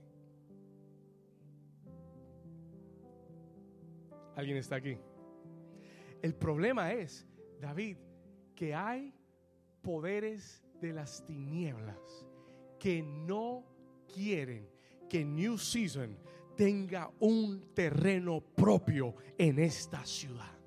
¿Alguien 4.35 4.57
está 4.57 4.77
aquí? 4.77 4.97
El 6.21 6.33
problema 6.33 6.91
es, 6.93 7.27
David, 7.61 7.97
que 8.55 8.73
hay 8.73 9.13
poderes 9.83 10.63
de 10.81 10.93
las 10.93 11.23
tinieblas 11.25 12.25
que 12.79 13.03
no 13.03 13.63
quieren 14.11 14.67
que 15.07 15.23
New 15.23 15.57
Season 15.57 16.17
tenga 16.57 17.11
un 17.19 17.73
terreno 17.75 18.41
propio 18.41 19.15
en 19.37 19.59
esta 19.59 20.03
ciudad. 20.05 20.57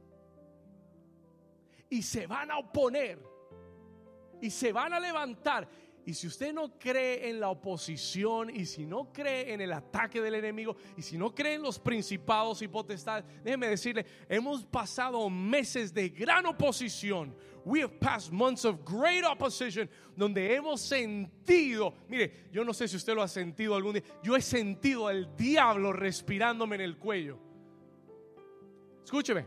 Y 1.91 2.03
se 2.03 2.29
van 2.29 2.51
a 2.51 2.59
oponer 2.59 3.19
y 4.41 4.51
se 4.51 4.73
van 4.73 4.93
a 4.93 5.01
levantar 5.01 5.69
y 6.05 6.15
si 6.15 6.27
usted 6.27 6.53
no 6.53 6.79
cree 6.79 7.29
en 7.29 7.39
la 7.39 7.49
oposición 7.49 8.51
y 8.51 8.67
si 8.67 8.85
no 8.87 9.13
cree 9.13 9.53
en 9.53 9.61
el 9.61 9.73
ataque 9.73 10.21
del 10.21 10.35
enemigo 10.35 10.77
y 10.97 11.03
si 11.03 11.17
no 11.17 11.35
cree 11.35 11.55
en 11.55 11.63
los 11.63 11.79
principados 11.79 12.61
y 12.63 12.69
potestades, 12.69 13.25
déjeme 13.45 13.69
decirle, 13.69 14.05
hemos 14.29 14.65
pasado 14.65 15.29
meses 15.31 15.95
de 15.95 16.09
gran 16.09 16.45
oposición. 16.47 17.35
We 17.65 17.83
have 17.83 18.01
passed 18.01 18.33
months 18.33 18.65
of 18.65 18.85
great 18.85 19.25
opposition 19.25 19.89
donde 20.17 20.55
hemos 20.55 20.81
sentido, 20.81 21.95
mire, 22.09 22.49
yo 22.53 22.65
no 22.65 22.73
sé 22.73 22.89
si 22.89 22.97
usted 22.97 23.15
lo 23.15 23.23
ha 23.23 23.29
sentido 23.29 23.77
algún 23.77 23.95
día, 23.95 24.03
yo 24.23 24.35
he 24.35 24.43
sentido 24.43 25.07
al 25.07 25.37
diablo 25.37 25.93
respirándome 25.93 26.75
en 26.75 26.81
el 26.81 26.99
cuello. 26.99 27.39
Escúcheme, 29.05 29.47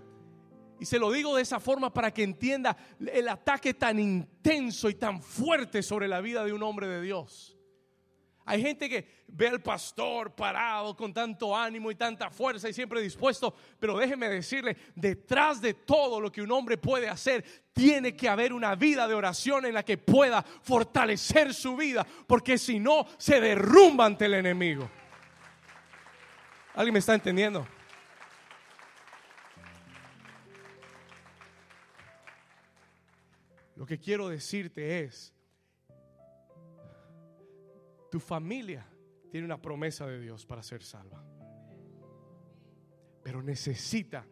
y 0.79 0.85
se 0.85 0.99
lo 0.99 1.11
digo 1.11 1.35
de 1.35 1.41
esa 1.41 1.59
forma 1.59 1.93
para 1.93 2.11
que 2.11 2.23
entienda 2.23 2.75
el 2.99 3.27
ataque 3.27 3.73
tan 3.73 3.99
intenso 3.99 4.89
y 4.89 4.95
tan 4.95 5.21
fuerte 5.21 5.81
sobre 5.81 6.07
la 6.07 6.21
vida 6.21 6.43
de 6.43 6.53
un 6.53 6.63
hombre 6.63 6.87
de 6.87 7.01
Dios. 7.01 7.55
Hay 8.47 8.61
gente 8.61 8.87
que 8.87 9.23
ve 9.27 9.47
al 9.47 9.61
pastor 9.61 10.35
parado 10.35 10.95
con 10.95 11.11
tanto 11.11 11.57
ánimo 11.57 11.89
y 11.89 11.95
tanta 11.95 12.29
fuerza 12.29 12.69
y 12.69 12.73
siempre 12.73 13.01
dispuesto, 13.01 13.55
pero 13.79 13.97
déjeme 13.97 14.29
decirle, 14.29 14.77
detrás 14.93 15.59
de 15.61 15.73
todo 15.73 16.21
lo 16.21 16.31
que 16.31 16.43
un 16.43 16.51
hombre 16.51 16.77
puede 16.77 17.09
hacer, 17.09 17.43
tiene 17.73 18.15
que 18.15 18.29
haber 18.29 18.53
una 18.53 18.75
vida 18.75 19.07
de 19.07 19.15
oración 19.15 19.65
en 19.65 19.73
la 19.73 19.83
que 19.83 19.97
pueda 19.97 20.43
fortalecer 20.43 21.55
su 21.55 21.75
vida, 21.75 22.05
porque 22.27 22.59
si 22.59 22.79
no, 22.79 23.07
se 23.17 23.41
derrumba 23.41 24.05
ante 24.05 24.25
el 24.25 24.35
enemigo. 24.35 24.87
¿Alguien 26.75 26.93
me 26.93 26.99
está 26.99 27.15
entendiendo? 27.15 27.65
Lo 33.75 33.85
que 33.85 33.99
quiero 33.99 34.29
decirte 34.29 35.01
es, 35.01 35.33
tu 38.09 38.19
familia 38.19 38.87
tiene 39.29 39.45
una 39.45 39.61
promesa 39.61 40.07
de 40.07 40.19
Dios 40.19 40.45
para 40.45 40.63
ser 40.63 40.81
salva. 40.81 41.23
Pero 43.21 43.43
necesita 43.43 44.25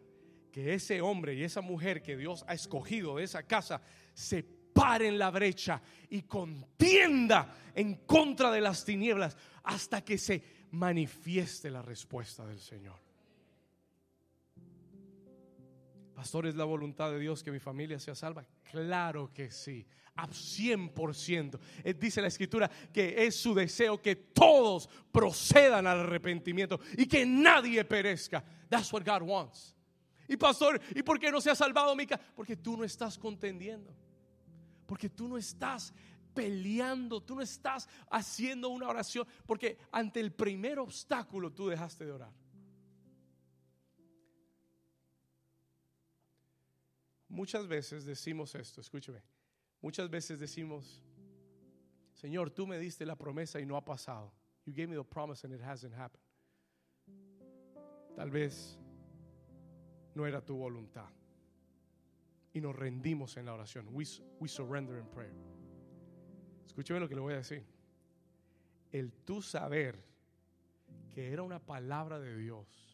que 0.50 0.72
ese 0.72 1.02
hombre 1.02 1.34
y 1.34 1.42
esa 1.42 1.60
mujer 1.60 2.00
que 2.00 2.16
Dios 2.16 2.44
ha 2.46 2.54
escogido 2.54 3.16
de 3.16 3.24
esa 3.24 3.42
casa 3.42 3.82
se 4.14 4.42
pare 4.42 5.08
en 5.08 5.18
la 5.18 5.30
brecha 5.30 5.82
y 6.08 6.22
contienda 6.22 7.54
en 7.74 8.06
contra 8.06 8.50
de 8.50 8.60
las 8.60 8.84
tinieblas 8.84 9.36
hasta 9.64 10.04
que 10.04 10.16
se 10.16 10.42
manifieste 10.70 11.70
la 11.70 11.82
respuesta 11.82 12.46
del 12.46 12.60
Señor. 12.60 13.03
Pastor, 16.24 16.46
¿es 16.46 16.54
la 16.54 16.64
voluntad 16.64 17.10
de 17.10 17.18
Dios 17.18 17.42
que 17.42 17.50
mi 17.52 17.58
familia 17.58 18.00
sea 18.00 18.14
salva? 18.14 18.46
Claro 18.70 19.30
que 19.30 19.50
sí, 19.50 19.86
a 20.16 20.26
100%. 20.26 21.60
Eh, 21.84 21.92
dice 21.92 22.22
la 22.22 22.28
escritura 22.28 22.70
que 22.90 23.26
es 23.26 23.36
su 23.36 23.52
deseo 23.52 24.00
que 24.00 24.16
todos 24.16 24.88
procedan 25.12 25.86
al 25.86 26.00
arrepentimiento 26.00 26.80
y 26.96 27.04
que 27.04 27.26
nadie 27.26 27.84
perezca. 27.84 28.42
That's 28.70 28.90
what 28.90 29.04
God 29.04 29.20
wants. 29.20 29.74
Y 30.26 30.38
pastor, 30.38 30.80
¿y 30.94 31.02
por 31.02 31.20
qué 31.20 31.30
no 31.30 31.42
se 31.42 31.50
ha 31.50 31.54
salvado 31.54 31.94
Mica? 31.94 32.18
Porque 32.34 32.56
tú 32.56 32.74
no 32.74 32.84
estás 32.84 33.18
contendiendo. 33.18 33.94
Porque 34.86 35.10
tú 35.10 35.28
no 35.28 35.36
estás 35.36 35.92
peleando, 36.32 37.22
tú 37.22 37.34
no 37.34 37.42
estás 37.42 37.86
haciendo 38.10 38.70
una 38.70 38.88
oración, 38.88 39.26
porque 39.44 39.76
ante 39.92 40.20
el 40.20 40.32
primer 40.32 40.78
obstáculo 40.78 41.52
tú 41.52 41.68
dejaste 41.68 42.06
de 42.06 42.12
orar. 42.12 42.43
Muchas 47.34 47.66
veces 47.66 48.04
decimos 48.04 48.54
esto, 48.54 48.80
escúcheme. 48.80 49.20
Muchas 49.82 50.08
veces 50.08 50.38
decimos, 50.38 51.02
Señor, 52.12 52.50
tú 52.50 52.64
me 52.64 52.78
diste 52.78 53.04
la 53.04 53.16
promesa 53.16 53.60
y 53.60 53.66
no 53.66 53.76
ha 53.76 53.84
pasado. 53.84 54.32
You 54.64 54.72
gave 54.72 54.86
me 54.86 54.94
the 54.94 55.02
promise 55.02 55.44
and 55.44 55.52
it 55.52 55.60
hasn't 55.60 55.92
happened. 55.94 56.22
Tal 58.14 58.30
vez 58.30 58.78
no 60.14 60.26
era 60.26 60.40
tu 60.40 60.54
voluntad. 60.56 61.10
Y 62.52 62.60
nos 62.60 62.76
rendimos 62.76 63.36
en 63.36 63.46
la 63.46 63.54
oración. 63.54 63.88
We, 63.90 64.04
we 64.38 64.46
surrender 64.46 64.96
in 64.96 65.06
prayer. 65.08 65.34
Escúcheme 66.64 67.00
lo 67.00 67.08
que 67.08 67.16
le 67.16 67.20
voy 67.20 67.32
a 67.32 67.38
decir. 67.38 67.66
El 68.92 69.12
tú 69.24 69.42
saber 69.42 69.98
que 71.12 71.32
era 71.32 71.42
una 71.42 71.58
palabra 71.58 72.20
de 72.20 72.36
Dios 72.36 72.93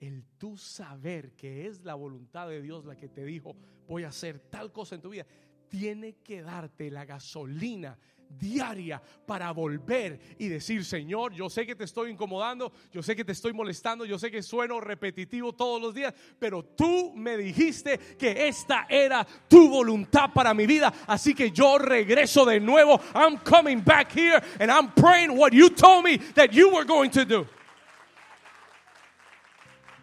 el 0.00 0.24
tú 0.38 0.56
saber 0.56 1.32
que 1.32 1.66
es 1.66 1.82
la 1.84 1.94
voluntad 1.94 2.48
de 2.48 2.62
Dios 2.62 2.84
la 2.84 2.96
que 2.96 3.08
te 3.08 3.24
dijo, 3.24 3.56
voy 3.86 4.04
a 4.04 4.08
hacer 4.08 4.38
tal 4.50 4.72
cosa 4.72 4.94
en 4.94 5.02
tu 5.02 5.10
vida, 5.10 5.26
tiene 5.68 6.16
que 6.22 6.42
darte 6.42 6.90
la 6.90 7.04
gasolina 7.04 7.98
diaria 8.38 9.00
para 9.26 9.50
volver 9.52 10.20
y 10.38 10.48
decir, 10.48 10.84
Señor, 10.84 11.32
yo 11.32 11.48
sé 11.48 11.66
que 11.66 11.74
te 11.74 11.84
estoy 11.84 12.10
incomodando, 12.10 12.72
yo 12.92 13.02
sé 13.02 13.16
que 13.16 13.24
te 13.24 13.32
estoy 13.32 13.52
molestando, 13.52 14.04
yo 14.04 14.18
sé 14.18 14.30
que 14.30 14.42
sueno 14.42 14.80
repetitivo 14.80 15.52
todos 15.52 15.80
los 15.80 15.94
días, 15.94 16.14
pero 16.38 16.62
tú 16.62 17.12
me 17.14 17.36
dijiste 17.36 17.98
que 18.18 18.48
esta 18.48 18.86
era 18.88 19.26
tu 19.48 19.68
voluntad 19.70 20.30
para 20.32 20.52
mi 20.52 20.66
vida, 20.66 20.92
así 21.06 21.34
que 21.34 21.50
yo 21.50 21.78
regreso 21.78 22.44
de 22.44 22.60
nuevo. 22.60 23.00
I'm 23.14 23.38
coming 23.38 23.82
back 23.82 24.12
here 24.14 24.40
and 24.60 24.70
I'm 24.70 24.92
praying 24.92 25.36
what 25.36 25.52
you 25.52 25.70
told 25.70 26.04
me 26.04 26.18
that 26.34 26.52
you 26.52 26.70
were 26.70 26.84
going 26.84 27.10
to 27.12 27.24
do 27.24 27.46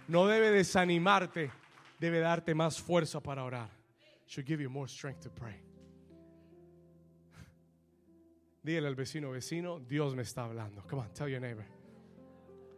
no 0.07 0.27
debe 0.27 0.51
desanimarte, 0.51 1.51
debe 1.99 2.19
darte 2.19 2.53
más 2.53 2.81
fuerza 2.81 3.19
para 3.21 3.43
orar. 3.43 3.69
Should 4.27 4.47
give 4.47 4.61
you 4.61 4.69
more 4.69 4.87
strength 4.87 5.21
to 5.21 5.29
pray. 5.29 5.55
Dígale 8.63 8.87
al 8.87 8.95
vecino, 8.95 9.29
vecino, 9.29 9.79
Dios 9.79 10.15
me 10.15 10.23
está 10.23 10.45
hablando. 10.45 10.81
Come 10.87 11.03
on, 11.03 11.13
tell 11.13 11.27
your 11.27 11.39
neighbor. 11.39 11.65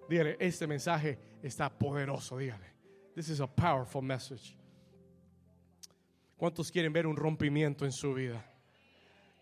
Dígale, 0.09 0.35
este 0.39 0.67
mensaje 0.67 1.17
está 1.41 1.69
poderoso, 1.69 2.37
dígale. 2.37 2.75
This 3.15 3.29
is 3.29 3.39
a 3.39 3.47
powerful 3.47 4.01
message. 4.01 4.57
¿Cuántos 6.37 6.71
quieren 6.71 6.93
ver 6.93 7.07
un 7.07 7.15
rompimiento 7.15 7.85
en 7.85 7.91
su 7.91 8.13
vida? 8.13 8.43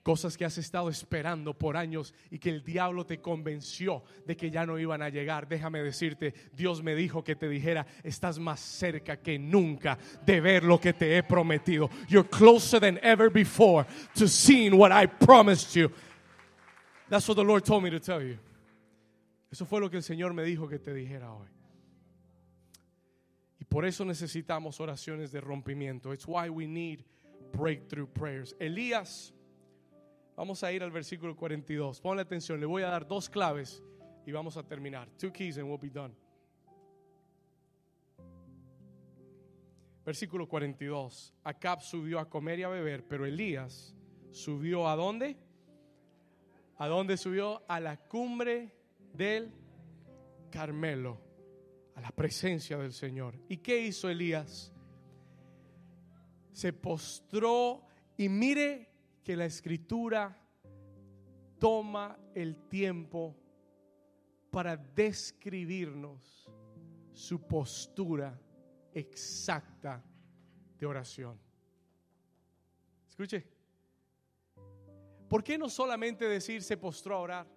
Cosas 0.06 0.38
que 0.38 0.46
has 0.46 0.56
estado 0.60 0.88
esperando 0.88 1.58
por 1.58 1.76
años 1.76 2.14
y 2.30 2.38
que 2.38 2.52
el 2.52 2.64
diablo 2.64 3.08
te 3.08 3.22
convenció 3.22 4.04
de 4.24 4.38
que 4.38 4.52
ya 4.52 4.64
no 4.64 4.78
iban 4.78 5.02
a 5.02 5.10
llegar. 5.10 5.48
Déjame 5.48 5.82
decirte, 5.82 6.36
Dios 6.54 6.84
me 6.84 6.94
dijo 6.94 7.24
que 7.24 7.36
te 7.36 7.50
dijera, 7.50 7.88
estás 8.04 8.38
más 8.38 8.60
cerca 8.60 9.18
que 9.18 9.40
nunca 9.40 9.98
de 10.24 10.42
ver 10.42 10.64
lo 10.64 10.80
que 10.80 10.94
te 10.94 11.18
he 11.18 11.24
prometido. 11.24 11.90
You're 12.08 12.30
closer 12.30 12.80
than 12.80 13.00
ever 13.02 13.32
before 13.32 13.88
to 14.14 14.28
seeing 14.28 14.78
what 14.78 14.92
I 14.92 15.08
promised 15.08 15.74
you. 15.74 15.90
That's 17.10 17.28
what 17.28 17.38
the 17.38 17.44
Lord 17.44 17.66
told 17.66 17.82
me 17.82 17.90
to 17.90 18.00
tell 18.00 18.22
you. 18.22 18.38
Eso 19.52 19.66
fue 19.66 19.80
lo 19.80 19.90
que 19.90 19.98
el 19.98 20.04
Señor 20.04 20.36
me 20.36 20.44
dijo 20.44 20.70
que 20.70 20.78
te 20.78 20.94
dijera 20.94 21.34
hoy. 21.34 21.48
Y 23.60 23.66
por 23.66 23.86
eso 23.86 24.06
necesitamos 24.06 24.80
oraciones 24.80 25.32
de 25.32 25.42
rompimiento. 25.42 26.14
It's 26.14 26.28
why 26.28 26.48
we 26.48 26.68
need 26.68 27.04
breakthrough 27.54 28.08
prayers. 28.08 28.56
Elías 28.60 29.34
Vamos 30.36 30.64
a 30.64 30.72
ir 30.72 30.84
al 30.84 30.92
versículo 30.92 31.36
42. 31.36 32.02
Ponle 32.02 32.22
atención, 32.22 32.60
le 32.60 32.66
voy 32.66 32.84
a 32.84 32.88
dar 32.88 33.08
dos 33.08 33.30
claves 33.30 33.82
y 34.26 34.32
vamos 34.32 34.58
a 34.58 34.64
terminar. 34.64 35.10
Two 35.18 35.32
keys 35.32 35.58
and 35.58 35.68
we'll 35.68 35.80
be 35.80 35.90
done. 35.90 36.14
Versículo 40.06 40.48
42. 40.48 41.34
Acab 41.44 41.82
subió 41.82 42.20
a 42.20 42.30
comer 42.30 42.60
y 42.60 42.64
a 42.64 42.68
beber, 42.68 43.08
pero 43.08 43.26
Elías 43.26 43.96
subió 44.32 44.90
a 44.90 44.96
dónde? 44.96 45.38
¿A 46.78 46.88
dónde 46.88 47.16
subió? 47.16 47.64
A 47.70 47.80
la 47.80 47.98
cumbre 47.98 48.76
del 49.14 49.54
Carmelo, 50.52 51.22
a 51.96 52.02
la 52.02 52.12
presencia 52.12 52.78
del 52.78 52.92
Señor. 52.92 53.36
¿Y 53.48 53.58
qué 53.58 53.80
hizo 53.80 54.10
Elías? 54.10 54.74
Se 56.52 56.74
postró 56.74 57.88
y 58.18 58.28
mire 58.28 58.95
que 59.26 59.36
la 59.36 59.46
escritura 59.46 60.38
toma 61.58 62.16
el 62.36 62.56
tiempo 62.70 63.36
para 64.52 64.78
describirnos 64.78 66.48
su 67.12 67.42
postura 67.42 68.40
exacta 68.94 70.04
de 70.78 70.86
oración. 70.86 71.40
Escuche, 73.10 73.44
¿por 75.28 75.44
qué 75.44 75.58
no 75.58 75.70
solamente 75.70 76.30
decir 76.30 76.62
se 76.62 76.78
postró 76.78 77.16
a 77.16 77.20
orar? 77.20 77.48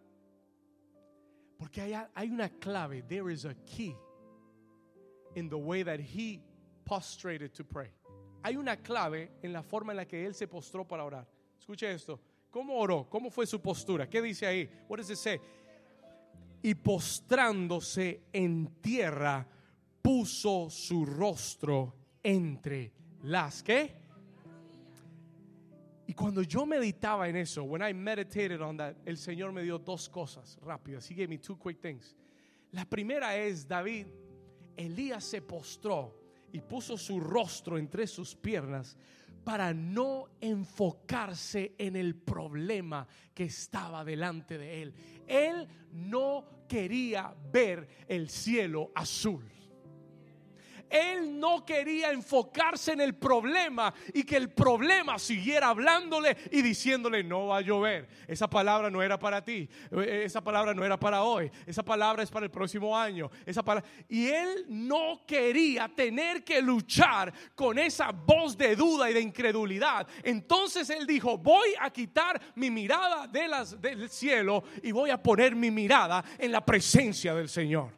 Porque 1.59 1.83
hay, 1.83 1.93
hay 2.15 2.31
una 2.31 2.49
clave, 2.49 3.03
there 3.03 3.31
is 3.31 3.45
a 3.45 3.55
key 3.67 3.95
in 5.35 5.51
the 5.51 5.57
way 5.57 5.85
that 5.85 6.01
he 6.01 6.41
prostrated 6.87 7.53
to 7.53 7.63
pray. 7.63 7.93
Hay 8.43 8.57
una 8.57 8.77
clave 8.79 9.33
en 9.43 9.53
la 9.53 9.63
forma 9.63 9.93
en 9.93 9.99
la 9.99 10.07
que 10.07 10.25
él 10.25 10.35
se 10.35 10.47
postró 10.49 10.89
para 10.89 11.05
orar. 11.05 11.38
Escuche 11.59 11.91
esto. 11.93 12.21
¿Cómo 12.51 12.79
oró? 12.79 13.09
¿Cómo 13.09 13.31
fue 13.31 13.47
su 13.47 13.61
postura? 13.61 14.09
¿Qué 14.09 14.23
dice 14.23 14.47
ahí? 14.47 14.69
What 14.89 14.99
does 14.99 15.11
it 15.11 15.17
say? 15.17 15.41
Y 16.63 16.75
postrándose 16.75 18.23
en 18.33 18.81
tierra, 18.81 19.47
puso 20.01 20.71
su 20.71 21.05
rostro 21.05 21.95
entre 22.23 22.93
las 23.23 23.63
que. 23.63 23.95
Y 26.07 26.15
cuando 26.15 26.43
yo 26.43 26.65
meditaba 26.65 27.29
en 27.29 27.37
eso, 27.37 27.65
when 27.65 27.83
I 27.83 27.93
meditated 27.93 28.63
on 28.63 28.79
that, 28.79 28.97
el 29.05 29.19
Señor 29.19 29.53
me 29.53 29.63
dio 29.63 29.79
dos 29.79 30.09
cosas 30.09 30.59
rápidas. 30.63 31.11
He 31.11 31.15
gave 31.15 31.29
me 31.29 31.39
two 31.39 31.59
quick 31.59 31.81
things. 31.81 32.17
La 32.73 32.87
primera 32.87 33.37
es 33.37 33.69
David, 33.69 34.07
Elías 34.77 35.25
se 35.25 35.43
postró 35.43 36.15
y 36.53 36.61
puso 36.61 36.97
su 36.97 37.21
rostro 37.21 37.77
entre 37.77 38.07
sus 38.07 38.35
piernas 38.35 38.97
para 39.45 39.73
no 39.73 40.29
enfocarse 40.41 41.75
en 41.79 41.97
el 41.97 42.15
problema 42.15 43.07
que 43.35 43.45
estaba 43.45 44.05
delante 44.05 44.59
de 44.59 44.83
él. 44.83 44.95
Él 45.27 45.67
no 45.93 46.45
quería 46.69 47.35
ver 47.53 47.89
el 48.09 48.29
cielo 48.29 48.91
azul. 48.95 49.58
Él 50.91 51.39
no 51.39 51.65
quería 51.65 52.13
enfocarse 52.13 52.93
en 52.93 53.01
el 53.01 53.15
problema 53.15 53.93
y 54.13 54.25
que 54.25 54.37
el 54.37 54.51
problema 54.51 55.19
siguiera 55.19 55.69
hablándole 55.69 56.37
y 56.51 56.63
diciéndole, 56.63 57.23
no 57.23 57.47
va 57.49 57.59
a 57.59 57.61
llover. 57.61 58.09
Esa 58.27 58.49
palabra 58.49 58.91
no 58.91 59.03
era 59.03 59.19
para 59.19 59.45
ti. 59.45 59.69
Eh, 59.91 60.23
esa 60.25 60.43
palabra 60.43 60.75
no 60.75 60.85
era 60.85 60.99
para 60.99 61.23
hoy. 61.23 61.51
Esa 61.67 61.85
palabra 61.85 62.23
es 62.23 62.31
para 62.31 62.47
el 62.47 62.51
próximo 62.51 62.97
año. 62.97 63.31
Esa 63.45 63.63
palabra... 63.63 63.89
Y 64.09 64.27
él 64.29 64.67
no 64.69 65.23
quería 65.27 65.89
tener 65.89 66.45
que 66.45 66.61
luchar 66.61 67.33
con 67.55 67.79
esa 67.79 68.11
voz 68.11 68.57
de 68.57 68.77
duda 68.77 69.11
y 69.11 69.15
de 69.15 69.21
incredulidad. 69.21 70.07
Entonces 70.23 70.89
él 70.91 71.07
dijo, 71.07 71.39
voy 71.39 71.75
a 71.81 71.91
quitar 71.91 72.41
mi 72.55 72.71
mirada 72.71 73.27
del 73.27 74.09
cielo 74.09 74.65
y 74.83 74.93
voy 74.93 75.11
a 75.11 75.23
poner 75.23 75.55
mi 75.55 75.71
mirada 75.71 76.25
en 76.39 76.53
la 76.53 76.65
presencia 76.65 77.35
del 77.35 77.49
Señor. 77.49 77.98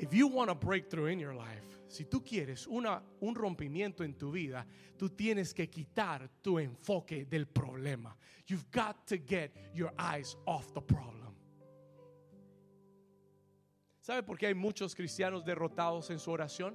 If 0.00 0.14
you 0.14 0.28
want 0.28 0.50
a 0.50 0.54
breakthrough 0.54 1.12
in 1.12 1.18
your 1.18 1.34
life, 1.34 1.62
si 1.86 2.04
tú 2.04 2.24
quieres 2.24 2.66
una, 2.66 3.02
un 3.20 3.34
rompimiento 3.34 4.02
en 4.02 4.14
tu 4.14 4.32
vida, 4.32 4.64
tú 4.96 5.10
tienes 5.10 5.52
que 5.52 5.68
quitar 5.68 6.26
tu 6.42 6.58
enfoque 6.58 7.26
del 7.28 7.44
problema. 7.44 8.16
You've 8.46 8.70
got 8.70 9.06
to 9.08 9.18
get 9.18 9.54
your 9.74 9.92
eyes 9.98 10.36
off 10.46 10.72
the 10.72 10.80
problem. 10.80 11.34
¿Sabe 14.00 14.22
por 14.22 14.38
qué 14.38 14.46
hay 14.46 14.54
muchos 14.54 14.94
cristianos 14.94 15.44
derrotados 15.44 16.08
en 16.08 16.18
su 16.18 16.30
oración? 16.30 16.74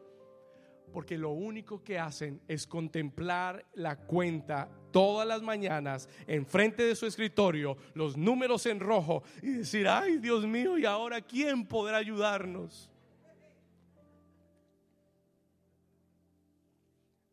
Porque 0.94 1.18
lo 1.18 1.32
único 1.32 1.84
que 1.84 1.98
hacen 1.98 2.40
es 2.48 2.68
contemplar 2.68 3.66
la 3.74 3.96
cuenta 3.96 4.70
todas 4.92 5.28
las 5.28 5.42
mañanas 5.42 6.08
enfrente 6.28 6.84
de 6.84 6.96
su 6.96 7.08
escritorio, 7.08 7.76
los 7.96 8.16
números 8.16 8.68
en 8.68 8.80
rojo 8.80 9.24
y 9.42 9.50
decir, 9.50 9.88
ay 9.88 10.18
Dios 10.20 10.46
mío, 10.46 10.78
¿y 10.78 10.86
ahora 10.86 11.22
quién 11.22 11.66
podrá 11.66 11.98
ayudarnos? 11.98 12.92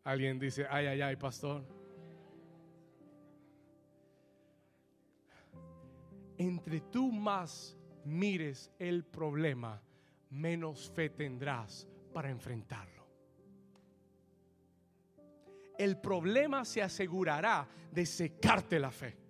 Alguien 0.04 0.38
dice, 0.38 0.66
ay, 0.68 0.86
ay, 0.86 1.00
ay, 1.00 1.16
pastor. 1.16 1.64
Entre 6.36 6.80
tú 6.80 7.12
más 7.12 7.76
mires 8.04 8.72
el 8.78 9.04
problema, 9.04 9.80
menos 10.30 10.90
fe 10.90 11.10
tendrás 11.10 11.86
para 12.12 12.30
enfrentarlo. 12.30 13.06
El 15.78 15.98
problema 15.98 16.64
se 16.64 16.82
asegurará 16.82 17.66
de 17.90 18.06
secarte 18.06 18.78
la 18.78 18.90
fe. 18.90 19.21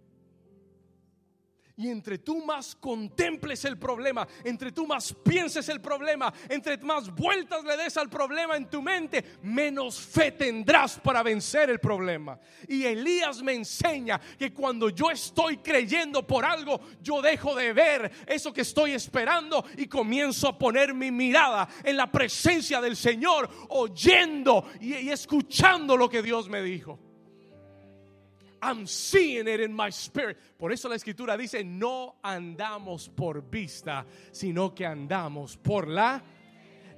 Y 1.77 1.89
entre 1.89 2.18
tú 2.18 2.45
más 2.45 2.75
contemples 2.75 3.64
el 3.64 3.79
problema, 3.79 4.29
entre 4.45 4.73
tú 4.73 4.87
más 4.87 5.14
pienses 5.25 5.68
el 5.68 5.81
problema, 5.81 6.33
entre 6.49 6.77
más 6.79 7.14
vueltas 7.14 7.64
le 7.64 7.77
des 7.77 7.97
al 7.97 8.11
problema 8.11 8.57
en 8.57 8.68
tu 8.68 8.83
mente, 8.83 9.25
menos 9.43 10.01
fe 10.01 10.33
tendrás 10.33 11.01
para 11.01 11.23
vencer 11.23 11.70
el 11.70 11.81
problema. 11.81 12.39
Y 12.68 12.85
Elías 12.85 13.43
me 13.43 13.55
enseña 13.55 14.20
que 14.39 14.53
cuando 14.53 14.91
yo 14.91 15.11
estoy 15.11 15.59
creyendo 15.59 16.27
por 16.27 16.45
algo, 16.45 16.81
yo 17.01 17.23
dejo 17.23 17.55
de 17.55 17.73
ver 17.73 18.12
eso 18.27 18.53
que 18.53 18.62
estoy 18.62 18.93
esperando 18.93 19.64
y 19.77 19.87
comienzo 19.87 20.49
a 20.49 20.59
poner 20.59 20.93
mi 20.93 21.11
mirada 21.11 21.68
en 21.85 21.97
la 21.97 22.11
presencia 22.11 22.81
del 22.81 22.97
Señor, 22.97 23.49
oyendo 23.70 24.66
y, 24.81 24.95
y 24.97 25.11
escuchando 25.11 25.97
lo 25.97 26.09
que 26.09 26.23
Dios 26.23 26.49
me 26.49 26.62
dijo. 26.62 27.12
I'm 28.63 28.87
seeing 28.87 29.49
it 29.49 29.61
in 29.61 29.75
my 29.75 29.91
spirit. 29.91 30.39
Por 30.57 30.73
eso 30.73 30.89
la 30.89 30.95
escritura 30.95 31.37
dice, 31.37 31.65
no 31.65 32.15
andamos 32.23 33.09
por 33.09 33.43
vista, 33.43 34.07
sino 34.31 34.73
que 34.73 34.87
andamos 34.87 35.57
por 35.57 35.89
la 35.89 36.23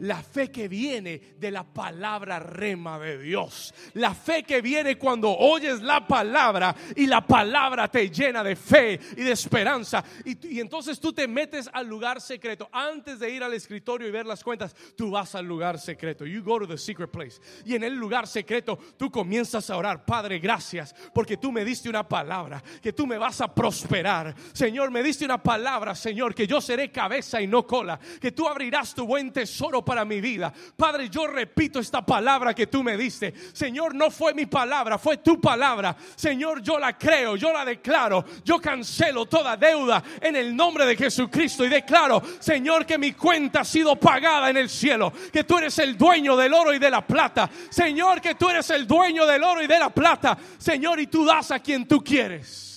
la 0.01 0.23
fe 0.23 0.51
que 0.51 0.69
viene 0.69 1.21
de 1.39 1.51
la 1.51 1.65
palabra 1.65 2.39
rema 2.39 2.99
de 2.99 3.19
Dios. 3.19 3.75
La 3.95 4.15
fe 4.15 4.43
que 4.43 4.61
viene 4.61 4.97
cuando 4.99 5.35
oyes 5.37 5.83
la 5.83 6.07
palabra 6.07 6.75
y 6.97 7.07
la 7.07 7.27
palabra 7.27 7.89
te 7.89 8.11
llena 8.11 8.43
de 8.43 8.57
fe 8.57 8.99
y 9.17 9.23
de 9.23 9.33
esperanza. 9.33 10.05
Y, 10.25 10.61
entonces 10.61 11.01
tú 11.01 11.13
te 11.13 11.29
metes 11.29 11.69
al 11.73 11.87
lugar 11.87 12.21
secreto. 12.21 12.69
Antes 12.73 13.19
de 13.19 13.31
ir 13.31 13.43
al 13.43 13.55
escritorio 13.55 14.09
y 14.09 14.11
ver 14.11 14.27
las 14.27 14.43
cuentas, 14.43 14.75
tú 14.97 15.11
vas 15.11 15.35
al 15.35 15.47
lugar 15.47 15.79
secreto. 15.79 16.27
You 16.27 16.43
go 16.43 16.59
to 16.59 16.67
the 16.67 16.79
secret 16.79 17.11
place. 17.11 17.41
Y 17.65 17.75
en 17.75 17.85
el 17.85 17.95
lugar 17.95 18.27
secreto 18.27 18.79
tú 18.97 19.11
comienzas 19.11 19.71
a 19.71 19.77
orar. 19.77 20.05
Padre, 20.05 20.39
gracias 20.39 20.95
porque 21.13 21.37
tú 21.37 21.53
me 21.53 21.65
diste 21.65 21.89
una 21.89 22.07
palabra, 22.09 22.63
que 22.83 22.93
tú 22.93 23.07
me 23.07 23.19
vas 23.19 23.41
a 23.41 23.55
prosperar. 23.55 24.35
Señor, 24.53 24.91
me 24.91 25.03
diste 25.03 25.25
una 25.25 25.43
palabra, 25.43 25.95
Señor, 25.95 26.35
que 26.35 26.47
yo 26.47 26.61
seré 26.61 26.91
cabeza 26.91 27.41
y 27.41 27.47
no 27.47 27.67
cola. 27.67 27.99
Que 28.21 28.33
tú 28.33 28.49
abrirás 28.49 28.95
tu 28.95 29.07
buen 29.07 29.33
tesoro 29.33 29.84
para 29.85 30.05
mi 30.05 30.21
vida. 30.21 30.53
Padre, 30.77 31.09
yo 31.09 31.27
repito 31.27 31.79
esta 31.79 32.05
palabra 32.05 32.55
que 32.55 32.67
tú 32.67 32.83
me 32.83 32.97
diste. 32.97 33.35
Señor, 33.53 33.95
no 33.95 34.11
fue 34.11 34.35
mi 34.35 34.47
palabra, 34.47 34.99
fue 34.99 35.19
tu 35.19 35.41
palabra. 35.41 35.97
Señor, 36.17 36.63
yo 36.63 36.79
la 36.79 36.97
creo, 36.97 37.37
yo 37.37 37.53
la 37.53 37.65
declaro. 37.65 38.25
Yo 38.45 38.59
cancelo 38.61 39.27
toda 39.27 39.57
deuda 39.57 40.03
en 40.21 40.37
el 40.37 40.55
nombre 40.55 40.87
de 40.87 40.97
Jesucristo 40.97 41.65
y 41.65 41.69
declaro, 41.69 42.23
Señor, 42.41 42.87
que 42.87 42.99
mi 42.99 43.13
cuenta 43.13 43.61
ha 43.61 43.65
sido 43.65 43.97
pagada 43.97 44.51
en 44.51 44.57
el 44.57 44.69
cielo. 44.69 45.13
Que 45.33 45.45
tú 45.45 45.59
eres 45.59 45.79
el 45.79 45.97
dueño 45.97 46.37
del 46.37 46.55
oro 46.55 46.73
y 46.73 46.79
de 46.79 46.91
la 46.91 47.07
plata. 47.07 47.51
Señor, 47.71 48.21
que 48.21 48.35
tú 48.35 48.49
eres 48.49 48.69
el 48.71 48.87
dueño 48.87 49.27
del 49.27 49.43
oro 49.43 49.63
y 49.63 49.67
de 49.67 49.79
la 49.79 49.91
plata. 49.91 50.37
Señor, 50.59 51.01
y 51.01 51.07
tú 51.07 51.25
das 51.25 51.51
a 51.51 51.61
quien 51.61 51.87
tú 51.87 52.03
quieres. 52.03 52.74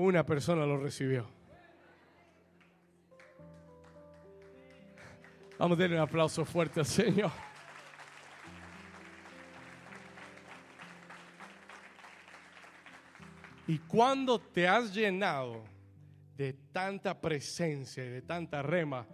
Una 0.00 0.24
persona 0.24 0.64
lo 0.64 0.78
recibió. 0.78 1.26
Vamos 5.58 5.76
a 5.76 5.82
darle 5.82 5.96
un 5.96 6.00
aplauso 6.00 6.42
fuerte 6.46 6.80
al 6.80 6.86
Señor. 6.86 7.30
Y 13.66 13.78
cuando 13.80 14.40
te 14.40 14.66
has 14.66 14.94
llenado 14.94 15.64
de 16.34 16.54
tanta 16.72 17.20
presencia 17.20 18.02
y 18.02 18.08
de 18.08 18.22
tanta 18.22 18.62
rema, 18.62 19.06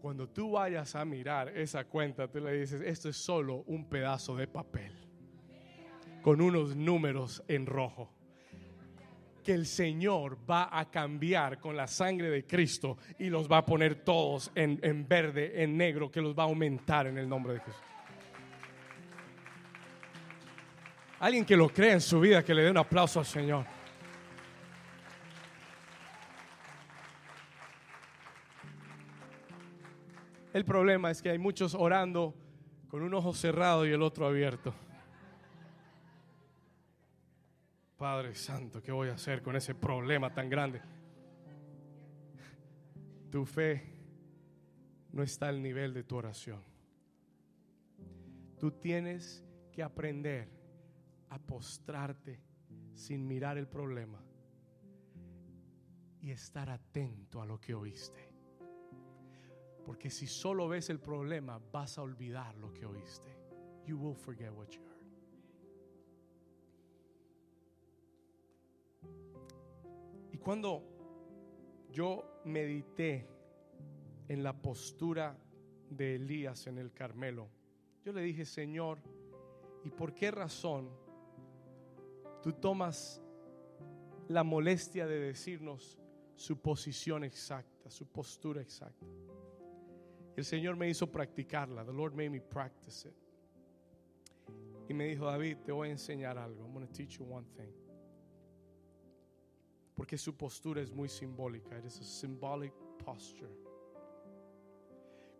cuando 0.00 0.26
tú 0.30 0.52
vayas 0.52 0.96
a 0.96 1.04
mirar 1.04 1.50
esa 1.50 1.84
cuenta, 1.84 2.26
tú 2.26 2.40
le 2.40 2.54
dices, 2.54 2.80
esto 2.80 3.10
es 3.10 3.18
solo 3.18 3.64
un 3.66 3.86
pedazo 3.86 4.34
de 4.34 4.46
papel 4.46 4.94
con 6.22 6.40
unos 6.40 6.74
números 6.74 7.42
en 7.48 7.66
rojo 7.66 8.21
que 9.42 9.52
el 9.52 9.66
Señor 9.66 10.38
va 10.48 10.68
a 10.70 10.90
cambiar 10.90 11.58
con 11.58 11.76
la 11.76 11.86
sangre 11.86 12.30
de 12.30 12.46
Cristo 12.46 12.98
y 13.18 13.28
los 13.28 13.50
va 13.50 13.58
a 13.58 13.66
poner 13.66 13.96
todos 13.96 14.50
en, 14.54 14.78
en, 14.82 15.06
verde, 15.06 15.62
en 15.62 15.76
negro, 15.76 16.10
que 16.10 16.20
los 16.20 16.36
va 16.36 16.44
a 16.44 16.46
aumentar 16.46 17.06
en 17.06 17.18
el 17.18 17.28
nombre 17.28 17.54
de 17.54 17.60
Jesús. 17.60 17.82
Alguien 21.20 21.44
que 21.44 21.56
lo 21.56 21.68
crea 21.68 21.92
en 21.92 22.00
su 22.00 22.18
vida, 22.18 22.44
que 22.44 22.54
le 22.54 22.62
dé 22.62 22.70
un 22.70 22.78
aplauso 22.78 23.20
al 23.20 23.26
Señor. 23.26 23.64
El 30.52 30.64
problema 30.64 31.10
es 31.10 31.22
que 31.22 31.30
hay 31.30 31.38
muchos 31.38 31.74
orando 31.74 32.34
con 32.88 33.02
un 33.02 33.14
ojo 33.14 33.32
cerrado 33.32 33.86
y 33.86 33.92
el 33.92 34.02
otro 34.02 34.26
abierto. 34.26 34.74
Padre 38.02 38.34
Santo, 38.34 38.82
¿qué 38.82 38.90
voy 38.90 39.10
a 39.10 39.12
hacer 39.12 39.42
con 39.42 39.54
ese 39.54 39.76
problema 39.76 40.34
tan 40.34 40.50
grande? 40.50 40.82
Tu 43.30 43.44
fe 43.46 43.94
no 45.12 45.22
está 45.22 45.46
al 45.46 45.62
nivel 45.62 45.94
de 45.94 46.02
tu 46.02 46.16
oración. 46.16 46.60
Tú 48.58 48.72
tienes 48.72 49.44
que 49.70 49.84
aprender 49.84 50.48
a 51.28 51.38
postrarte 51.38 52.40
sin 52.92 53.24
mirar 53.24 53.56
el 53.56 53.68
problema 53.68 54.20
y 56.20 56.32
estar 56.32 56.70
atento 56.70 57.40
a 57.40 57.46
lo 57.46 57.60
que 57.60 57.72
oíste. 57.72 58.32
Porque 59.86 60.10
si 60.10 60.26
solo 60.26 60.66
ves 60.66 60.90
el 60.90 60.98
problema, 60.98 61.60
vas 61.70 61.98
a 61.98 62.02
olvidar 62.02 62.56
lo 62.56 62.72
que 62.72 62.84
oíste. 62.84 63.38
You 63.86 63.96
will 63.96 64.16
forget 64.16 64.50
what 64.50 64.70
you. 64.70 64.91
Cuando 70.42 70.82
yo 71.90 72.40
medité 72.44 73.26
en 74.28 74.42
la 74.42 74.60
postura 74.60 75.36
de 75.88 76.16
Elías 76.16 76.66
en 76.66 76.78
el 76.78 76.92
Carmelo, 76.92 77.48
yo 78.04 78.12
le 78.12 78.22
dije, 78.22 78.44
Señor, 78.44 78.98
¿y 79.84 79.90
por 79.90 80.14
qué 80.14 80.30
razón 80.30 80.90
tú 82.42 82.52
tomas 82.54 83.22
la 84.28 84.42
molestia 84.42 85.06
de 85.06 85.20
decirnos 85.20 85.98
su 86.34 86.60
posición 86.60 87.24
exacta, 87.24 87.90
su 87.90 88.06
postura 88.06 88.60
exacta? 88.60 89.06
El 90.34 90.44
Señor 90.44 90.76
me 90.76 90.88
hizo 90.88 91.10
practicarla. 91.10 91.84
The 91.84 91.92
Lord 91.92 92.14
made 92.14 92.30
me 92.30 92.40
practice 92.40 93.08
it. 93.08 93.14
Y 94.88 94.94
me 94.94 95.06
dijo, 95.06 95.26
David, 95.26 95.58
te 95.58 95.72
voy 95.72 95.88
a 95.88 95.92
enseñar 95.92 96.38
algo. 96.38 96.64
I'm 96.64 96.72
going 96.72 96.86
to 96.86 96.92
teach 96.92 97.18
you 97.18 97.24
one 97.24 97.46
thing. 97.56 97.81
Porque 99.94 100.16
su 100.18 100.36
postura 100.36 100.80
es 100.80 100.92
muy 100.92 101.08
simbólica. 101.08 101.78
It 101.78 101.84
is 101.84 102.00
a 102.00 102.04
symbolic 102.04 102.72
posture. 103.04 103.50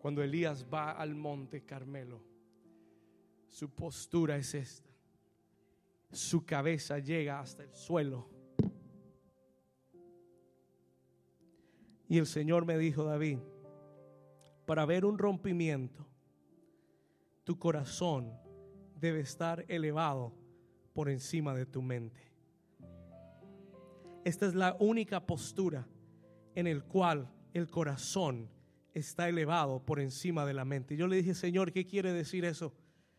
Cuando 0.01 0.23
Elías 0.23 0.67
va 0.73 0.93
al 0.93 1.15
monte 1.15 1.65
Carmelo, 1.65 2.21
su 3.47 3.71
postura 3.71 4.37
es 4.37 4.55
esta. 4.55 4.91
Su 6.11 6.45
cabeza 6.45 6.99
llega 6.99 7.41
hasta 7.41 7.63
el 7.63 7.73
suelo. 7.73 8.29
Y 12.09 12.19
el 12.19 12.27
Señor 12.27 12.67
me 12.67 12.77
dijo, 12.77 13.05
David, 13.05 13.39
para 14.67 14.85
ver 14.85 15.05
un 15.05 15.19
rompimiento, 15.19 16.07
tu 17.45 17.59
corazón 17.59 18.33
debe 19.01 19.21
estar 19.21 19.65
elevado 19.69 20.35
por 20.93 21.09
encima 21.09 21.55
de 21.55 21.67
tu 21.67 21.81
mente. 21.81 22.32
Esta 24.25 24.47
es 24.47 24.55
la 24.55 24.77
única 24.79 25.27
postura 25.27 25.87
en 26.55 26.69
el 26.69 26.85
cual 26.85 27.29
el 27.53 27.69
corazón 27.69 28.49
está 28.95 29.29
elevado 29.29 29.85
por 29.85 29.99
encima 29.99 30.47
de 30.47 30.55
la 30.55 30.65
mente. 30.65 30.97
Yo 30.97 31.09
le 31.09 31.17
dije, 31.17 31.35
Señor, 31.35 31.73
¿qué 31.73 31.87
quiere 31.87 32.13
decir 32.13 32.45
eso? 32.45 32.73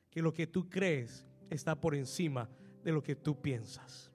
Que 0.09 0.21
lo 0.21 0.33
que 0.33 0.47
tú 0.47 0.69
crees 0.69 1.25
está 1.49 1.79
por 1.79 1.93
encima 1.93 2.49
de 2.83 2.91
lo 2.93 3.03
que 3.03 3.15
tú 3.15 3.41
piensas. 3.41 4.11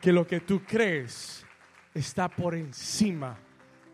Que 0.00 0.12
lo 0.12 0.26
que 0.26 0.40
tú 0.40 0.62
crees 0.64 1.44
está 1.92 2.28
por 2.28 2.54
encima 2.54 3.38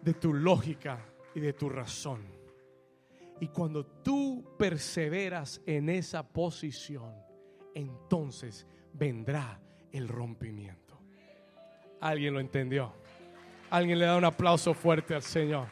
de 0.04 0.14
tu 0.14 0.34
lógica 0.34 0.98
y 1.34 1.40
de 1.40 1.52
tu 1.54 1.68
razón. 1.68 2.22
Y 3.40 3.48
cuando 3.48 3.84
tú 3.84 4.54
perseveras 4.58 5.60
en 5.66 5.88
esa 5.88 6.22
posición, 6.22 7.14
entonces 7.74 8.66
vendrá 8.92 9.60
el 9.90 10.08
rompimiento. 10.08 11.00
¿Alguien 12.00 12.34
lo 12.34 12.40
entendió? 12.40 12.92
Alguien 13.70 13.98
le 13.98 14.04
da 14.04 14.16
un 14.16 14.24
aplauso 14.24 14.74
fuerte 14.74 15.14
al 15.14 15.22
Señor. 15.22 15.66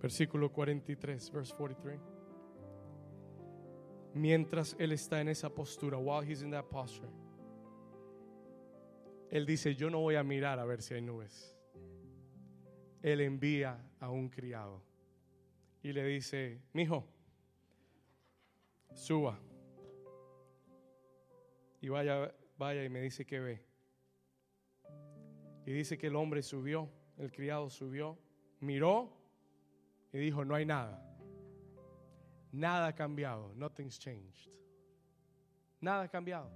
Versículo 0.00 0.52
43, 0.52 1.30
verse 1.32 1.54
43. 1.54 2.00
Mientras 4.14 4.76
él 4.78 4.92
está 4.92 5.20
en 5.20 5.28
esa 5.28 5.50
postura, 5.50 5.98
while 5.98 6.22
he's 6.22 6.42
in 6.42 6.50
that 6.50 6.66
posture, 6.70 7.08
él 9.30 9.44
dice, 9.44 9.74
yo 9.74 9.90
no 9.90 10.00
voy 10.00 10.14
a 10.14 10.22
mirar 10.22 10.58
a 10.58 10.64
ver 10.64 10.82
si 10.82 10.94
hay 10.94 11.02
nubes. 11.02 11.54
Él 13.02 13.20
envía 13.20 13.78
a 14.00 14.10
un 14.10 14.28
criado 14.28 14.82
y 15.82 15.92
le 15.92 16.04
dice, 16.04 16.62
mijo, 16.72 17.06
suba. 18.94 19.38
Y 21.80 21.88
vaya, 21.88 22.34
vaya 22.56 22.84
y 22.84 22.88
me 22.88 23.00
dice 23.00 23.24
que 23.24 23.38
ve. 23.38 23.62
Y 25.66 25.72
dice 25.72 25.98
que 25.98 26.06
el 26.06 26.16
hombre 26.16 26.42
subió, 26.42 26.88
el 27.18 27.30
criado 27.30 27.68
subió, 27.68 28.18
miró 28.60 29.17
y 30.12 30.18
dijo, 30.18 30.44
no 30.44 30.54
hay 30.54 30.64
nada. 30.64 31.02
Nada 32.52 32.88
ha 32.88 32.94
cambiado. 32.94 33.52
Nothing's 33.54 33.98
changed. 33.98 34.50
Nada 35.80 36.04
ha 36.04 36.08
cambiado. 36.08 36.50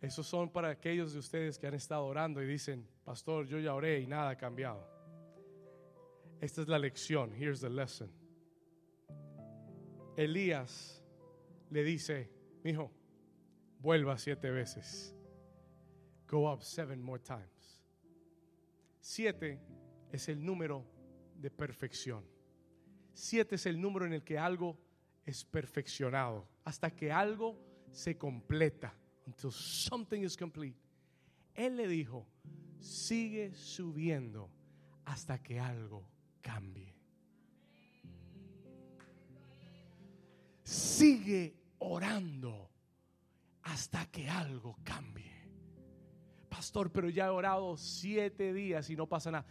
Esos 0.00 0.26
son 0.26 0.48
para 0.48 0.68
aquellos 0.68 1.12
de 1.12 1.18
ustedes 1.18 1.58
que 1.58 1.66
han 1.66 1.74
estado 1.74 2.06
orando 2.06 2.40
y 2.42 2.46
dicen, 2.46 2.88
pastor, 3.04 3.46
yo 3.46 3.58
ya 3.58 3.74
oré 3.74 4.00
y 4.00 4.06
nada 4.06 4.30
ha 4.30 4.36
cambiado. 4.36 4.86
Esta 6.40 6.62
es 6.62 6.68
la 6.68 6.78
lección. 6.78 7.32
Here's 7.34 7.60
the 7.60 7.68
lesson. 7.68 8.10
Elías 10.16 11.02
le 11.70 11.82
dice, 11.82 12.30
hijo, 12.64 12.92
vuelva 13.80 14.18
siete 14.18 14.50
veces. 14.50 15.14
Go 16.28 16.52
up 16.52 16.62
seven 16.62 17.02
more 17.02 17.20
times. 17.20 17.82
Siete 19.00 19.60
es 20.12 20.28
el 20.28 20.44
número 20.44 20.84
de 21.38 21.50
perfección. 21.50 22.24
Siete 23.14 23.54
es 23.54 23.66
el 23.66 23.80
número 23.80 24.06
en 24.06 24.12
el 24.12 24.22
que 24.22 24.38
algo 24.38 24.78
es 25.24 25.44
perfeccionado, 25.44 26.48
hasta 26.64 26.94
que 26.94 27.10
algo 27.12 27.58
se 27.90 28.16
completa, 28.16 28.94
until 29.26 29.50
something 29.50 30.22
is 30.22 30.36
complete. 30.36 30.78
Él 31.54 31.76
le 31.76 31.88
dijo, 31.88 32.26
sigue 32.78 33.54
subiendo 33.54 34.50
hasta 35.04 35.42
que 35.42 35.58
algo 35.58 36.08
cambie. 36.40 36.94
Sigue 40.62 41.56
orando 41.78 42.70
hasta 43.62 44.06
que 44.06 44.28
algo 44.28 44.78
cambie. 44.84 45.32
Pastor, 46.48 46.90
pero 46.92 47.08
ya 47.08 47.26
he 47.26 47.30
orado 47.30 47.76
siete 47.76 48.52
días 48.52 48.90
y 48.90 48.96
no 48.96 49.06
pasa 49.06 49.30
nada 49.30 49.46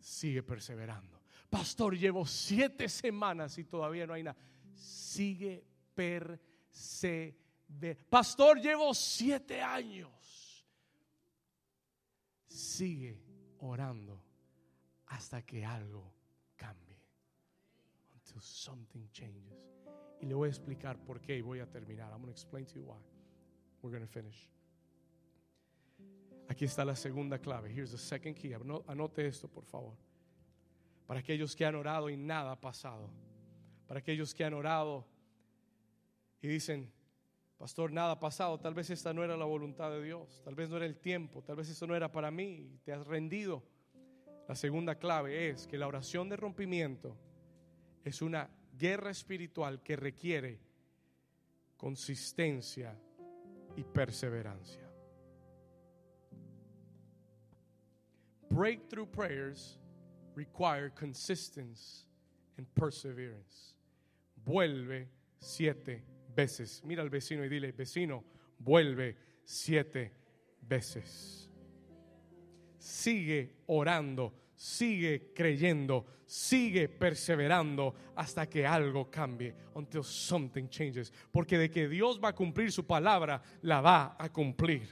sigue 0.00 0.42
perseverando. 0.42 1.20
Pastor, 1.48 1.96
llevo 1.96 2.26
siete 2.26 2.88
semanas 2.88 3.58
y 3.58 3.64
todavía 3.64 4.06
no 4.06 4.14
hay 4.14 4.22
nada. 4.22 4.38
Sigue 4.74 5.64
perseverando. 5.94 7.40
Pastor, 8.08 8.60
llevo 8.60 8.92
siete 8.94 9.60
años. 9.60 10.66
Sigue 12.46 13.22
orando 13.58 14.22
hasta 15.06 15.42
que 15.42 15.64
algo 15.64 16.12
cambie. 16.56 16.98
Until 18.14 18.40
something 18.40 19.08
changes. 19.12 19.58
Y 20.20 20.26
le 20.26 20.34
voy 20.34 20.48
a 20.48 20.50
explicar 20.50 20.98
por 21.04 21.20
qué 21.20 21.36
y 21.36 21.42
voy 21.42 21.60
a 21.60 21.66
terminar. 21.66 22.12
I'm 22.12 22.20
going 22.20 22.26
to 22.26 22.32
explain 22.32 22.66
to 22.66 22.74
you 22.74 22.82
why. 22.82 22.98
We're 23.82 23.90
going 23.90 24.06
to 24.06 24.12
finish. 24.12 24.48
Aquí 26.50 26.64
está 26.64 26.84
la 26.84 26.96
segunda 26.96 27.38
clave. 27.38 27.70
Here's 27.72 27.92
the 27.92 27.96
second 27.96 28.34
key. 28.34 28.52
Anote 28.88 29.24
esto, 29.24 29.46
por 29.46 29.64
favor. 29.64 29.96
Para 31.06 31.20
aquellos 31.20 31.54
que 31.54 31.64
han 31.64 31.76
orado 31.76 32.10
y 32.10 32.16
nada 32.16 32.50
ha 32.50 32.60
pasado. 32.60 33.08
Para 33.86 34.00
aquellos 34.00 34.34
que 34.34 34.44
han 34.44 34.54
orado 34.54 35.06
y 36.42 36.48
dicen, 36.48 36.92
pastor, 37.56 37.92
nada 37.92 38.14
ha 38.14 38.18
pasado. 38.18 38.58
Tal 38.58 38.74
vez 38.74 38.90
esta 38.90 39.14
no 39.14 39.22
era 39.22 39.36
la 39.36 39.44
voluntad 39.44 39.92
de 39.92 40.02
Dios. 40.02 40.42
Tal 40.44 40.56
vez 40.56 40.68
no 40.68 40.76
era 40.76 40.86
el 40.86 40.98
tiempo. 40.98 41.40
Tal 41.40 41.54
vez 41.54 41.68
esto 41.68 41.86
no 41.86 41.94
era 41.94 42.10
para 42.10 42.32
mí. 42.32 42.80
Te 42.82 42.92
has 42.92 43.06
rendido. 43.06 43.62
La 44.48 44.56
segunda 44.56 44.96
clave 44.96 45.50
es 45.50 45.68
que 45.68 45.78
la 45.78 45.86
oración 45.86 46.28
de 46.28 46.36
rompimiento 46.36 47.16
es 48.02 48.22
una 48.22 48.50
guerra 48.76 49.12
espiritual 49.12 49.84
que 49.84 49.94
requiere 49.94 50.58
consistencia 51.76 53.00
y 53.76 53.84
perseverancia. 53.84 54.89
Breakthrough 58.50 59.06
prayers 59.06 59.78
require 60.34 60.90
consistency 60.90 62.06
and 62.58 62.66
perseverance. 62.74 63.74
Vuelve 64.44 65.06
siete 65.38 66.02
veces. 66.34 66.82
Mira 66.84 67.02
al 67.02 67.10
vecino 67.10 67.44
y 67.44 67.48
dile, 67.48 67.72
vecino, 67.72 68.24
vuelve 68.58 69.16
siete 69.44 70.12
veces. 70.66 71.48
Sigue 72.78 73.56
orando, 73.66 74.32
sigue 74.56 75.32
creyendo, 75.34 76.06
sigue 76.26 76.88
perseverando 76.88 77.94
hasta 78.16 78.46
que 78.46 78.66
algo 78.66 79.10
cambie, 79.10 79.54
until 79.74 80.02
something 80.02 80.68
changes. 80.68 81.12
Porque 81.30 81.58
de 81.58 81.70
que 81.70 81.88
Dios 81.88 82.18
va 82.22 82.30
a 82.30 82.34
cumplir 82.34 82.72
su 82.72 82.86
palabra, 82.86 83.42
la 83.62 83.80
va 83.80 84.16
a 84.18 84.28
cumplir. 84.30 84.88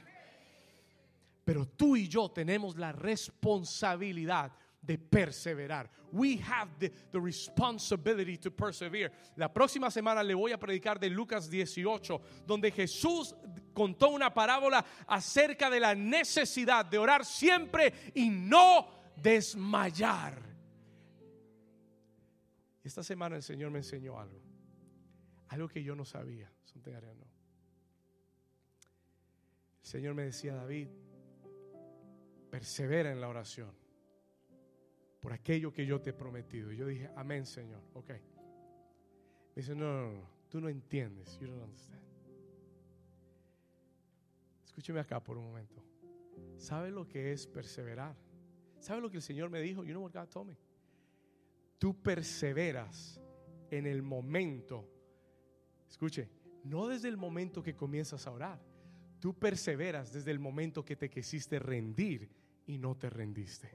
Pero 1.49 1.65
tú 1.65 1.95
y 1.95 2.07
yo 2.07 2.29
tenemos 2.29 2.77
la 2.77 2.91
responsabilidad 2.91 4.51
de 4.83 4.99
perseverar. 4.99 5.89
We 6.11 6.37
have 6.43 6.69
the, 6.77 6.89
the, 7.11 7.19
responsibility 7.19 8.37
to 8.37 8.51
persevere. 8.51 9.11
La 9.35 9.51
próxima 9.51 9.89
semana 9.89 10.21
le 10.21 10.35
voy 10.35 10.51
a 10.51 10.59
predicar 10.59 10.99
de 10.99 11.09
Lucas 11.09 11.49
18, 11.49 12.21
donde 12.45 12.69
Jesús 12.69 13.35
contó 13.73 14.09
una 14.09 14.31
parábola 14.31 14.85
acerca 15.07 15.71
de 15.71 15.79
la 15.79 15.95
necesidad 15.95 16.85
de 16.85 16.99
orar 16.99 17.25
siempre 17.25 18.11
y 18.13 18.29
no 18.29 18.87
desmayar. 19.15 20.39
Esta 22.83 23.01
semana 23.01 23.37
el 23.37 23.43
Señor 23.43 23.71
me 23.71 23.79
enseñó 23.79 24.19
algo, 24.19 24.39
algo 25.47 25.67
que 25.67 25.81
yo 25.81 25.95
no 25.95 26.05
sabía. 26.05 26.47
El 29.81 29.87
Señor 29.87 30.13
me 30.13 30.25
decía, 30.25 30.53
David, 30.53 30.89
persevera 32.49 33.11
en 33.11 33.21
la 33.21 33.27
oración. 33.27 33.71
por 35.19 35.33
aquello 35.33 35.73
que 35.73 35.85
yo 35.85 35.99
te 35.99 36.11
he 36.11 36.13
prometido. 36.13 36.71
Yo 36.71 36.87
dije, 36.87 37.09
amén, 37.15 37.45
Señor. 37.45 37.81
Ok. 37.93 38.09
Me 38.09 39.55
dice, 39.55 39.75
no, 39.75 39.85
no, 39.85 40.13
no, 40.13 40.29
tú 40.47 40.61
no 40.61 40.69
entiendes. 40.69 41.37
You 41.39 41.47
don't 41.47 41.61
understand. 41.63 42.01
Escúcheme 44.63 45.01
acá 45.01 45.21
por 45.21 45.37
un 45.37 45.45
momento. 45.45 45.83
¿Sabe 46.55 46.89
lo 46.89 47.05
que 47.05 47.33
es 47.33 47.47
perseverar? 47.47 48.15
¿Sabe 48.79 49.01
lo 49.01 49.09
que 49.09 49.17
el 49.17 49.23
Señor 49.23 49.49
me 49.49 49.61
dijo? 49.61 49.83
You 49.83 49.91
know 49.91 50.03
what 50.03 50.13
God 50.13 50.29
told 50.29 50.47
me? 50.47 50.57
Tú 51.77 52.01
perseveras 52.01 53.19
en 53.69 53.85
el 53.85 54.01
momento. 54.01 54.89
Escuche, 55.89 56.29
no 56.63 56.87
desde 56.87 57.09
el 57.09 57.17
momento 57.17 57.61
que 57.61 57.75
comienzas 57.75 58.25
a 58.25 58.31
orar. 58.31 58.61
Tú 59.19 59.37
perseveras 59.37 60.13
desde 60.13 60.31
el 60.31 60.39
momento 60.39 60.85
que 60.85 60.95
te 60.95 61.09
quisiste 61.09 61.59
rendir 61.59 62.29
y 62.69 62.77
no 62.77 62.95
te 62.95 63.09
rendiste. 63.09 63.71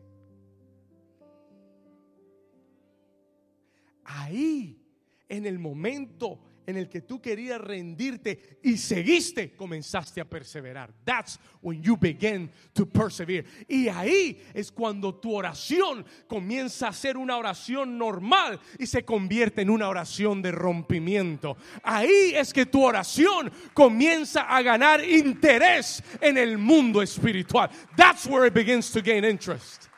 Ahí, 4.04 4.86
en 5.28 5.46
el 5.46 5.58
momento 5.58 6.38
en 6.66 6.76
el 6.76 6.88
que 6.88 7.02
tú 7.02 7.20
querías 7.20 7.60
rendirte 7.60 8.58
y 8.62 8.76
seguiste, 8.76 9.54
comenzaste 9.54 10.20
a 10.20 10.24
perseverar. 10.24 10.92
That's 11.04 11.38
when 11.60 11.82
you 11.82 11.96
begin 11.96 12.50
to 12.74 12.86
persevere. 12.86 13.44
Y 13.68 13.88
ahí 13.88 14.40
es 14.54 14.70
cuando 14.70 15.14
tu 15.14 15.34
oración 15.34 16.04
comienza 16.26 16.88
a 16.88 16.92
ser 16.92 17.16
una 17.16 17.36
oración 17.36 17.98
normal 17.98 18.60
y 18.78 18.86
se 18.86 19.04
convierte 19.04 19.62
en 19.62 19.70
una 19.70 19.88
oración 19.88 20.42
de 20.42 20.52
rompimiento. 20.52 21.56
Ahí 21.82 22.32
es 22.34 22.52
que 22.52 22.66
tu 22.66 22.82
oración 22.82 23.52
comienza 23.72 24.42
a 24.42 24.62
ganar 24.62 25.04
interés 25.04 26.02
en 26.20 26.38
el 26.38 26.58
mundo 26.58 27.02
espiritual. 27.02 27.70
That's 27.96 28.26
where 28.26 28.46
it 28.46 28.54
begins 28.54 28.90
to 28.92 29.00
gain 29.00 29.24
interest. 29.24 29.88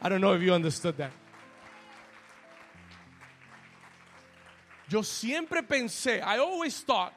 I 0.00 0.08
don't 0.08 0.20
know 0.20 0.34
if 0.34 0.42
you 0.42 0.52
understood 0.52 0.96
that. 0.98 1.23
Yo 4.88 5.02
siempre 5.02 5.62
pensé, 5.62 6.18
I 6.18 6.38
always 6.38 6.84
thought, 6.84 7.12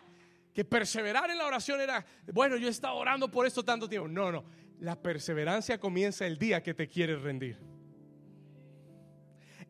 que 0.53 0.65
perseverar 0.65 1.29
en 1.29 1.37
la 1.37 1.45
oración 1.45 1.79
era, 1.79 2.05
bueno, 2.33 2.57
yo 2.57 2.67
he 2.67 2.71
estado 2.71 2.95
orando 2.95 3.29
por 3.29 3.45
esto 3.45 3.63
tanto 3.63 3.87
tiempo. 3.87 4.07
No, 4.07 4.31
no, 4.31 4.43
la 4.79 4.95
perseverancia 4.95 5.79
comienza 5.79 6.25
el 6.25 6.37
día 6.37 6.63
que 6.63 6.73
te 6.73 6.87
quieres 6.87 7.21
rendir 7.21 7.57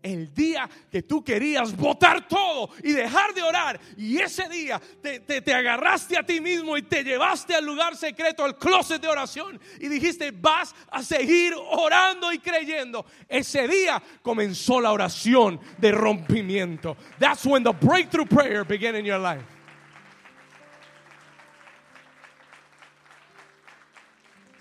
el 0.04 0.34
día 0.34 0.70
que 0.92 1.02
tú 1.02 1.24
querías 1.24 1.76
botar 1.76 2.28
todo 2.28 2.70
y 2.84 2.92
dejar 2.92 3.34
de 3.34 3.44
orar. 3.44 3.80
Y 3.98 4.18
ese 4.18 4.48
día 4.50 4.82
te, 5.02 5.20
te, 5.20 5.54
agarraste 5.54 6.18
a 6.18 6.24
ti 6.24 6.40
mismo 6.40 6.78
y 6.78 6.84
te 6.84 7.04
llevaste 7.04 7.56
al 7.56 7.66
lugar 7.66 7.96
secreto, 7.96 8.44
al 8.44 8.58
closet 8.58 9.02
de 9.02 9.08
oración. 9.08 9.60
Y 9.80 9.88
dijiste, 9.88 10.32
vas 10.32 10.74
a 10.92 11.04
seguir 11.04 11.54
orando 11.72 12.32
y 12.32 12.40
creyendo. 12.40 13.06
Ese 13.28 13.68
día 13.68 14.02
comenzó 14.22 14.80
la 14.80 14.92
oración 14.92 15.60
de 15.78 15.92
rompimiento. 15.92 16.96
That's 17.20 17.46
when 17.46 17.64
the 17.64 17.74
breakthrough 17.74 18.28
prayer 18.28 18.64
began 18.64 18.96
in 18.96 19.06
your 19.06 19.20
life. 19.20 19.57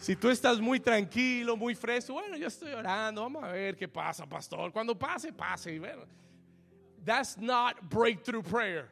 Si 0.06 0.14
tú 0.14 0.30
estás 0.30 0.60
muy 0.60 0.78
tranquilo, 0.78 1.56
muy 1.56 1.74
fresco, 1.74 2.12
bueno, 2.12 2.36
yo 2.36 2.46
estoy 2.46 2.72
orando, 2.72 3.22
vamos 3.22 3.42
a 3.42 3.48
ver 3.48 3.76
qué 3.76 3.88
pasa, 3.88 4.24
pastor. 4.24 4.70
Cuando 4.70 4.96
pase, 4.96 5.32
pase. 5.32 5.80
Bueno, 5.80 6.04
that's 7.04 7.36
not 7.36 7.74
breakthrough 7.90 8.44
prayer. 8.44 8.88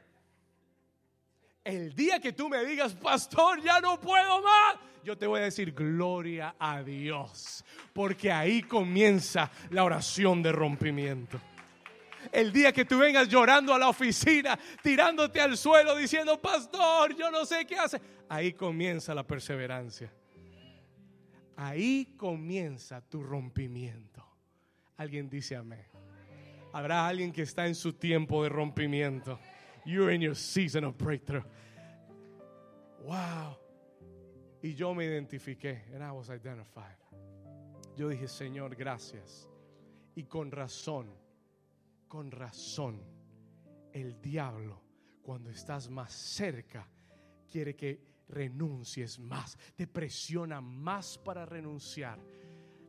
El 1.62 1.94
día 1.94 2.18
que 2.18 2.32
tú 2.32 2.48
me 2.48 2.64
digas, 2.64 2.94
pastor, 2.94 3.62
ya 3.62 3.80
no 3.80 4.00
puedo 4.00 4.42
más, 4.42 4.74
yo 5.04 5.16
te 5.16 5.28
voy 5.28 5.38
a 5.38 5.44
decir, 5.44 5.72
gloria 5.72 6.56
a 6.58 6.82
Dios, 6.82 7.64
porque 7.92 8.32
ahí 8.32 8.62
comienza 8.62 9.52
la 9.70 9.84
oración 9.84 10.42
de 10.42 10.50
rompimiento. 10.50 11.40
El 12.32 12.52
día 12.52 12.72
que 12.72 12.84
tú 12.84 12.98
vengas 12.98 13.28
llorando 13.28 13.72
a 13.72 13.78
la 13.78 13.88
oficina, 13.88 14.58
tirándote 14.82 15.40
al 15.40 15.56
suelo, 15.56 15.94
diciendo, 15.94 16.42
pastor, 16.42 17.14
yo 17.14 17.30
no 17.30 17.44
sé 17.44 17.64
qué 17.64 17.76
hace, 17.76 18.00
ahí 18.28 18.52
comienza 18.52 19.14
la 19.14 19.22
perseverancia. 19.22 20.10
Ahí 21.56 22.14
comienza 22.16 23.00
tu 23.00 23.22
rompimiento. 23.22 24.24
Alguien 24.96 25.28
dice 25.28 25.56
amén. 25.56 25.86
Habrá 26.72 27.06
alguien 27.06 27.32
que 27.32 27.42
está 27.42 27.66
en 27.66 27.74
su 27.74 27.92
tiempo 27.92 28.42
de 28.42 28.48
rompimiento. 28.48 29.38
You're 29.84 30.12
in 30.12 30.20
your 30.20 30.34
season 30.34 30.84
of 30.84 30.96
breakthrough. 30.96 31.44
Wow. 33.04 33.58
Y 34.62 34.74
yo 34.74 34.94
me 34.94 35.04
identifiqué. 35.04 35.84
And 35.94 36.02
I 36.02 36.10
was 36.10 36.30
identified. 36.30 36.96
Yo 37.96 38.08
dije, 38.08 38.26
Señor, 38.26 38.74
gracias. 38.74 39.48
Y 40.16 40.24
con 40.24 40.50
razón, 40.50 41.06
con 42.08 42.30
razón, 42.30 43.00
el 43.92 44.20
diablo, 44.20 44.80
cuando 45.22 45.50
estás 45.50 45.88
más 45.88 46.12
cerca, 46.12 46.88
quiere 47.48 47.76
que 47.76 48.13
renuncies 48.28 49.18
más, 49.18 49.58
te 49.74 49.86
presiona 49.86 50.60
más 50.60 51.18
para 51.18 51.44
renunciar, 51.44 52.18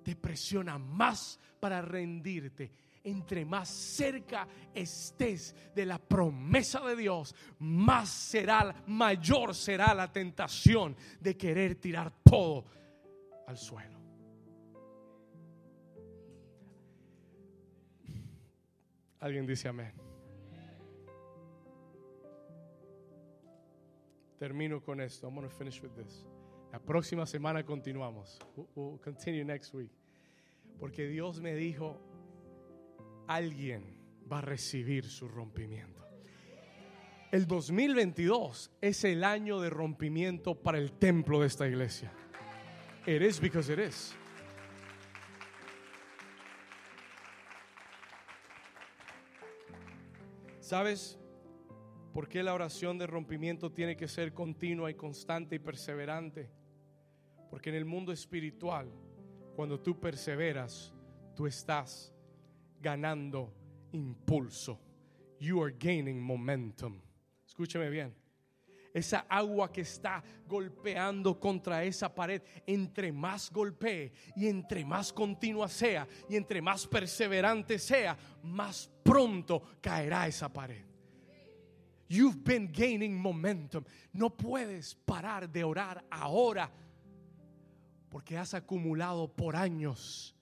te 0.04 0.16
presiona 0.16 0.78
más 0.78 1.40
para 1.60 1.82
rendirte. 1.82 2.72
Entre 3.04 3.46
más 3.46 3.70
cerca 3.70 4.48
estés 4.74 5.56
de 5.76 5.86
la 5.86 6.00
promesa 6.00 6.80
de 6.82 6.96
Dios, 6.96 7.36
más 7.60 8.10
será, 8.10 8.84
mayor 8.88 9.54
será 9.54 9.94
la 9.94 10.12
tentación 10.12 10.96
de 11.20 11.38
querer 11.38 11.76
tirar 11.76 12.12
todo 12.24 12.66
al 13.46 13.58
suelo. 13.58 14.00
Alguien 19.20 19.46
dice 19.46 19.68
amén. 19.68 20.05
Termino 24.40 24.82
con 24.82 25.00
esto. 25.00 25.28
I'm 25.28 25.36
going 25.36 25.48
to 25.48 25.56
finish 25.56 25.82
with 25.82 25.96
this. 25.96 26.26
La 26.72 26.80
próxima 26.80 27.26
semana 27.26 27.64
continuamos. 27.64 28.38
We'll, 28.76 29.00
continue 29.00 29.46
next 29.46 29.74
week. 29.74 29.92
Porque 30.78 31.08
Dios 31.08 31.40
me 31.40 31.56
dijo, 31.56 31.98
alguien 33.28 33.96
va 34.30 34.40
a 34.40 34.42
recibir 34.42 35.06
su 35.06 35.30
rompimiento. 35.30 36.06
El 37.32 37.48
2022 37.48 38.72
es 38.82 39.04
el 39.06 39.24
año 39.24 39.60
de 39.62 39.70
rompimiento 39.70 40.56
para 40.56 40.78
el 40.78 40.92
templo 40.92 41.40
de 41.40 41.48
esta 41.48 41.68
iglesia. 41.68 42.12
It 43.06 43.22
is 43.22 43.40
because 43.40 43.72
it 43.72 43.80
is. 43.80 44.14
¿Sabes? 50.60 51.18
¿Por 52.16 52.30
qué 52.30 52.44
la 52.44 52.54
oración 52.54 52.98
de 52.98 53.08
rompimiento 53.08 53.74
tiene 53.74 53.98
que 53.98 54.08
ser 54.08 54.34
continua 54.34 54.90
y 54.90 54.94
constante 54.94 55.58
y 55.58 55.60
perseverante? 55.60 56.50
Porque 57.50 57.72
en 57.72 57.76
el 57.76 57.84
mundo 57.84 58.14
espiritual, 58.14 58.90
cuando 59.54 59.82
tú 59.82 60.00
perseveras, 60.00 60.94
tú 61.36 61.46
estás 61.46 62.16
ganando 62.80 63.54
impulso. 63.92 64.80
You 65.42 65.62
are 65.62 65.76
gaining 65.78 66.22
momentum. 66.22 67.02
Escúcheme 67.46 67.90
bien. 67.90 68.16
Esa 68.94 69.26
agua 69.28 69.70
que 69.70 69.82
está 69.82 70.24
golpeando 70.48 71.38
contra 71.38 71.84
esa 71.84 72.16
pared, 72.16 72.42
entre 72.66 73.12
más 73.12 73.52
golpee 73.52 74.14
y 74.38 74.48
entre 74.48 74.86
más 74.86 75.12
continua 75.12 75.68
sea 75.68 76.08
y 76.30 76.38
entre 76.38 76.62
más 76.62 76.88
perseverante 76.88 77.78
sea, 77.78 78.18
más 78.42 78.90
pronto 79.04 79.62
caerá 79.82 80.28
esa 80.28 80.48
pared. 80.48 80.95
You've 82.08 82.44
been 82.44 82.72
gaining 82.72 83.20
momentum. 83.20 83.84
No 84.14 84.30
puedes 84.30 84.96
parar 85.06 85.52
de 85.52 85.64
orar 85.64 86.04
ahora 86.12 86.72
porque 88.10 88.38
has 88.38 88.54
acumulado 88.54 89.28
por 89.28 89.56
años 89.56 90.36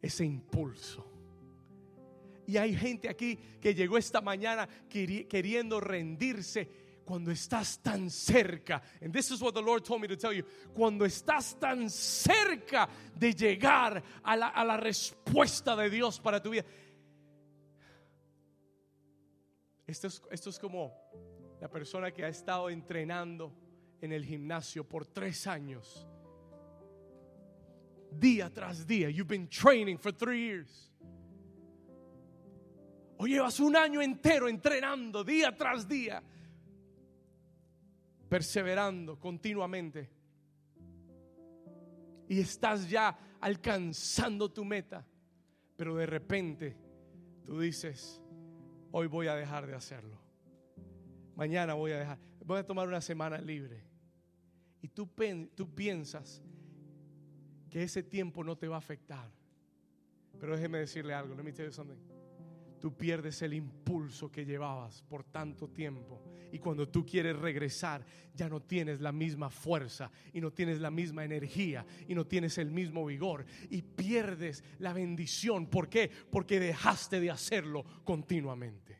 ese 0.00 0.24
impulso. 0.24 1.06
Y 2.46 2.56
hay 2.56 2.74
gente 2.74 3.08
aquí 3.08 3.38
que 3.60 3.74
llegó 3.74 3.98
esta 3.98 4.20
mañana 4.20 4.68
queriendo 4.88 5.80
rendirse 5.80 6.68
cuando 7.04 7.30
estás 7.30 7.78
tan 7.82 8.10
cerca. 8.10 8.82
And 9.00 9.12
this 9.12 9.30
is 9.30 9.40
what 9.40 9.54
the 9.54 9.62
Lord 9.62 9.84
told 9.84 10.00
me 10.00 10.08
to 10.08 10.16
tell 10.16 10.32
you. 10.32 10.44
Cuando 10.74 11.04
estás 11.04 11.58
tan 11.58 11.90
cerca 11.90 12.88
de 13.14 13.34
llegar 13.34 14.02
a 14.22 14.36
la, 14.36 14.48
a 14.48 14.64
la 14.64 14.76
respuesta 14.76 15.76
de 15.76 15.90
Dios 15.90 16.18
para 16.20 16.40
tu 16.40 16.50
vida. 16.50 16.64
Esto 19.92 20.48
es, 20.48 20.58
como 20.58 20.90
la 21.60 21.68
persona 21.68 22.10
que 22.10 22.24
ha 22.24 22.28
estado 22.28 22.70
entrenando 22.70 23.54
en 24.00 24.12
el 24.12 24.24
gimnasio 24.24 24.88
por 24.88 25.06
tres 25.06 25.46
años. 25.46 26.08
Día 28.10 28.50
tras 28.50 28.86
día. 28.86 29.10
You've 29.10 29.28
been 29.28 29.48
training 29.48 29.98
for 29.98 30.10
three 30.10 30.40
years. 30.40 30.90
O 33.18 33.26
llevas 33.26 33.60
un 33.60 33.76
año 33.76 34.00
entero 34.00 34.48
entrenando 34.48 35.22
día 35.22 35.54
tras 35.54 35.86
día. 35.86 36.22
Perseverando 38.30 39.20
continuamente. 39.20 40.10
Y 42.28 42.40
estás 42.40 42.88
ya 42.88 43.36
alcanzando 43.40 44.50
tu 44.50 44.64
meta. 44.64 45.06
Pero 45.76 45.96
de 45.96 46.06
repente 46.06 46.76
tú 47.44 47.60
dices, 47.60 48.21
hoy 48.92 49.08
voy 49.08 49.26
a 49.26 49.34
dejar 49.34 49.66
de 49.66 49.74
hacerlo. 49.74 50.16
Mañana 51.34 51.74
voy 51.74 51.92
a 51.92 51.98
dejar, 51.98 52.18
voy 52.44 52.58
a 52.58 52.66
tomar 52.66 52.86
una 52.86 53.00
semana 53.00 53.38
libre. 53.38 53.82
Y 54.80 54.88
tú, 54.88 55.08
tú 55.54 55.74
piensas 55.74 56.42
que 57.70 57.82
ese 57.82 58.02
tiempo 58.02 58.44
no 58.44 58.56
te 58.56 58.68
va 58.68 58.76
a 58.76 58.78
afectar. 58.78 59.30
Pero 60.38 60.54
déjeme 60.54 60.78
decirle 60.78 61.14
algo, 61.14 61.34
let 61.34 61.42
me 61.42 61.52
tell 61.52 61.66
you 61.66 61.72
something. 61.72 62.11
Tú 62.82 62.96
pierdes 62.96 63.40
el 63.42 63.54
impulso 63.54 64.28
que 64.28 64.44
llevabas 64.44 65.02
por 65.02 65.22
tanto 65.22 65.68
tiempo. 65.68 66.20
Y 66.50 66.58
cuando 66.58 66.88
tú 66.88 67.06
quieres 67.06 67.38
regresar, 67.38 68.04
ya 68.34 68.48
no 68.48 68.60
tienes 68.60 69.00
la 69.00 69.12
misma 69.12 69.50
fuerza 69.50 70.10
y 70.32 70.40
no 70.40 70.52
tienes 70.52 70.80
la 70.80 70.90
misma 70.90 71.24
energía 71.24 71.86
y 72.08 72.16
no 72.16 72.26
tienes 72.26 72.58
el 72.58 72.72
mismo 72.72 73.06
vigor. 73.06 73.46
Y 73.70 73.82
pierdes 73.82 74.64
la 74.80 74.92
bendición. 74.92 75.68
¿Por 75.68 75.88
qué? 75.88 76.10
Porque 76.28 76.58
dejaste 76.58 77.20
de 77.20 77.30
hacerlo 77.30 77.84
continuamente. 78.02 78.98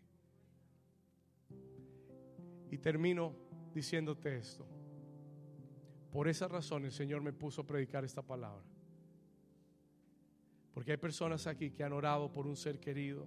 Y 2.71 2.79
termino 2.79 3.35
diciéndote 3.75 4.37
esto. 4.37 4.65
Por 6.13 6.29
esa 6.29 6.47
razón 6.47 6.85
el 6.85 6.93
Señor 6.93 7.21
me 7.21 7.33
puso 7.33 7.63
a 7.63 7.67
predicar 7.67 8.05
esta 8.05 8.23
palabra. 8.23 8.63
Porque 10.73 10.93
hay 10.93 10.99
personas 10.99 11.49
aquí 11.49 11.73
que 11.73 11.83
han 11.83 11.93
orado 11.93 12.33
por 12.33 12.47
un 12.47 12.55
ser 12.55 12.79
querido, 12.79 13.27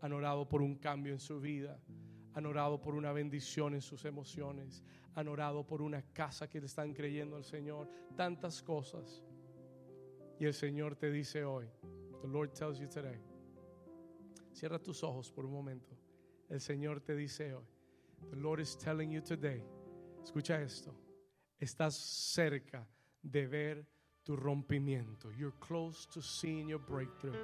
han 0.00 0.12
orado 0.12 0.48
por 0.48 0.62
un 0.62 0.76
cambio 0.76 1.12
en 1.12 1.20
su 1.20 1.40
vida, 1.40 1.80
han 2.34 2.46
orado 2.46 2.80
por 2.80 2.94
una 2.94 3.12
bendición 3.12 3.74
en 3.74 3.80
sus 3.80 4.04
emociones, 4.04 4.82
han 5.14 5.28
orado 5.28 5.66
por 5.66 5.80
una 5.80 6.02
casa 6.12 6.48
que 6.48 6.60
le 6.60 6.66
están 6.66 6.92
creyendo 6.92 7.36
al 7.36 7.44
Señor, 7.44 7.88
tantas 8.14 8.62
cosas. 8.62 9.22
Y 10.38 10.44
el 10.44 10.54
Señor 10.54 10.96
te 10.96 11.10
dice 11.10 11.44
hoy, 11.44 11.66
the 12.20 12.28
Lord 12.28 12.52
tells 12.52 12.78
you 12.78 12.88
today, 12.88 13.20
cierra 14.52 14.78
tus 14.78 15.02
ojos 15.02 15.30
por 15.30 15.46
un 15.46 15.52
momento. 15.52 15.96
El 16.48 16.60
Señor 16.60 17.00
te 17.00 17.16
dice 17.16 17.54
hoy, 17.54 17.64
the 18.30 18.36
Lord 18.36 18.60
is 18.60 18.76
telling 18.76 19.10
you 19.10 19.22
today, 19.22 19.62
escucha 20.22 20.60
esto 20.60 20.94
estás 21.58 21.94
cerca 21.94 22.86
de 23.22 23.46
ver 23.46 23.86
tu 24.26 24.34
rompimiento. 24.34 25.30
You're 25.38 25.54
close 25.60 26.08
to 26.12 26.20
seeing 26.20 26.68
your 26.68 26.80
breakthrough. 26.80 27.36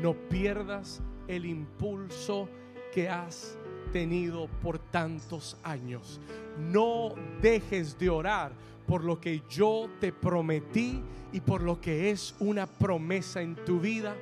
No 0.00 0.14
pierdas 0.14 1.00
el 1.26 1.44
impulso 1.44 2.48
que 2.92 3.08
has 3.08 3.58
tenido 3.92 4.46
por 4.62 4.78
tantos 4.78 5.56
años. 5.64 6.20
No 6.56 7.16
dejes 7.42 7.98
de 7.98 8.08
orar 8.08 8.52
por 8.86 9.02
lo 9.02 9.20
que 9.20 9.42
yo 9.50 9.90
te 9.98 10.12
prometí 10.12 11.02
y 11.32 11.40
por 11.40 11.60
lo 11.60 11.80
que 11.80 12.10
es 12.10 12.36
una 12.38 12.66
promesa 12.68 13.42
en 13.42 13.56
tu 13.64 13.80
vida. 13.80 14.14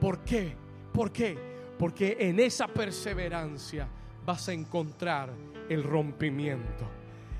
¿Por 0.00 0.20
qué? 0.24 0.56
¿Por 0.94 1.12
qué? 1.12 1.36
Porque 1.78 2.16
en 2.18 2.40
esa 2.40 2.66
perseverancia 2.66 3.86
vas 4.24 4.48
a 4.48 4.54
encontrar 4.54 5.30
el 5.68 5.84
rompimiento. 5.84 6.88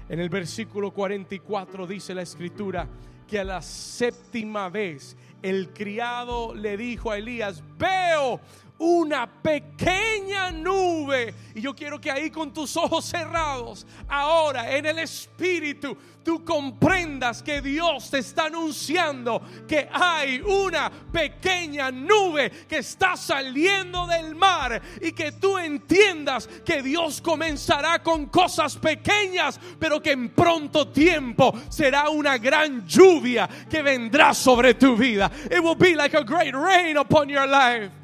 En 0.06 0.20
el 0.20 0.28
versículo 0.28 0.90
44 0.90 1.86
dice 1.86 2.14
la 2.14 2.22
escritura 2.22 2.86
que 3.26 3.38
a 3.38 3.44
la 3.44 3.62
séptima 3.62 4.68
vez 4.68 5.16
el 5.42 5.70
criado 5.70 6.54
le 6.54 6.76
dijo 6.76 7.10
a 7.10 7.18
Elías, 7.18 7.62
veo 7.78 8.40
una 8.82 9.26
pequeña 9.26 10.50
nube. 10.50 11.34
Y 11.54 11.60
yo 11.60 11.74
quiero 11.74 12.00
que 12.00 12.10
ahí 12.10 12.30
con 12.30 12.52
tus 12.52 12.76
ojos 12.76 13.04
cerrados, 13.04 13.86
ahora 14.08 14.76
en 14.76 14.86
el 14.86 14.98
Espíritu, 14.98 15.96
tú 16.24 16.44
comprendas 16.44 17.42
que 17.42 17.60
Dios 17.60 18.10
te 18.10 18.18
está 18.18 18.46
anunciando 18.46 19.42
que 19.68 19.88
hay 19.92 20.40
una 20.40 20.90
pequeña 20.90 21.90
nube 21.90 22.50
que 22.68 22.78
está 22.78 23.16
saliendo 23.16 24.06
del 24.06 24.34
mar 24.34 24.80
y 25.00 25.12
que 25.12 25.32
tú 25.32 25.58
entiendas 25.58 26.48
que 26.64 26.82
Dios 26.82 27.20
comenzará 27.20 28.02
con 28.02 28.26
cosas 28.26 28.76
pequeñas, 28.76 29.60
pero 29.78 30.02
que 30.02 30.12
en 30.12 30.30
pronto 30.30 30.88
tiempo 30.88 31.54
será 31.68 32.08
una 32.08 32.38
gran 32.38 32.86
lluvia 32.86 33.48
que 33.70 33.82
vendrá 33.82 34.34
sobre 34.34 34.74
tu 34.74 34.96
vida. 34.96 35.30
It 35.50 35.62
will 35.62 35.76
be 35.76 35.94
like 35.94 36.16
a 36.16 36.24
great 36.24 36.54
rain 36.54 36.96
upon 36.96 37.28
your 37.28 37.46
life. 37.46 38.01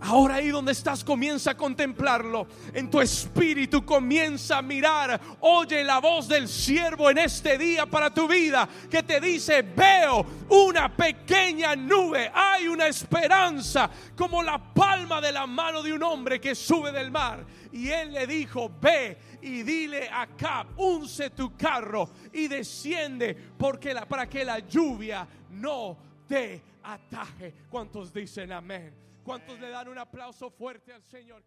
Ahora 0.00 0.36
ahí 0.36 0.48
donde 0.48 0.72
estás 0.72 1.02
comienza 1.02 1.52
a 1.52 1.56
contemplarlo. 1.56 2.46
En 2.72 2.88
tu 2.88 3.00
espíritu 3.00 3.84
comienza 3.84 4.58
a 4.58 4.62
mirar. 4.62 5.20
Oye 5.40 5.82
la 5.82 5.98
voz 5.98 6.28
del 6.28 6.46
siervo 6.48 7.10
en 7.10 7.18
este 7.18 7.58
día 7.58 7.84
para 7.86 8.12
tu 8.12 8.28
vida 8.28 8.68
que 8.88 9.02
te 9.02 9.20
dice, 9.20 9.62
veo 9.62 10.24
una 10.50 10.94
pequeña 10.94 11.74
nube. 11.74 12.30
Hay 12.32 12.68
una 12.68 12.86
esperanza 12.86 13.90
como 14.16 14.42
la 14.42 14.72
palma 14.72 15.20
de 15.20 15.32
la 15.32 15.46
mano 15.46 15.82
de 15.82 15.92
un 15.92 16.02
hombre 16.02 16.40
que 16.40 16.54
sube 16.54 16.92
del 16.92 17.10
mar. 17.10 17.44
Y 17.72 17.88
él 17.88 18.12
le 18.12 18.26
dijo, 18.26 18.70
ve 18.80 19.18
y 19.42 19.62
dile 19.62 20.08
a 20.08 20.28
Cap, 20.28 20.68
unce 20.76 21.30
tu 21.30 21.56
carro 21.56 22.08
y 22.32 22.46
desciende 22.46 23.36
porque 23.58 23.92
la, 23.92 24.06
para 24.06 24.28
que 24.28 24.44
la 24.44 24.60
lluvia 24.60 25.26
no 25.50 25.96
te 26.28 26.62
ataje. 26.84 27.52
¿Cuántos 27.68 28.12
dicen 28.12 28.52
amén? 28.52 29.07
¿Cuántos 29.28 29.60
le 29.60 29.68
dan 29.68 29.88
un 29.88 29.98
aplauso 29.98 30.48
fuerte 30.48 30.90
al 30.90 31.02
Señor? 31.02 31.44